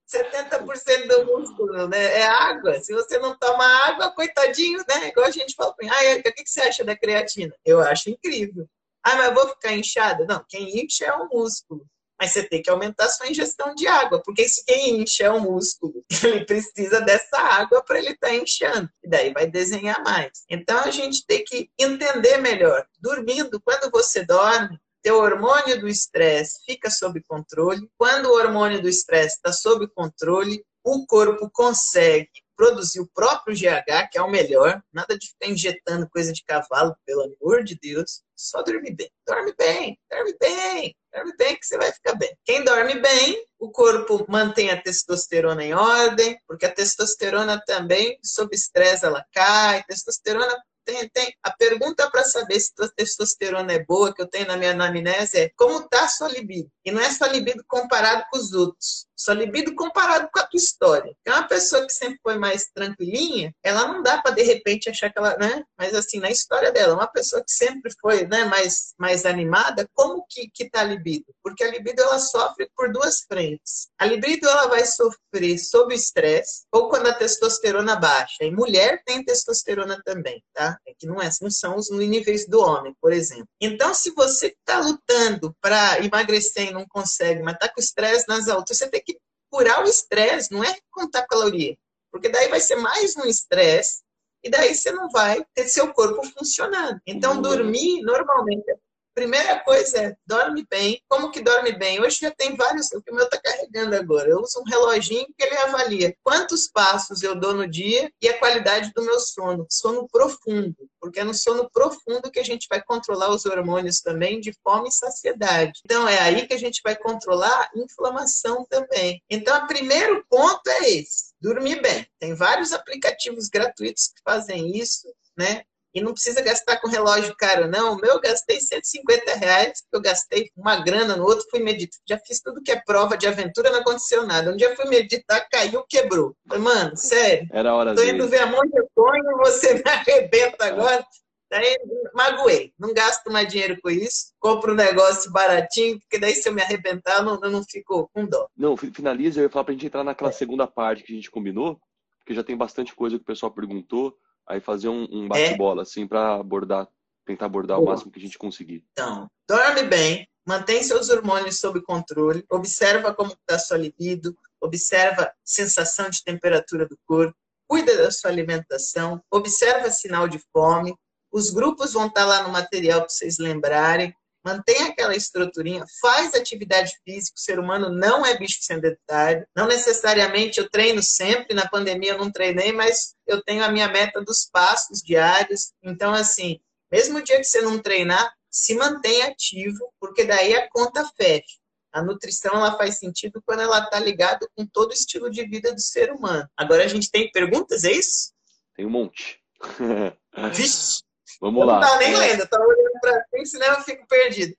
70% 0.08 1.06
do 1.06 1.26
músculo, 1.26 1.86
né? 1.88 2.20
É 2.20 2.26
água. 2.26 2.80
Se 2.80 2.92
você 2.92 3.18
não 3.18 3.36
toma 3.36 3.64
água, 3.86 4.10
coitadinho, 4.12 4.82
né? 4.88 5.08
Igual 5.08 5.26
a 5.26 5.30
gente 5.30 5.54
fala, 5.54 5.70
ah, 5.70 6.18
o 6.18 6.32
que 6.32 6.46
você 6.46 6.62
acha 6.62 6.84
da 6.84 6.96
creatina? 6.96 7.54
Eu 7.64 7.80
acho 7.80 8.10
incrível. 8.10 8.66
Ah, 9.02 9.16
mas 9.16 9.26
eu 9.28 9.34
vou 9.34 9.48
ficar 9.48 9.72
inchada? 9.72 10.24
Não, 10.26 10.44
quem 10.48 10.82
incha 10.82 11.04
é 11.06 11.12
o 11.12 11.28
músculo. 11.28 11.86
Mas 12.20 12.32
você 12.32 12.42
tem 12.42 12.60
que 12.60 12.68
aumentar 12.68 13.04
a 13.04 13.10
sua 13.10 13.28
ingestão 13.28 13.72
de 13.76 13.86
água, 13.86 14.20
porque 14.24 14.48
se 14.48 14.64
quem 14.64 15.02
incha 15.02 15.24
é 15.24 15.30
o 15.30 15.40
músculo, 15.40 16.04
ele 16.24 16.44
precisa 16.44 17.00
dessa 17.00 17.38
água 17.38 17.82
para 17.84 17.98
ele 17.98 18.10
estar 18.10 18.28
tá 18.28 18.34
inchando. 18.34 18.90
E 19.04 19.08
daí 19.08 19.32
vai 19.32 19.46
desenhar 19.46 20.02
mais. 20.02 20.44
Então 20.50 20.78
a 20.80 20.90
gente 20.90 21.24
tem 21.24 21.44
que 21.44 21.70
entender 21.78 22.38
melhor. 22.38 22.84
Dormindo, 22.98 23.60
quando 23.60 23.88
você 23.90 24.24
dorme, 24.24 24.80
teu 25.02 25.18
hormônio 25.18 25.80
do 25.80 25.88
estresse 25.88 26.64
fica 26.64 26.90
sob 26.90 27.22
controle. 27.26 27.88
Quando 27.96 28.26
o 28.26 28.34
hormônio 28.34 28.80
do 28.80 28.88
estresse 28.88 29.36
está 29.36 29.52
sob 29.52 29.88
controle, 29.88 30.64
o 30.84 31.06
corpo 31.06 31.50
consegue 31.52 32.30
produzir 32.58 32.98
o 32.98 33.08
próprio 33.14 33.54
GH, 33.54 34.08
que 34.10 34.18
é 34.18 34.22
o 34.22 34.30
melhor. 34.30 34.82
Nada 34.92 35.16
de 35.16 35.28
ficar 35.28 35.46
injetando 35.46 36.08
coisa 36.10 36.32
de 36.32 36.42
cavalo, 36.42 36.96
pelo 37.06 37.36
amor 37.40 37.62
de 37.62 37.78
Deus. 37.80 38.22
Só 38.36 38.62
dorme 38.62 38.90
bem. 38.90 39.10
Dorme 39.24 39.54
bem, 39.56 39.98
dorme 40.10 40.36
bem, 40.40 40.96
dorme 41.12 41.36
bem 41.36 41.56
que 41.56 41.64
você 41.64 41.78
vai 41.78 41.92
ficar 41.92 42.14
bem. 42.16 42.36
Quem 42.44 42.64
dorme 42.64 43.00
bem, 43.00 43.46
o 43.58 43.70
corpo 43.70 44.26
mantém 44.28 44.70
a 44.70 44.80
testosterona 44.80 45.64
em 45.64 45.72
ordem, 45.72 46.36
porque 46.48 46.66
a 46.66 46.74
testosterona 46.74 47.62
também, 47.64 48.18
sob 48.24 48.54
estresse, 48.54 49.04
ela 49.04 49.24
cai. 49.32 49.84
Testosterona 49.84 50.56
tem, 50.88 51.08
tem. 51.10 51.34
A 51.42 51.50
pergunta 51.50 52.10
para 52.10 52.24
saber 52.24 52.58
se 52.58 52.72
a 52.80 52.88
testosterona 52.88 53.74
é 53.74 53.84
boa, 53.84 54.14
que 54.14 54.22
eu 54.22 54.26
tenho 54.26 54.46
na 54.46 54.56
minha 54.56 54.70
anamnese, 54.70 55.38
é 55.38 55.50
como 55.54 55.80
está 55.80 56.04
a 56.04 56.08
sua 56.08 56.28
libido? 56.28 56.70
E 56.82 56.90
não 56.90 57.02
é 57.02 57.10
sua 57.10 57.28
libido 57.28 57.62
comparado 57.68 58.24
com 58.30 58.38
os 58.38 58.54
outros. 58.54 59.06
Sua 59.18 59.34
libido 59.34 59.74
comparado 59.74 60.28
com 60.32 60.38
a 60.38 60.46
tua 60.46 60.58
história. 60.58 61.12
É 61.24 61.30
uma 61.32 61.48
pessoa 61.48 61.84
que 61.84 61.92
sempre 61.92 62.18
foi 62.22 62.38
mais 62.38 62.68
tranquilinha, 62.72 63.52
ela 63.62 63.88
não 63.88 64.02
dá 64.02 64.22
para 64.22 64.34
de 64.34 64.42
repente 64.42 64.88
achar 64.88 65.10
que 65.10 65.18
ela, 65.18 65.36
né? 65.36 65.64
Mas 65.76 65.94
assim, 65.94 66.20
na 66.20 66.30
história 66.30 66.70
dela, 66.70 66.94
uma 66.94 67.06
pessoa 67.06 67.42
que 67.42 67.52
sempre 67.52 67.92
foi, 68.00 68.26
né, 68.26 68.44
mais 68.44 68.94
mais 68.98 69.26
animada, 69.26 69.88
como 69.94 70.24
que 70.28 70.48
que 70.52 70.70
tá 70.70 70.80
a 70.80 70.84
libido? 70.84 71.26
Porque 71.42 71.64
a 71.64 71.70
libido 71.70 72.00
ela 72.02 72.18
sofre 72.18 72.68
por 72.76 72.92
duas 72.92 73.20
frentes. 73.22 73.88
A 73.98 74.06
libido 74.06 74.48
ela 74.48 74.66
vai 74.66 74.84
sofrer 74.86 75.58
sob 75.58 75.94
estresse 75.94 76.62
ou 76.72 76.88
quando 76.88 77.08
a 77.08 77.14
testosterona 77.14 77.96
baixa. 77.96 78.44
E 78.44 78.50
mulher 78.50 79.02
tem 79.04 79.24
testosterona 79.24 80.00
também, 80.04 80.42
tá? 80.54 80.78
É 80.86 80.92
que 80.98 81.06
não, 81.06 81.20
é, 81.20 81.28
não 81.40 81.50
são 81.50 81.76
os 81.76 81.90
níveis 81.90 82.46
do 82.46 82.60
homem, 82.60 82.94
por 83.00 83.12
exemplo. 83.12 83.48
Então, 83.60 83.92
se 83.94 84.10
você 84.12 84.48
está 84.48 84.80
lutando 84.80 85.54
para 85.60 86.04
emagrecer 86.04 86.68
e 86.68 86.72
não 86.72 86.86
consegue, 86.88 87.42
mas 87.42 87.54
está 87.54 87.68
com 87.68 87.80
estresse 87.80 88.26
nas 88.28 88.48
alturas, 88.48 88.78
você 88.78 88.88
tem 88.88 89.02
que 89.02 89.07
curar 89.50 89.84
o 89.84 89.88
estresse, 89.88 90.52
não 90.52 90.62
é 90.62 90.76
contar 90.90 91.26
caloria. 91.26 91.76
Porque 92.10 92.28
daí 92.28 92.48
vai 92.48 92.60
ser 92.60 92.76
mais 92.76 93.16
um 93.16 93.24
estresse 93.24 94.02
e 94.42 94.50
daí 94.50 94.74
você 94.74 94.90
não 94.90 95.08
vai 95.10 95.44
ter 95.54 95.68
seu 95.68 95.92
corpo 95.92 96.22
funcionando. 96.24 97.00
Então, 97.06 97.36
uhum. 97.36 97.42
dormir 97.42 98.02
normalmente 98.02 98.70
Primeira 99.18 99.58
coisa 99.64 99.98
é, 99.98 100.16
dorme 100.24 100.64
bem. 100.70 101.02
Como 101.08 101.32
que 101.32 101.40
dorme 101.40 101.72
bem? 101.72 102.00
Hoje 102.00 102.20
já 102.20 102.30
tem 102.30 102.54
vários, 102.54 102.92
o 102.92 103.02
que 103.02 103.10
meu 103.10 103.24
está 103.24 103.36
carregando 103.36 103.96
agora. 103.96 104.28
Eu 104.28 104.38
uso 104.38 104.60
um 104.60 104.70
reloginho 104.70 105.26
que 105.36 105.44
ele 105.44 105.56
avalia 105.56 106.14
quantos 106.22 106.68
passos 106.68 107.20
eu 107.20 107.34
dou 107.34 107.52
no 107.52 107.66
dia 107.66 108.08
e 108.22 108.28
a 108.28 108.38
qualidade 108.38 108.92
do 108.94 109.02
meu 109.02 109.18
sono. 109.18 109.66
Sono 109.68 110.06
profundo, 110.06 110.76
porque 111.00 111.18
é 111.18 111.24
no 111.24 111.34
sono 111.34 111.68
profundo 111.68 112.30
que 112.30 112.38
a 112.38 112.44
gente 112.44 112.68
vai 112.70 112.80
controlar 112.80 113.30
os 113.30 113.44
hormônios 113.44 114.00
também 114.00 114.38
de 114.38 114.52
fome 114.62 114.88
e 114.88 114.92
saciedade. 114.92 115.80
Então 115.84 116.06
é 116.06 116.20
aí 116.20 116.46
que 116.46 116.54
a 116.54 116.58
gente 116.58 116.80
vai 116.84 116.94
controlar 116.94 117.62
a 117.62 117.70
inflamação 117.74 118.64
também. 118.70 119.20
Então, 119.28 119.64
o 119.64 119.66
primeiro 119.66 120.24
ponto 120.30 120.62
é 120.68 120.90
esse: 120.90 121.34
dormir 121.40 121.82
bem. 121.82 122.06
Tem 122.20 122.36
vários 122.36 122.72
aplicativos 122.72 123.48
gratuitos 123.48 124.12
que 124.14 124.22
fazem 124.22 124.78
isso, 124.78 125.12
né? 125.36 125.64
E 125.98 126.02
não 126.02 126.12
precisa 126.12 126.40
gastar 126.40 126.80
com 126.80 126.88
relógio 126.88 127.34
caro, 127.36 127.68
não. 127.68 127.94
O 127.94 128.00
meu 128.00 128.12
eu 128.12 128.20
gastei 128.20 128.60
150 128.60 129.34
reais, 129.34 129.82
eu 129.92 130.00
gastei 130.00 130.50
uma 130.56 130.76
grana 130.76 131.16
no 131.16 131.24
outro, 131.24 131.46
fui 131.50 131.60
meditar. 131.60 132.00
Já 132.08 132.18
fiz 132.18 132.40
tudo 132.40 132.62
que 132.62 132.70
é 132.70 132.80
prova 132.84 133.16
de 133.16 133.26
aventura, 133.26 133.70
não 133.70 133.80
aconteceu 133.80 134.26
nada. 134.26 134.50
Um 134.50 134.56
dia 134.56 134.74
fui 134.76 134.86
meditar, 134.86 135.46
caiu, 135.50 135.84
quebrou. 135.88 136.36
Falei, 136.46 136.62
mano, 136.62 136.96
sério. 136.96 137.48
Era 137.52 137.74
hora 137.74 137.94
Tô 137.94 138.02
indo 138.02 138.28
ver 138.28 138.42
a 138.42 138.46
mão 138.46 138.62
de 138.62 138.80
sonho, 138.94 139.38
você 139.38 139.74
me 139.74 139.82
arrebenta 139.86 140.66
agora. 140.66 141.04
Daí 141.50 141.78
magoei, 142.14 142.74
não 142.78 142.92
gasto 142.92 143.32
mais 143.32 143.48
dinheiro 143.48 143.78
com 143.82 143.88
isso, 143.88 144.34
compro 144.38 144.72
um 144.72 144.76
negócio 144.76 145.32
baratinho, 145.32 145.98
porque 145.98 146.18
daí 146.18 146.34
se 146.34 146.46
eu 146.46 146.52
me 146.52 146.60
arrebentar, 146.60 147.18
eu 147.18 147.24
não, 147.24 147.40
eu 147.42 147.50
não 147.50 147.64
fico 147.64 148.10
com 148.12 148.26
dó. 148.26 148.48
Não, 148.54 148.76
finaliza, 148.76 149.40
eu 149.40 149.44
ia 149.44 149.50
falar 149.50 149.64
pra 149.64 149.72
gente 149.72 149.86
entrar 149.86 150.04
naquela 150.04 150.28
é. 150.28 150.32
segunda 150.32 150.66
parte 150.66 151.02
que 151.02 151.12
a 151.12 151.16
gente 151.16 151.30
combinou, 151.30 151.80
porque 152.18 152.34
já 152.34 152.44
tem 152.44 152.54
bastante 152.54 152.94
coisa 152.94 153.16
que 153.16 153.22
o 153.22 153.26
pessoal 153.26 153.50
perguntou. 153.50 154.14
Aí 154.48 154.60
fazer 154.60 154.88
um, 154.88 155.06
um 155.10 155.28
bate-bola, 155.28 155.82
é. 155.82 155.84
assim, 155.84 156.06
para 156.06 156.36
abordar, 156.36 156.88
tentar 157.26 157.46
abordar 157.46 157.76
Boa. 157.76 157.88
o 157.88 157.92
máximo 157.92 158.10
que 158.10 158.18
a 158.18 158.22
gente 158.22 158.38
conseguir. 158.38 158.84
Então, 158.92 159.28
dorme 159.48 159.82
bem, 159.82 160.26
mantém 160.46 160.82
seus 160.82 161.10
hormônios 161.10 161.60
sob 161.60 161.82
controle, 161.82 162.44
observa 162.50 163.14
como 163.14 163.32
está 163.32 163.58
sua 163.58 163.76
libido, 163.76 164.34
observa 164.60 165.30
sensação 165.44 166.08
de 166.08 166.24
temperatura 166.24 166.86
do 166.86 166.98
corpo, 167.06 167.36
cuida 167.68 167.94
da 167.96 168.10
sua 168.10 168.30
alimentação, 168.30 169.20
observa 169.30 169.90
sinal 169.90 170.26
de 170.26 170.40
fome. 170.52 170.96
Os 171.30 171.50
grupos 171.50 171.92
vão 171.92 172.06
estar 172.06 172.22
tá 172.22 172.26
lá 172.26 172.42
no 172.42 172.48
material 172.48 173.00
para 173.00 173.10
vocês 173.10 173.38
lembrarem 173.38 174.14
mantém 174.44 174.82
aquela 174.84 175.14
estruturinha, 175.14 175.84
faz 176.00 176.34
atividade 176.34 176.92
física, 177.04 177.34
o 177.36 177.40
ser 177.40 177.58
humano 177.58 177.90
não 177.90 178.24
é 178.24 178.36
bicho 178.38 178.58
sedentário, 178.60 179.46
não 179.54 179.66
necessariamente 179.66 180.58
eu 180.58 180.70
treino 180.70 181.02
sempre, 181.02 181.54
na 181.54 181.68
pandemia 181.68 182.12
eu 182.12 182.18
não 182.18 182.30
treinei, 182.30 182.72
mas 182.72 183.14
eu 183.26 183.42
tenho 183.42 183.64
a 183.64 183.70
minha 183.70 183.88
meta 183.88 184.22
dos 184.22 184.48
passos 184.50 185.00
diários, 185.02 185.72
então 185.82 186.12
assim, 186.12 186.60
mesmo 186.90 187.22
dia 187.22 187.38
que 187.38 187.44
você 187.44 187.60
não 187.60 187.78
treinar, 187.78 188.32
se 188.50 188.74
mantém 188.74 189.22
ativo, 189.22 189.92
porque 190.00 190.24
daí 190.24 190.54
a 190.54 190.68
conta 190.70 191.04
fecha. 191.16 191.58
A 191.92 192.02
nutrição 192.02 192.54
ela 192.54 192.76
faz 192.76 192.98
sentido 192.98 193.42
quando 193.44 193.60
ela 193.60 193.80
está 193.80 193.98
ligada 193.98 194.46
com 194.54 194.66
todo 194.66 194.90
o 194.90 194.94
estilo 194.94 195.30
de 195.30 195.44
vida 195.46 195.74
do 195.74 195.80
ser 195.80 196.12
humano. 196.12 196.48
Agora 196.56 196.84
a 196.84 196.88
gente 196.88 197.10
tem 197.10 197.30
perguntas, 197.30 197.84
é 197.84 197.92
isso? 197.92 198.32
Tem 198.74 198.86
um 198.86 198.90
monte. 198.90 199.40
Vixe! 200.52 201.02
Vamos 201.40 201.60
eu 201.60 201.66
lá. 201.66 201.80
Não 201.80 201.88
tá 201.88 201.98
nem 201.98 202.16
lendo, 202.16 202.40
eu 202.40 202.48
tava 202.48 202.64
olhando 202.64 203.00
pra 203.00 203.24
frente, 203.30 203.48
senão 203.48 203.66
eu 203.68 203.80
fico 203.82 204.06
perdido. 204.06 204.54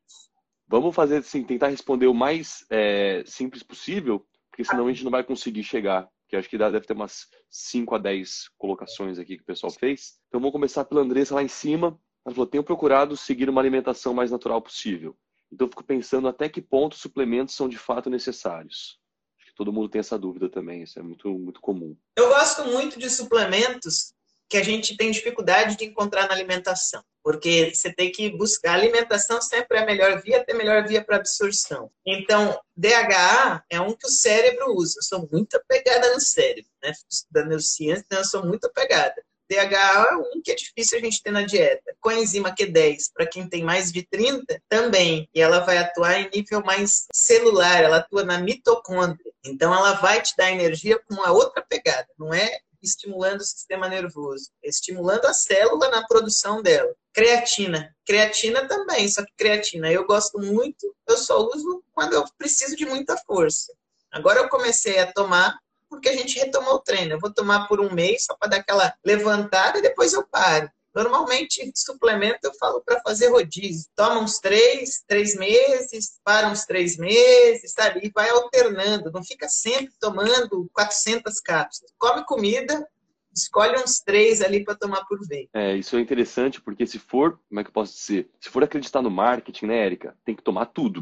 Vamos 0.68 0.96
fazer 0.96 1.18
assim, 1.18 1.44
tentar 1.44 1.68
responder 1.68 2.08
o 2.08 2.14
mais 2.14 2.66
é, 2.70 3.24
simples 3.26 3.64
possível, 3.64 4.26
porque 4.50 4.64
senão 4.64 4.86
a 4.86 4.90
gente 4.90 5.04
não 5.04 5.12
vai 5.12 5.24
conseguir 5.24 5.64
chegar 5.64 6.08
que 6.30 6.36
acho 6.36 6.48
que 6.48 6.58
deve 6.58 6.82
ter 6.82 6.94
umas 6.94 7.28
5 7.50 7.96
a 7.96 7.98
10 7.98 8.50
colocações 8.58 9.18
aqui 9.18 9.36
que 9.36 9.42
o 9.42 9.46
pessoal 9.46 9.72
fez. 9.72 10.20
Então 10.28 10.40
vamos 10.40 10.54
começar 10.54 10.86
pela 10.86 11.02
Andressa 11.02 11.34
lá 11.34 11.42
em 11.42 11.48
cima. 11.48 12.00
Ela 12.24 12.36
falou: 12.36 12.48
tenho 12.48 12.64
procurado 12.64 13.18
seguir 13.18 13.50
uma 13.50 13.60
alimentação 13.60 14.14
mais 14.14 14.30
natural 14.30 14.62
possível. 14.62 15.18
Então 15.52 15.68
fico 15.68 15.84
pensando 15.84 16.28
até 16.28 16.48
que 16.48 16.62
ponto 16.62 16.96
suplementos 16.96 17.56
são 17.56 17.68
de 17.68 17.78
fato 17.78 18.10
necessários. 18.10 19.00
Acho 19.40 19.48
que 19.48 19.56
todo 19.56 19.74
mundo 19.74 19.90
tem 19.90 20.00
essa 20.00 20.20
dúvida 20.20 20.48
também, 20.48 20.84
isso 20.84 21.00
é 21.00 21.02
muito, 21.02 21.28
muito 21.28 21.60
comum. 21.60 21.98
Eu 22.16 22.30
gosto 22.30 22.66
muito 22.66 23.00
de 23.00 23.10
suplementos 23.10 24.14
que 24.50 24.58
a 24.58 24.64
gente 24.64 24.98
tem 24.98 25.12
dificuldade 25.12 25.78
de 25.78 25.86
encontrar 25.86 26.28
na 26.28 26.34
alimentação, 26.34 27.04
porque 27.24 27.72
você 27.74 27.94
tem 27.94 28.12
que 28.12 28.30
buscar. 28.32 28.72
A 28.72 28.74
alimentação 28.74 29.40
sempre 29.42 29.78
é 29.78 29.82
a 29.82 29.86
melhor 29.86 30.22
via, 30.22 30.38
até 30.38 30.54
melhor 30.54 30.88
via 30.88 31.04
para 31.04 31.18
absorção. 31.18 31.92
Então, 32.06 32.60
DHA 32.76 33.64
é 33.70 33.80
um 33.80 33.96
que 33.96 34.08
o 34.08 34.12
cérebro 34.12 34.74
usa. 34.76 34.96
Eu 34.98 35.04
sou 35.04 35.30
muito 35.32 35.56
apegada 35.56 36.14
no 36.14 36.20
cérebro, 36.20 36.72
né? 36.82 36.92
Estudando 37.10 37.50
neurociência, 37.50 38.04
então 38.06 38.18
eu 38.20 38.26
sou 38.26 38.44
muito 38.44 38.66
apegada. 38.66 39.16
DHA 39.50 40.08
é 40.12 40.16
um 40.16 40.42
que 40.44 40.52
é 40.52 40.56
difícil 40.56 41.00
a 41.00 41.02
gente 41.02 41.24
ter 41.24 41.32
na 41.32 41.42
dieta. 41.42 41.96
Coenzima 42.00 42.54
Q10, 42.54 43.12
para 43.14 43.26
quem 43.26 43.50
tem 43.50 43.64
mais 43.64 43.92
de 43.92 44.04
30, 44.04 44.62
também. 44.70 45.28
E 45.34 45.42
ela 45.42 45.60
vai 45.60 45.80
atuar 45.80 46.20
em 46.20 46.30
nível 46.30 46.64
mais 46.64 47.08
celular, 47.12 47.84
ela 47.84 47.98
atua 47.98 48.24
na 48.24 48.38
mitocôndria. 48.38 49.32
Então, 49.44 49.74
ela 49.74 49.94
vai 49.94 50.22
te 50.22 50.36
dar 50.38 50.52
energia 50.52 51.00
com 51.00 51.16
uma 51.16 51.32
outra 51.32 51.64
pegada. 51.68 52.08
Não 52.18 52.32
é 52.32 52.60
estimulando 52.82 53.42
o 53.42 53.46
sistema 53.46 53.88
nervoso, 53.88 54.50
estimulando 54.64 55.26
a 55.26 55.34
célula 55.34 55.90
na 55.90 56.06
produção 56.08 56.62
dela. 56.62 56.94
Creatina. 57.14 57.96
Creatina 58.06 58.68
também, 58.68 59.08
só 59.10 59.24
que 59.24 59.34
creatina 59.38 59.92
eu 59.92 60.06
gosto 60.06 60.40
muito, 60.40 60.96
eu 61.08 61.18
só 61.18 61.40
uso 61.40 61.84
quando 61.94 62.14
eu 62.14 62.24
preciso 62.38 62.76
de 62.76 62.86
muita 62.86 63.18
força. 63.18 63.74
Agora 64.12 64.40
eu 64.40 64.50
comecei 64.50 65.00
a 65.00 65.12
tomar 65.12 65.60
porque 65.90 66.10
a 66.10 66.16
gente 66.16 66.38
retomou 66.38 66.76
o 66.76 66.80
treino. 66.80 67.14
Eu 67.14 67.20
vou 67.20 67.34
tomar 67.34 67.68
por 67.68 67.80
um 67.80 67.92
mês 67.92 68.26
só 68.26 68.36
para 68.36 68.50
dar 68.50 68.58
aquela 68.58 68.94
levantada 69.04 69.80
e 69.80 69.82
depois 69.82 70.14
eu 70.14 70.26
paro. 70.26 70.70
Normalmente, 71.00 71.72
suplemento 71.74 72.40
eu 72.44 72.54
falo 72.56 72.82
para 72.82 73.00
fazer 73.00 73.30
rodízio. 73.30 73.90
Toma 73.96 74.20
uns 74.20 74.38
três, 74.38 75.02
três 75.08 75.34
meses, 75.34 76.20
para 76.26 76.50
uns 76.50 76.66
três 76.66 76.98
meses, 76.98 77.72
sabe? 77.72 78.02
E 78.04 78.12
vai 78.14 78.30
alternando. 78.30 79.10
Não 79.10 79.24
fica 79.24 79.48
sempre 79.48 79.94
tomando 79.98 80.70
400 80.74 81.40
cápsulas. 81.40 81.94
Come 81.98 82.26
comida, 82.26 82.86
escolhe 83.34 83.82
uns 83.82 84.02
três 84.02 84.42
ali 84.42 84.62
para 84.62 84.76
tomar 84.76 85.06
por 85.06 85.26
vez. 85.26 85.48
É, 85.54 85.78
isso 85.78 85.96
é 85.96 86.02
interessante, 86.02 86.60
porque 86.60 86.86
se 86.86 87.00
for, 87.00 87.40
como 87.48 87.62
é 87.62 87.64
que 87.64 87.70
eu 87.70 87.74
posso 87.74 87.96
dizer? 87.96 88.30
Se 88.38 88.50
for 88.50 88.62
acreditar 88.62 89.02
no 89.02 89.10
marketing, 89.10 89.68
né, 89.68 89.86
Érica? 89.86 90.18
Tem 90.26 90.36
que 90.36 90.44
tomar 90.44 90.66
tudo. 90.66 91.02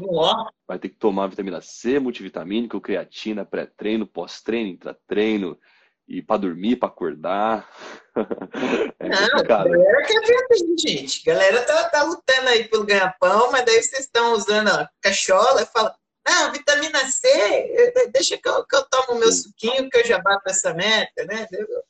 Vai 0.64 0.78
ter 0.78 0.90
que 0.90 0.96
tomar 0.96 1.26
vitamina 1.26 1.60
C, 1.60 1.98
multivitamínico, 1.98 2.80
creatina, 2.80 3.44
pré-treino, 3.44 4.06
pós-treino, 4.06 4.70
intra-treino 4.70 5.58
e 6.08 6.22
para 6.22 6.40
dormir, 6.40 6.76
para 6.76 6.88
acordar. 6.88 7.68
é 8.98 9.08
não, 9.08 9.44
galera 9.44 10.06
quer 10.06 10.20
ver 10.22 10.78
gente. 10.78 11.24
Galera 11.24 11.62
tá, 11.62 11.88
tá 11.90 12.02
lutando 12.02 12.48
aí 12.48 12.64
pelo 12.64 12.86
ganha-pão, 12.86 13.52
mas 13.52 13.64
daí 13.64 13.82
vocês 13.82 14.04
estão 14.04 14.32
usando 14.32 14.68
a 14.68 14.88
cachola 15.02 15.62
e 15.62 15.66
fala, 15.66 15.94
não, 16.26 16.52
vitamina 16.52 16.98
C, 17.06 18.02
deixa 18.12 18.38
que 18.38 18.48
eu, 18.48 18.64
que 18.64 18.76
eu 18.76 18.84
tomo 18.86 19.16
o 19.16 19.20
meu 19.20 19.30
suquinho, 19.30 19.88
que 19.90 19.98
eu 19.98 20.06
já 20.06 20.18
bato 20.18 20.48
essa 20.48 20.72
meta, 20.72 21.24
né? 21.26 21.46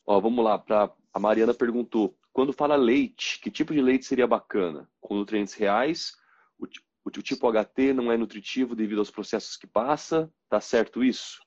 Ó, 0.07 0.21
vamos 0.21 0.45
lá, 0.45 0.59
pra, 0.59 0.91
a 1.13 1.19
Mariana 1.19 1.55
perguntou, 1.55 2.17
quando 2.33 2.53
fala 2.53 2.77
leite, 2.77 3.41
que 3.41 3.51
tipo 3.51 3.73
de 3.73 3.81
leite 3.81 4.05
seria 4.05 4.27
bacana? 4.27 4.89
Com 5.01 5.15
nutrientes 5.15 5.55
reais, 5.55 6.13
o 6.59 7.11
tipo 7.23 7.51
HT 7.51 7.93
não 7.95 8.13
é 8.13 8.17
nutritivo 8.17 8.77
devido 8.77 8.99
aos 8.99 9.11
processos 9.11 9.57
que 9.57 9.67
passa, 9.67 10.31
tá 10.49 10.61
certo 10.61 11.03
isso? 11.03 11.41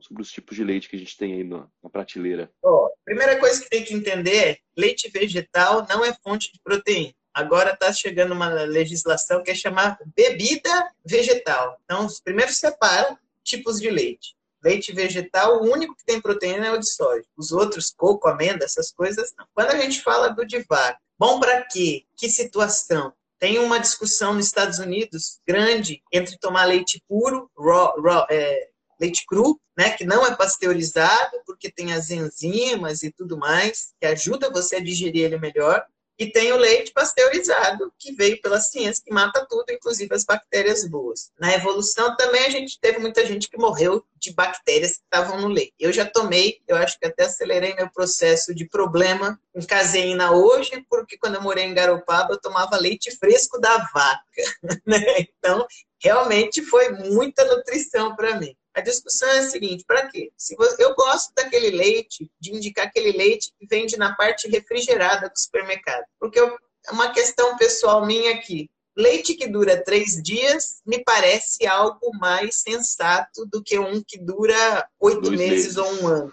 Sobre 0.00 0.22
os 0.22 0.30
tipos 0.30 0.56
de 0.56 0.64
leite 0.64 0.88
que 0.88 0.96
a 0.96 0.98
gente 0.98 1.16
tem 1.16 1.34
aí 1.34 1.44
na, 1.44 1.66
na 1.82 1.90
prateleira? 1.90 2.50
Oh, 2.62 2.90
primeira 3.04 3.38
coisa 3.38 3.62
que 3.62 3.70
tem 3.70 3.84
que 3.84 3.94
entender 3.94 4.36
é 4.36 4.58
leite 4.76 5.08
vegetal 5.08 5.86
não 5.88 6.04
é 6.04 6.14
fonte 6.22 6.52
de 6.52 6.60
proteína. 6.62 7.14
Agora 7.32 7.72
está 7.72 7.92
chegando 7.92 8.32
uma 8.32 8.48
legislação 8.48 9.42
que 9.42 9.50
é 9.50 9.54
chamar 9.54 9.98
bebida 10.16 10.90
vegetal. 11.04 11.78
Então, 11.84 12.06
primeiro 12.24 12.50
separa 12.50 13.18
tipos 13.44 13.78
de 13.78 13.90
leite. 13.90 14.34
Leite 14.64 14.90
vegetal, 14.92 15.62
o 15.62 15.70
único 15.70 15.94
que 15.94 16.04
tem 16.04 16.20
proteína 16.20 16.66
é 16.66 16.72
o 16.72 16.78
de 16.78 16.88
soja. 16.88 17.24
Os 17.36 17.52
outros, 17.52 17.92
coco, 17.94 18.26
amenda, 18.26 18.64
essas 18.64 18.90
coisas 18.90 19.34
não. 19.36 19.46
Quando 19.54 19.70
a 19.70 19.78
gente 19.78 20.02
fala 20.02 20.28
do 20.28 20.46
de 20.46 20.64
vaca, 20.68 20.98
bom 21.18 21.38
para 21.38 21.62
quê? 21.62 22.04
Que 22.16 22.28
situação? 22.28 23.12
Tem 23.38 23.58
uma 23.58 23.78
discussão 23.78 24.32
nos 24.32 24.46
Estados 24.46 24.78
Unidos 24.78 25.38
grande 25.46 26.02
entre 26.10 26.38
tomar 26.38 26.64
leite 26.64 27.02
puro, 27.06 27.50
raw, 27.56 28.00
raw, 28.00 28.26
é, 28.30 28.70
leite 29.00 29.24
cru, 29.26 29.60
né, 29.76 29.90
que 29.90 30.04
não 30.04 30.26
é 30.26 30.34
pasteurizado, 30.34 31.40
porque 31.46 31.70
tem 31.70 31.92
as 31.92 32.10
enzimas 32.10 33.02
e 33.02 33.10
tudo 33.10 33.36
mais, 33.36 33.92
que 34.00 34.06
ajuda 34.06 34.50
você 34.50 34.76
a 34.76 34.80
digerir 34.80 35.24
ele 35.24 35.38
melhor, 35.38 35.84
e 36.18 36.26
tem 36.26 36.50
o 36.50 36.56
leite 36.56 36.92
pasteurizado, 36.92 37.92
que 37.98 38.12
veio 38.12 38.40
pela 38.40 38.58
ciência, 38.58 39.02
que 39.04 39.12
mata 39.12 39.46
tudo, 39.48 39.70
inclusive 39.70 40.14
as 40.14 40.24
bactérias 40.24 40.88
boas. 40.88 41.30
Na 41.38 41.52
evolução 41.52 42.16
também 42.16 42.46
a 42.46 42.50
gente 42.50 42.80
teve 42.80 42.98
muita 42.98 43.24
gente 43.26 43.50
que 43.50 43.58
morreu 43.58 44.02
de 44.16 44.32
bactérias 44.32 44.92
que 44.92 45.02
estavam 45.02 45.40
no 45.42 45.48
leite. 45.48 45.74
Eu 45.78 45.92
já 45.92 46.06
tomei, 46.06 46.62
eu 46.66 46.76
acho 46.76 46.98
que 46.98 47.06
até 47.06 47.24
acelerei 47.24 47.74
meu 47.74 47.90
processo 47.90 48.54
de 48.54 48.66
problema 48.66 49.38
com 49.52 49.64
caseína 49.66 50.32
hoje, 50.32 50.84
porque 50.88 51.18
quando 51.18 51.34
eu 51.34 51.42
morei 51.42 51.64
em 51.64 51.74
Garopaba 51.74 52.32
eu 52.32 52.40
tomava 52.40 52.78
leite 52.78 53.14
fresco 53.16 53.60
da 53.60 53.76
vaca. 53.92 54.22
Né? 54.86 55.00
Então, 55.18 55.66
realmente 55.98 56.62
foi 56.62 56.90
muita 56.90 57.44
nutrição 57.44 58.14
para 58.14 58.38
mim. 58.38 58.54
A 58.76 58.82
discussão 58.82 59.26
é 59.30 59.38
a 59.38 59.42
seguinte: 59.42 59.84
para 59.86 60.06
quê? 60.08 60.30
Se 60.36 60.54
você, 60.54 60.84
eu 60.84 60.94
gosto 60.94 61.32
daquele 61.34 61.70
leite, 61.70 62.30
de 62.38 62.54
indicar 62.54 62.86
aquele 62.86 63.10
leite 63.10 63.50
que 63.58 63.66
vende 63.66 63.96
na 63.96 64.14
parte 64.14 64.46
refrigerada 64.48 65.30
do 65.30 65.38
supermercado, 65.38 66.04
porque 66.20 66.38
eu, 66.38 66.54
é 66.86 66.92
uma 66.92 67.10
questão 67.10 67.56
pessoal 67.56 68.04
minha 68.04 68.34
aqui. 68.34 68.68
Leite 68.94 69.34
que 69.34 69.48
dura 69.48 69.82
três 69.82 70.22
dias 70.22 70.82
me 70.86 71.02
parece 71.02 71.66
algo 71.66 72.10
mais 72.18 72.56
sensato 72.56 73.46
do 73.46 73.62
que 73.62 73.78
um 73.78 74.02
que 74.06 74.18
dura 74.18 74.86
oito 75.00 75.30
meses, 75.30 75.74
meses 75.74 75.76
ou 75.78 75.92
um 75.94 76.06
ano. 76.06 76.32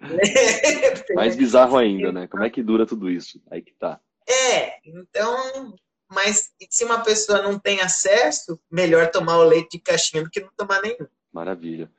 mais 1.14 1.34
bizarro 1.34 1.78
ainda, 1.78 2.12
né? 2.12 2.26
Como 2.26 2.44
é 2.44 2.50
que 2.50 2.62
dura 2.62 2.86
tudo 2.86 3.10
isso? 3.10 3.40
Aí 3.50 3.62
que 3.62 3.72
tá. 3.72 3.98
É, 4.28 4.78
então 4.84 5.74
mas 6.10 6.50
se 6.68 6.84
uma 6.84 7.04
pessoa 7.04 7.40
não 7.40 7.56
tem 7.58 7.80
acesso, 7.80 8.60
melhor 8.68 9.10
tomar 9.10 9.38
o 9.38 9.44
leite 9.44 9.76
de 9.76 9.78
caixinha 9.78 10.24
do 10.24 10.30
que 10.30 10.40
não 10.40 10.50
tomar 10.56 10.82
nenhum. 10.82 11.06
Maravilha. 11.32 11.90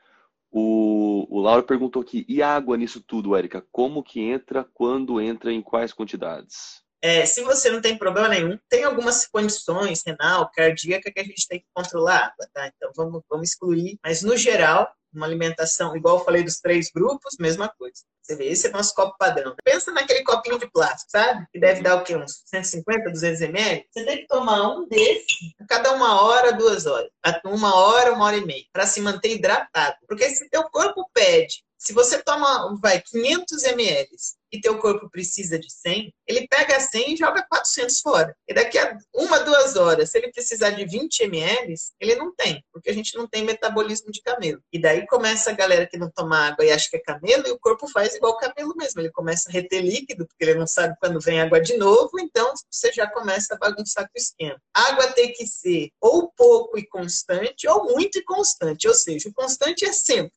O, 0.52 1.26
o 1.30 1.40
Lauro 1.40 1.64
perguntou 1.64 2.02
aqui, 2.02 2.26
e 2.28 2.44
água 2.44 2.76
nisso 2.76 3.02
tudo, 3.02 3.36
Érica? 3.36 3.66
Como 3.72 4.04
que 4.04 4.20
entra, 4.20 4.68
quando 4.74 5.22
entra, 5.22 5.52
em 5.52 5.62
quais 5.62 5.94
quantidades? 5.94 6.82
É, 7.02 7.26
se 7.26 7.42
você 7.42 7.72
não 7.72 7.82
tem 7.82 7.98
problema 7.98 8.28
nenhum, 8.28 8.60
tem 8.70 8.84
algumas 8.84 9.26
condições 9.26 10.04
renal, 10.06 10.52
cardíaca 10.54 11.12
que 11.12 11.20
a 11.20 11.24
gente 11.24 11.48
tem 11.48 11.60
que 11.60 11.66
controlar, 11.74 12.34
tá? 12.54 12.68
Então 12.68 12.92
vamos, 12.96 13.24
vamos 13.28 13.50
excluir. 13.50 13.98
Mas 14.04 14.22
no 14.22 14.38
geral, 14.38 14.88
uma 15.14 15.26
alimentação, 15.26 15.96
igual 15.96 16.20
eu 16.20 16.26
falei 16.26 16.44
dos 16.44 16.60
três 16.60 16.90
grupos, 16.94 17.36
mesma 17.40 17.70
coisa. 17.70 18.02
Você 18.22 18.36
vê, 18.36 18.46
esse 18.50 18.68
é 18.68 18.72
nosso 18.72 18.94
copo 18.94 19.18
padrão. 19.18 19.56
Pensa 19.64 19.92
naquele 19.92 20.24
copinho 20.24 20.60
de 20.60 20.70
plástico, 20.70 21.12
sabe? 21.12 21.46
Que 21.52 21.60
deve 21.60 21.82
dar 21.82 21.96
o 21.96 22.04
quê? 22.04 22.16
Uns 22.16 22.44
150, 22.46 23.10
200 23.10 23.42
ml? 23.42 23.86
Você 23.90 24.06
tem 24.06 24.18
que 24.18 24.28
tomar 24.28 24.76
um 24.76 24.88
desse 24.88 25.54
a 25.60 25.66
cada 25.66 25.92
uma 25.94 26.22
hora, 26.22 26.54
duas 26.54 26.86
horas. 26.86 27.10
Uma 27.46 27.76
hora, 27.76 28.14
uma 28.14 28.26
hora 28.26 28.38
e 28.38 28.46
meia. 28.46 28.64
Para 28.72 28.86
se 28.86 29.02
manter 29.02 29.36
hidratado. 29.36 29.98
Porque 30.08 30.30
se 30.30 30.50
teu 30.50 30.64
corpo 30.70 31.10
pede, 31.14 31.64
se 31.78 31.94
você 31.94 32.22
toma, 32.22 32.78
vai, 32.80 33.02
500 33.02 33.64
ml 33.64 34.08
e 34.52 34.62
teu 34.62 34.78
corpo 34.78 35.10
precisa 35.10 35.58
de 35.58 35.72
100, 35.72 36.14
ele 36.32 36.48
pega 36.48 36.80
100 36.80 37.14
e 37.14 37.18
joga 37.18 37.46
400 37.48 38.00
fora. 38.00 38.36
E 38.48 38.54
daqui 38.54 38.78
a 38.78 38.98
uma, 39.14 39.40
duas 39.40 39.76
horas, 39.76 40.10
se 40.10 40.18
ele 40.18 40.32
precisar 40.32 40.72
de 40.72 40.86
20 40.86 41.24
ml, 41.24 41.76
ele 42.00 42.16
não 42.16 42.34
tem, 42.34 42.64
porque 42.72 42.90
a 42.90 42.94
gente 42.94 43.16
não 43.16 43.28
tem 43.28 43.44
metabolismo 43.44 44.12
de 44.12 44.22
camelo. 44.22 44.62
E 44.72 44.80
daí 44.80 45.06
começa 45.08 45.52
a 45.52 45.54
galera 45.54 45.86
que 45.86 45.98
não 45.98 46.10
toma 46.10 46.48
água 46.48 46.66
e 46.66 46.72
acha 46.72 46.90
que 46.90 46.98
é 46.98 47.00
camelo, 47.00 47.48
e 47.48 47.52
o 47.52 47.60
corpo 47.60 47.88
faz 47.88 48.16
igual 48.16 48.38
camelo 48.38 48.74
mesmo. 48.76 49.02
Ele 49.02 49.12
começa 49.12 49.50
a 49.50 49.52
reter 49.52 49.82
líquido, 49.82 50.26
porque 50.26 50.44
ele 50.44 50.56
não 50.56 50.68
sabe 50.68 50.96
quando 51.00 51.20
vem 51.20 51.42
água 51.42 51.60
de 51.60 51.78
novo, 51.78 52.12
então 52.20 52.54
você 52.70 52.92
já 52.92 53.08
começa 53.08 53.54
a 53.54 53.58
bagunçar 53.58 54.06
com 54.06 54.18
o 54.18 54.22
esquema. 54.22 54.60
água 54.74 55.12
tem 55.14 55.34
que 55.34 55.46
ser 55.46 55.90
ou 56.00 56.32
pouco 56.32 56.78
e 56.78 56.88
constante, 56.88 57.68
ou 57.68 57.86
muito 57.86 58.20
e 58.20 58.24
constante. 58.24 58.88
Ou 58.88 58.94
seja, 58.94 59.30
o 59.30 59.34
constante 59.34 59.86
é 59.86 59.94
sempre. 59.94 60.32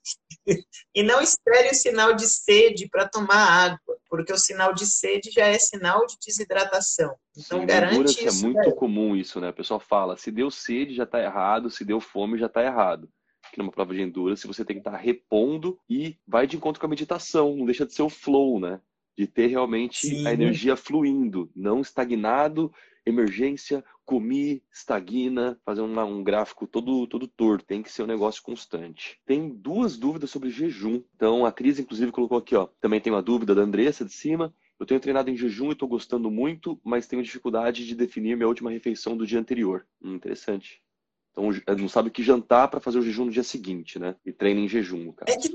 e 0.95 1.03
não 1.03 1.21
espere 1.21 1.71
o 1.71 1.75
sinal 1.75 2.15
de 2.15 2.27
sede 2.27 2.89
para 2.89 3.09
tomar 3.09 3.37
água 3.37 3.95
porque 4.15 4.33
o 4.33 4.39
sinal 4.39 4.73
de 4.73 4.87
sede 4.87 5.29
já 5.33 5.49
é 5.49 5.59
sinal 5.59 5.84
de 6.07 6.17
desidratação. 6.25 7.15
Então, 7.37 7.65
garante 7.67 8.21
é 8.21 8.29
isso. 8.29 8.45
É 8.45 8.49
muito 8.49 8.73
comum 8.73 9.15
isso, 9.15 9.41
né? 9.41 9.51
O 9.51 9.55
pessoal 9.55 9.81
fala, 9.81 10.17
se 10.17 10.31
deu 10.31 10.51
sede 10.51 10.95
já 10.95 11.05
está 11.05 11.23
errado, 11.23 11.71
se 11.71 11.85
deu 11.85 12.01
fome 12.01 12.39
já 12.39 12.47
está 12.47 12.63
errado. 12.63 13.09
Que 13.53 13.59
numa 13.59 13.71
prova 13.71 13.95
de 13.95 14.03
endurance 14.03 14.47
você 14.47 14.65
tem 14.65 14.77
que 14.77 14.81
estar 14.81 14.93
tá 14.93 14.97
repondo 14.97 15.79
e 15.89 16.17
vai 16.27 16.47
de 16.47 16.57
encontro 16.57 16.81
com 16.81 16.87
a 16.87 16.89
meditação, 16.89 17.57
não 17.57 17.67
deixa 17.67 17.87
de 17.87 17.93
ser 17.93 18.03
o 18.03 18.11
flow, 18.11 18.59
né? 18.59 18.81
De 19.17 19.27
ter 19.27 19.47
realmente 19.47 20.09
Sim. 20.09 20.27
a 20.27 20.33
energia 20.33 20.75
fluindo, 20.75 21.51
não 21.55 21.81
estagnado, 21.81 22.73
emergência, 23.07 23.85
comi, 24.05 24.63
estagna, 24.73 25.59
fazer 25.65 25.81
uma, 25.81 26.05
um 26.05 26.23
gráfico 26.23 26.67
todo, 26.67 27.07
todo 27.07 27.27
torto, 27.29 27.65
tem 27.65 27.83
que 27.83 27.91
ser 27.91 28.03
um 28.03 28.07
negócio 28.07 28.43
constante. 28.43 29.19
Tem 29.27 29.49
duas 29.49 29.97
dúvidas 29.97 30.31
sobre 30.31 30.51
jejum. 30.51 31.03
Então, 31.15 31.45
a 31.45 31.53
Cris, 31.53 31.79
inclusive, 31.79 32.13
colocou 32.13 32.39
aqui, 32.39 32.55
ó. 32.55 32.69
Também 32.81 33.01
tem 33.01 33.13
uma 33.13 33.23
dúvida 33.23 33.55
da 33.55 33.63
Andressa 33.63 34.05
de 34.05 34.13
cima. 34.13 34.55
Eu 34.79 34.87
tenho 34.87 35.01
treinado 35.01 35.31
em 35.31 35.37
jejum 35.37 35.71
e 35.71 35.73
estou 35.73 35.89
gostando 35.89 36.31
muito, 36.31 36.81
mas 36.83 37.07
tenho 37.07 37.23
dificuldade 37.23 37.87
de 37.87 37.95
definir 37.95 38.37
minha 38.37 38.49
última 38.49 38.71
refeição 38.71 39.17
do 39.17 39.27
dia 39.27 39.39
anterior. 39.39 39.87
Hum, 40.03 40.15
interessante. 40.15 40.83
Então, 41.31 41.51
não 41.79 41.89
sabe 41.89 42.09
o 42.09 42.13
que 42.13 42.23
jantar 42.23 42.69
para 42.69 42.81
fazer 42.81 42.99
o 42.99 43.03
jejum 43.03 43.25
no 43.25 43.31
dia 43.31 43.43
seguinte, 43.43 43.99
né? 43.99 44.15
E 44.25 44.33
treina 44.33 44.61
em 44.61 44.69
jejum, 44.69 45.13
cara. 45.13 45.33
É 45.33 45.37
que, 45.37 45.51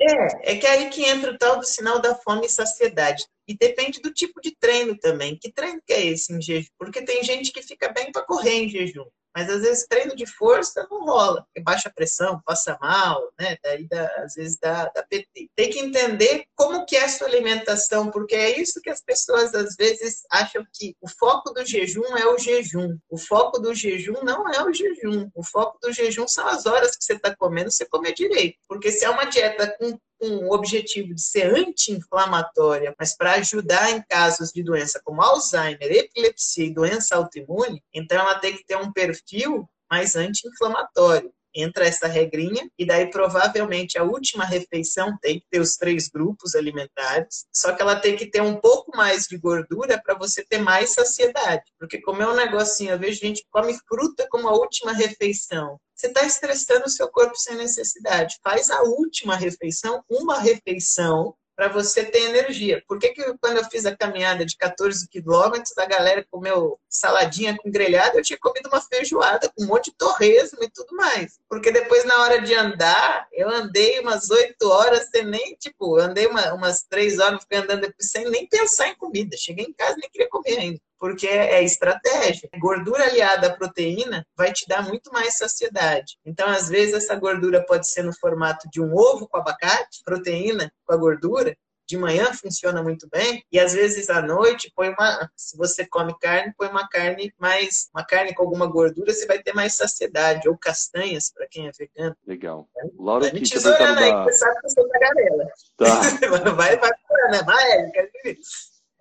é, 0.00 0.52
é 0.52 0.56
que 0.56 0.66
aí 0.66 0.90
que 0.90 1.04
entra 1.04 1.32
o 1.32 1.38
tal 1.38 1.58
do 1.58 1.66
sinal 1.66 2.00
da 2.00 2.14
fome 2.14 2.46
e 2.46 2.50
saciedade. 2.50 3.26
E 3.46 3.56
depende 3.56 4.00
do 4.00 4.12
tipo 4.12 4.40
de 4.40 4.56
treino 4.56 4.96
também. 4.98 5.36
Que 5.36 5.52
treino 5.52 5.80
que 5.84 5.92
é 5.92 6.06
esse 6.06 6.32
em 6.32 6.40
jejum? 6.40 6.68
Porque 6.78 7.02
tem 7.02 7.22
gente 7.24 7.52
que 7.52 7.62
fica 7.62 7.88
bem 7.92 8.12
para 8.12 8.24
correr 8.24 8.64
em 8.64 8.68
jejum. 8.68 9.06
Mas 9.34 9.48
às 9.48 9.62
vezes 9.62 9.86
treino 9.86 10.14
de 10.14 10.26
força 10.26 10.86
não 10.90 11.04
rola, 11.04 11.42
porque 11.42 11.60
baixa 11.60 11.90
pressão, 11.94 12.40
passa 12.44 12.76
mal, 12.80 13.32
né? 13.38 13.56
Daí 13.62 13.86
dá, 13.88 14.06
às 14.18 14.34
vezes 14.34 14.58
dá, 14.60 14.90
dá 14.94 15.02
PT. 15.02 15.48
Tem 15.56 15.70
que 15.70 15.80
entender 15.80 16.44
como 16.54 16.84
que 16.84 16.96
é 16.96 17.04
a 17.04 17.08
sua 17.08 17.26
alimentação, 17.26 18.10
porque 18.10 18.34
é 18.34 18.60
isso 18.60 18.80
que 18.80 18.90
as 18.90 19.00
pessoas 19.00 19.54
às 19.54 19.74
vezes 19.74 20.22
acham 20.30 20.64
que 20.72 20.94
o 21.00 21.08
foco 21.08 21.52
do 21.52 21.64
jejum 21.64 22.16
é 22.16 22.26
o 22.26 22.38
jejum. 22.38 22.98
O 23.08 23.18
foco 23.18 23.58
do 23.58 23.74
jejum 23.74 24.22
não 24.22 24.48
é 24.48 24.62
o 24.62 24.72
jejum. 24.72 25.30
O 25.34 25.42
foco 25.42 25.78
do 25.80 25.92
jejum 25.92 26.28
são 26.28 26.46
as 26.46 26.66
horas 26.66 26.96
que 26.96 27.04
você 27.04 27.14
está 27.14 27.34
comendo, 27.34 27.70
você 27.70 27.86
comer 27.86 28.12
direito. 28.12 28.58
Porque 28.68 28.90
se 28.90 29.04
é 29.04 29.10
uma 29.10 29.24
dieta 29.24 29.74
com 29.78 29.98
com 30.22 30.46
o 30.46 30.54
objetivo 30.54 31.12
de 31.12 31.20
ser 31.20 31.52
anti-inflamatória, 31.52 32.94
mas 32.96 33.16
para 33.16 33.32
ajudar 33.32 33.90
em 33.90 34.00
casos 34.00 34.52
de 34.52 34.62
doença 34.62 35.00
como 35.02 35.20
Alzheimer, 35.20 35.90
epilepsia 35.90 36.66
e 36.66 36.72
doença 36.72 37.16
autoimune, 37.16 37.82
então 37.92 38.20
ela 38.20 38.38
tem 38.38 38.56
que 38.56 38.64
ter 38.64 38.76
um 38.76 38.92
perfil 38.92 39.68
mais 39.90 40.14
anti-inflamatório 40.14 41.32
entra 41.54 41.86
essa 41.86 42.06
regrinha, 42.06 42.68
e 42.78 42.84
daí 42.84 43.10
provavelmente 43.10 43.98
a 43.98 44.04
última 44.04 44.44
refeição 44.44 45.16
tem 45.20 45.40
que 45.40 45.46
ter 45.50 45.60
os 45.60 45.76
três 45.76 46.08
grupos 46.08 46.54
alimentares, 46.54 47.46
só 47.52 47.72
que 47.72 47.82
ela 47.82 47.96
tem 47.96 48.16
que 48.16 48.26
ter 48.26 48.42
um 48.42 48.56
pouco 48.56 48.96
mais 48.96 49.26
de 49.26 49.36
gordura 49.36 50.00
para 50.02 50.14
você 50.14 50.44
ter 50.44 50.58
mais 50.58 50.90
saciedade. 50.90 51.62
Porque 51.78 52.00
comer 52.00 52.26
um 52.28 52.34
negocinho, 52.34 52.92
eu 52.92 52.98
vejo 52.98 53.20
gente 53.20 53.42
que 53.42 53.48
come 53.50 53.76
fruta 53.88 54.26
como 54.30 54.48
a 54.48 54.52
última 54.52 54.92
refeição. 54.92 55.78
Você 55.94 56.08
está 56.08 56.24
estressando 56.24 56.86
o 56.86 56.90
seu 56.90 57.08
corpo 57.08 57.36
sem 57.36 57.56
necessidade. 57.56 58.36
Faz 58.42 58.70
a 58.70 58.82
última 58.82 59.36
refeição, 59.36 60.02
uma 60.10 60.38
refeição 60.38 61.34
para 61.54 61.68
você 61.68 62.04
ter 62.04 62.30
energia. 62.30 62.82
Por 62.86 62.98
que, 62.98 63.10
que 63.10 63.22
quando 63.40 63.58
eu 63.58 63.64
fiz 63.64 63.84
a 63.86 63.96
caminhada 63.96 64.44
de 64.44 64.56
14 64.56 65.08
quilômetros, 65.08 65.76
a 65.76 65.86
galera 65.86 66.26
comeu 66.30 66.78
saladinha 66.88 67.56
com 67.56 67.70
grelhado, 67.70 68.18
eu 68.18 68.22
tinha 68.22 68.38
comido 68.38 68.68
uma 68.68 68.80
feijoada 68.80 69.50
com 69.54 69.64
um 69.64 69.66
monte 69.66 69.90
de 69.90 69.96
torresmo 69.96 70.58
e 70.62 70.70
tudo 70.70 70.96
mais. 70.96 71.38
Porque 71.48 71.70
depois, 71.70 72.04
na 72.04 72.22
hora 72.22 72.40
de 72.40 72.54
andar, 72.54 73.28
eu 73.32 73.48
andei 73.48 74.00
umas 74.00 74.30
8 74.30 74.68
horas 74.68 75.08
sem 75.10 75.24
nem, 75.24 75.54
tipo, 75.56 75.98
andei 75.98 76.26
uma, 76.26 76.52
umas 76.54 76.82
3 76.84 77.18
horas, 77.18 77.42
fiquei 77.42 77.58
andando 77.58 77.92
sem 78.00 78.28
nem 78.30 78.46
pensar 78.46 78.88
em 78.88 78.96
comida. 78.96 79.36
Cheguei 79.36 79.66
em 79.66 79.72
casa 79.72 79.96
nem 79.96 80.10
queria 80.10 80.28
comer 80.28 80.58
ainda 80.58 80.80
porque 81.02 81.26
é 81.26 81.64
estratégia. 81.64 82.48
Gordura 82.60 83.02
aliada 83.02 83.48
à 83.48 83.56
proteína 83.56 84.24
vai 84.36 84.52
te 84.52 84.68
dar 84.68 84.86
muito 84.86 85.10
mais 85.12 85.36
saciedade. 85.36 86.16
Então, 86.24 86.48
às 86.48 86.68
vezes, 86.68 86.94
essa 86.94 87.16
gordura 87.16 87.60
pode 87.66 87.88
ser 87.88 88.04
no 88.04 88.16
formato 88.16 88.68
de 88.70 88.80
um 88.80 88.94
ovo 88.94 89.26
com 89.26 89.36
abacate, 89.36 90.00
proteína 90.04 90.72
com 90.84 90.94
a 90.94 90.96
gordura, 90.96 91.56
de 91.88 91.96
manhã 91.96 92.32
funciona 92.32 92.84
muito 92.84 93.08
bem 93.10 93.44
e 93.50 93.58
às 93.58 93.74
vezes 93.74 94.08
à 94.08 94.22
noite 94.22 94.72
põe 94.74 94.90
uma 94.90 95.28
se 95.36 95.56
você 95.56 95.84
come 95.84 96.14
carne 96.20 96.54
põe 96.56 96.68
uma 96.68 96.88
carne 96.88 97.34
mais 97.36 97.90
uma 97.92 98.06
carne 98.06 98.32
com 98.32 98.44
alguma 98.44 98.66
gordura 98.66 99.12
você 99.12 99.26
vai 99.26 99.42
ter 99.42 99.52
mais 99.52 99.74
saciedade. 99.74 100.48
Ou 100.48 100.56
castanhas 100.56 101.32
para 101.34 101.48
quem 101.50 101.66
é 101.66 101.72
vegano. 101.76 102.16
Legal. 102.24 102.68
Laura 102.96 103.24
vai 103.24 103.32
me 103.32 103.40
tesourando 103.42 103.98
aí 103.98 104.12
da... 104.12 104.22
você 104.22 104.38
sabe 104.38 104.60
que 104.60 104.66
eu 104.66 104.70
sou 104.70 104.88
tagarela. 104.88 105.44
Tá. 105.76 106.54
vai 106.54 106.76
vai 106.76 106.90
né? 107.32 107.42
Vai 107.44 107.90
quero 107.90 108.08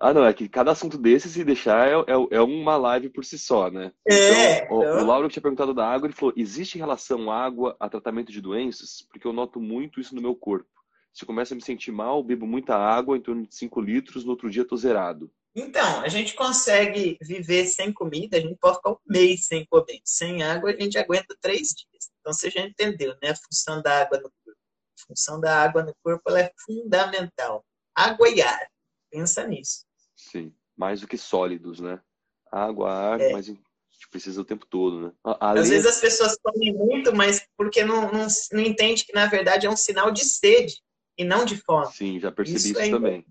ah, 0.04 0.16
não, 0.16 0.26
é 0.26 0.34
que 0.34 0.50
cada 0.50 0.72
assunto 0.72 0.98
desse, 0.98 1.30
se 1.30 1.44
deixar, 1.44 1.88
é, 1.88 1.94
é, 1.94 2.38
é 2.38 2.42
uma 2.42 2.76
live 2.76 3.08
por 3.10 3.24
si 3.24 3.38
só, 3.38 3.70
né? 3.70 3.92
É. 4.10 4.64
Então, 4.64 4.78
o, 4.78 4.80
o 4.80 5.06
Lauro 5.06 5.28
que 5.28 5.34
tinha 5.34 5.44
perguntado 5.44 5.76
da 5.76 5.88
água, 5.88 6.08
ele 6.08 6.16
falou: 6.16 6.34
existe 6.36 6.80
relação 6.80 7.32
água 7.32 7.76
a 7.80 7.88
tratamento 7.88 8.32
de 8.32 8.42
doenças? 8.42 9.06
Porque 9.08 9.28
eu 9.28 9.32
noto 9.32 9.62
muito 9.62 10.02
isso 10.02 10.16
no 10.16 10.22
meu 10.22 10.36
corpo. 10.36 10.68
Se 11.14 11.24
eu 11.24 11.28
começo 11.28 11.54
a 11.54 11.56
me 11.56 11.62
sentir 11.62 11.92
mal, 11.92 12.24
bebo 12.24 12.48
muita 12.48 12.76
água, 12.76 13.16
em 13.16 13.22
torno 13.22 13.46
de 13.46 13.54
5 13.54 13.80
litros, 13.80 14.26
no 14.26 14.32
outro 14.32 14.50
dia 14.50 14.66
tô 14.66 14.76
zerado. 14.76 15.32
Então, 15.54 16.02
a 16.02 16.08
gente 16.08 16.34
consegue 16.34 17.18
viver 17.22 17.68
sem 17.68 17.94
comida, 17.94 18.38
a 18.38 18.40
gente 18.40 18.58
pode 18.58 18.78
ficar 18.78 18.92
um 18.94 18.98
mês 19.06 19.46
sem 19.46 19.66
comer. 19.66 20.02
Sem 20.04 20.42
água, 20.42 20.72
a 20.72 20.82
gente 20.82 20.98
aguenta 20.98 21.38
três 21.40 21.76
dias. 21.76 22.10
Então, 22.20 22.34
você 22.34 22.50
já 22.50 22.62
entendeu, 22.62 23.14
né? 23.22 23.30
A 23.30 23.36
função 23.36 23.84
da 23.84 24.02
água 24.02 24.18
no 24.18 24.32
corpo. 24.32 24.60
A 25.00 25.08
função 25.08 25.40
da 25.40 25.62
água 25.62 25.84
no 25.84 25.94
corpo 26.02 26.32
é 26.32 26.52
fundamental. 26.66 27.64
Água 27.94 28.30
e 28.30 28.42
ar. 28.42 28.68
Pensa 29.12 29.46
nisso. 29.46 29.86
Sim, 30.32 30.54
mais 30.78 31.02
do 31.02 31.08
que 31.08 31.18
sólidos, 31.18 31.82
né? 31.82 32.00
Água, 32.50 32.90
ar, 32.90 33.20
é. 33.20 33.34
mas 33.34 33.50
a 33.50 33.52
gente 33.52 33.62
precisa 34.10 34.42
o 34.42 34.46
tempo 34.46 34.66
todo, 34.66 35.08
né? 35.08 35.12
Às 35.42 35.68
vezes 35.68 35.86
as 35.86 36.00
pessoas 36.00 36.38
comem 36.42 36.74
muito, 36.74 37.14
mas 37.14 37.46
porque 37.58 37.84
não, 37.84 38.10
não, 38.12 38.28
não 38.54 38.62
entende 38.62 39.06
que 39.06 39.14
na 39.14 39.26
verdade 39.26 39.68
é 39.68 39.70
um 39.70 39.76
sinal 39.76 40.10
de 40.10 40.24
sede 40.24 40.82
e 41.18 41.26
não 41.26 41.44
de 41.44 41.58
fome. 41.58 41.92
Sim, 41.92 42.18
já 42.18 42.32
percebi 42.32 42.60
isso, 42.60 42.70
isso 42.70 42.82
é 42.82 42.90
também. 42.90 43.26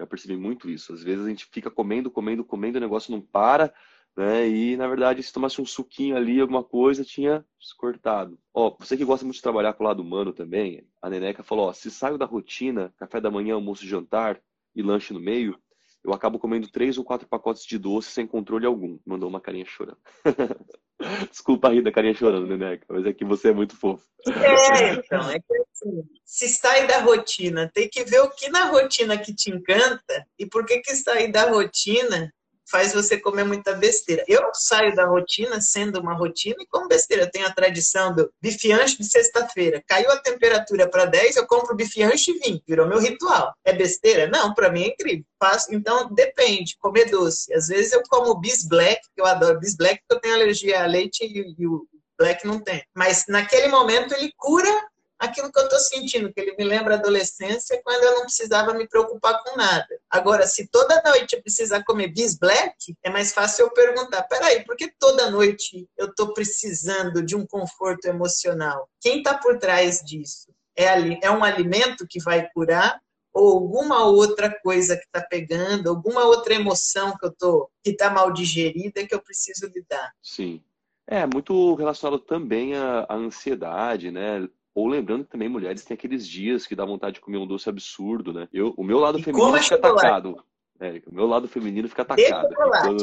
Já 0.00 0.06
percebi 0.06 0.36
muito 0.36 0.70
isso. 0.70 0.94
Às 0.94 1.02
vezes 1.02 1.26
a 1.26 1.28
gente 1.28 1.46
fica 1.52 1.70
comendo, 1.70 2.10
comendo, 2.10 2.42
comendo, 2.42 2.78
o 2.78 2.80
negócio 2.80 3.12
não 3.12 3.20
para, 3.20 3.72
né? 4.16 4.48
E 4.48 4.78
na 4.78 4.88
verdade, 4.88 5.22
se 5.22 5.32
tomasse 5.32 5.60
um 5.60 5.66
suquinho 5.66 6.16
ali, 6.16 6.40
alguma 6.40 6.64
coisa, 6.64 7.04
tinha 7.04 7.44
cortado. 7.76 8.38
Ó, 8.54 8.74
você 8.78 8.96
que 8.96 9.04
gosta 9.04 9.26
muito 9.26 9.36
de 9.36 9.42
trabalhar 9.42 9.74
com 9.74 9.84
o 9.84 9.86
lado 9.86 10.00
humano 10.00 10.32
também, 10.32 10.88
a 11.02 11.10
Neneca 11.10 11.42
falou: 11.42 11.68
ó, 11.68 11.72
se 11.74 11.90
saio 11.90 12.16
da 12.16 12.24
rotina, 12.24 12.94
café 12.96 13.20
da 13.20 13.30
manhã, 13.30 13.54
almoço, 13.54 13.86
jantar 13.86 14.40
e 14.74 14.82
lanche 14.82 15.12
no 15.12 15.20
meio, 15.20 15.58
eu 16.06 16.12
acabo 16.14 16.38
comendo 16.38 16.70
três 16.70 16.96
ou 16.96 17.04
quatro 17.04 17.26
pacotes 17.26 17.66
de 17.66 17.76
doce 17.76 18.10
sem 18.10 18.26
controle 18.26 18.64
algum. 18.64 18.96
Mandou 19.04 19.28
uma 19.28 19.40
carinha 19.40 19.66
chorando. 19.66 19.98
Desculpa 21.30 21.68
rir 21.68 21.82
da 21.82 21.90
carinha 21.90 22.14
chorando, 22.14 22.46
Neneca, 22.46 22.86
mas 22.88 23.04
é 23.04 23.12
que 23.12 23.24
você 23.24 23.48
é 23.48 23.52
muito 23.52 23.76
fofo. 23.76 24.06
É, 24.26 24.94
então, 24.94 25.30
é 25.30 25.38
que 25.40 25.62
assim, 25.72 26.08
se 26.24 26.48
sai 26.48 26.86
da 26.86 27.00
rotina, 27.00 27.70
tem 27.74 27.88
que 27.88 28.04
ver 28.04 28.20
o 28.20 28.30
que 28.30 28.48
na 28.48 28.70
rotina 28.70 29.18
que 29.18 29.34
te 29.34 29.50
encanta 29.50 30.26
e 30.38 30.46
por 30.46 30.64
que 30.64 30.78
que 30.78 30.94
sair 30.94 31.30
da 31.30 31.50
rotina 31.50 32.32
faz 32.70 32.92
você 32.92 33.18
comer 33.18 33.44
muita 33.44 33.74
besteira. 33.74 34.24
Eu 34.26 34.50
saio 34.52 34.94
da 34.94 35.06
rotina, 35.06 35.60
sendo 35.60 36.00
uma 36.00 36.14
rotina, 36.14 36.56
e 36.60 36.66
como 36.66 36.88
besteira. 36.88 37.24
Eu 37.24 37.30
tenho 37.30 37.46
a 37.46 37.52
tradição 37.52 38.14
do 38.14 38.30
bifianche 38.40 38.98
de 38.98 39.04
sexta-feira. 39.04 39.82
Caiu 39.86 40.10
a 40.10 40.18
temperatura 40.18 40.88
para 40.88 41.04
10, 41.04 41.36
eu 41.36 41.46
compro 41.46 41.76
bifianche 41.76 42.32
e 42.32 42.38
vinho. 42.38 42.62
Virou 42.66 42.86
meu 42.86 42.98
ritual. 42.98 43.52
É 43.64 43.72
besteira? 43.72 44.26
Não, 44.26 44.54
para 44.54 44.70
mim 44.70 44.82
é 44.82 44.88
incrível. 44.88 45.24
Faço, 45.38 45.74
então, 45.74 46.12
depende. 46.12 46.76
Comer 46.78 47.10
doce. 47.10 47.52
Às 47.54 47.68
vezes 47.68 47.92
eu 47.92 48.02
como 48.08 48.38
bis 48.38 48.66
black, 48.66 49.00
que 49.14 49.20
eu 49.20 49.26
adoro 49.26 49.60
bis 49.60 49.76
black, 49.76 50.00
porque 50.00 50.14
eu 50.14 50.20
tenho 50.20 50.34
alergia 50.34 50.82
a 50.82 50.86
leite 50.86 51.24
e, 51.24 51.54
e 51.58 51.66
o 51.66 51.86
black 52.18 52.46
não 52.46 52.60
tem. 52.60 52.82
Mas 52.94 53.24
naquele 53.28 53.68
momento 53.68 54.14
ele 54.14 54.32
cura 54.36 54.70
aquilo 55.18 55.50
que 55.50 55.58
eu 55.58 55.64
estou 55.64 55.78
sentindo, 55.78 56.32
que 56.32 56.40
ele 56.40 56.54
me 56.56 56.64
lembra 56.64 56.94
a 56.94 56.98
adolescência, 56.98 57.80
quando 57.82 58.02
eu 58.02 58.14
não 58.14 58.22
precisava 58.22 58.74
me 58.74 58.88
preocupar 58.88 59.42
com 59.42 59.56
nada. 59.56 59.88
Agora, 60.10 60.46
se 60.46 60.68
toda 60.68 61.02
noite 61.02 61.34
eu 61.34 61.42
precisar 61.42 61.84
comer 61.84 62.08
bis 62.08 62.38
black, 62.38 62.96
é 63.02 63.10
mais 63.10 63.32
fácil 63.32 63.66
eu 63.66 63.70
perguntar: 63.72 64.22
peraí, 64.24 64.64
por 64.64 64.76
que 64.76 64.92
toda 64.98 65.30
noite 65.30 65.88
eu 65.96 66.06
estou 66.06 66.32
precisando 66.32 67.22
de 67.22 67.34
um 67.34 67.46
conforto 67.46 68.06
emocional? 68.06 68.88
Quem 69.00 69.18
está 69.18 69.36
por 69.36 69.58
trás 69.58 70.00
disso? 70.00 70.52
É, 70.76 70.86
é 71.22 71.30
um 71.30 71.42
alimento 71.42 72.06
que 72.08 72.22
vai 72.22 72.48
curar? 72.50 73.00
Ou 73.32 73.52
alguma 73.52 74.06
outra 74.06 74.50
coisa 74.62 74.96
que 74.96 75.04
está 75.04 75.20
pegando, 75.20 75.90
alguma 75.90 76.24
outra 76.24 76.54
emoção 76.54 77.14
que 77.18 77.26
eu 77.26 77.30
tô 77.30 77.70
que 77.84 77.90
está 77.90 78.08
mal 78.08 78.32
digerida 78.32 79.06
que 79.06 79.14
eu 79.14 79.20
preciso 79.20 79.70
lidar? 79.74 80.10
Sim. 80.22 80.62
É 81.06 81.24
muito 81.26 81.74
relacionado 81.74 82.18
também 82.18 82.74
à, 82.74 83.06
à 83.08 83.14
ansiedade, 83.14 84.10
né? 84.10 84.48
Ou 84.76 84.86
lembrando 84.86 85.24
que 85.24 85.30
também 85.30 85.48
mulheres 85.48 85.86
têm 85.86 85.94
aqueles 85.94 86.28
dias 86.28 86.66
que 86.66 86.76
dá 86.76 86.84
vontade 86.84 87.14
de 87.14 87.22
comer 87.22 87.38
um 87.38 87.46
doce 87.46 87.66
absurdo, 87.66 88.30
né? 88.30 88.46
Eu, 88.52 88.74
o 88.76 88.84
meu 88.84 88.98
lado 88.98 89.18
e 89.18 89.22
feminino 89.22 89.56
fica 89.56 89.76
atacado. 89.76 90.44
É, 90.78 91.02
o 91.06 91.14
meu 91.14 91.26
lado 91.26 91.48
feminino 91.48 91.88
fica 91.88 92.02
atacado. 92.02 92.48
Então... 92.52 92.96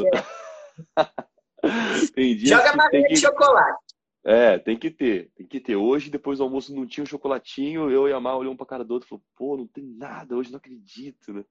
tem 2.14 2.36
dias 2.36 2.50
Joga 2.50 2.72
pra 2.74 2.88
tem 2.90 3.02
que... 3.02 3.14
de 3.14 3.20
chocolate. 3.20 3.82
É, 4.24 4.56
tem 4.56 4.78
que 4.78 4.88
ter, 4.88 5.32
tem 5.34 5.44
que 5.44 5.58
ter. 5.58 5.74
Hoje, 5.74 6.10
depois 6.10 6.38
do 6.38 6.44
almoço, 6.44 6.72
não 6.72 6.86
tinha 6.86 7.02
um 7.02 7.08
chocolatinho, 7.08 7.90
eu 7.90 8.08
e 8.08 8.12
a 8.12 8.20
Mar 8.20 8.36
olhamos 8.36 8.56
pra 8.56 8.66
cara 8.66 8.84
do 8.84 8.94
outro 8.94 9.08
e 9.08 9.10
falou, 9.10 9.24
pô, 9.34 9.56
não 9.56 9.66
tem 9.66 9.84
nada, 9.84 10.36
hoje 10.36 10.52
não 10.52 10.58
acredito, 10.58 11.32
né? 11.32 11.44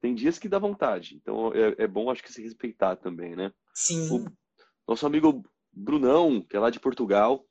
Tem 0.00 0.14
dias 0.14 0.38
que 0.38 0.48
dá 0.48 0.60
vontade. 0.60 1.16
Então 1.16 1.52
é, 1.52 1.82
é 1.82 1.86
bom, 1.88 2.12
acho 2.12 2.22
que 2.22 2.32
se 2.32 2.40
respeitar 2.40 2.94
também, 2.94 3.34
né? 3.34 3.52
Sim. 3.74 4.08
O 4.08 4.24
nosso 4.86 5.04
amigo 5.04 5.42
Brunão, 5.72 6.40
que 6.42 6.56
é 6.56 6.60
lá 6.60 6.70
de 6.70 6.78
Portugal, 6.78 7.44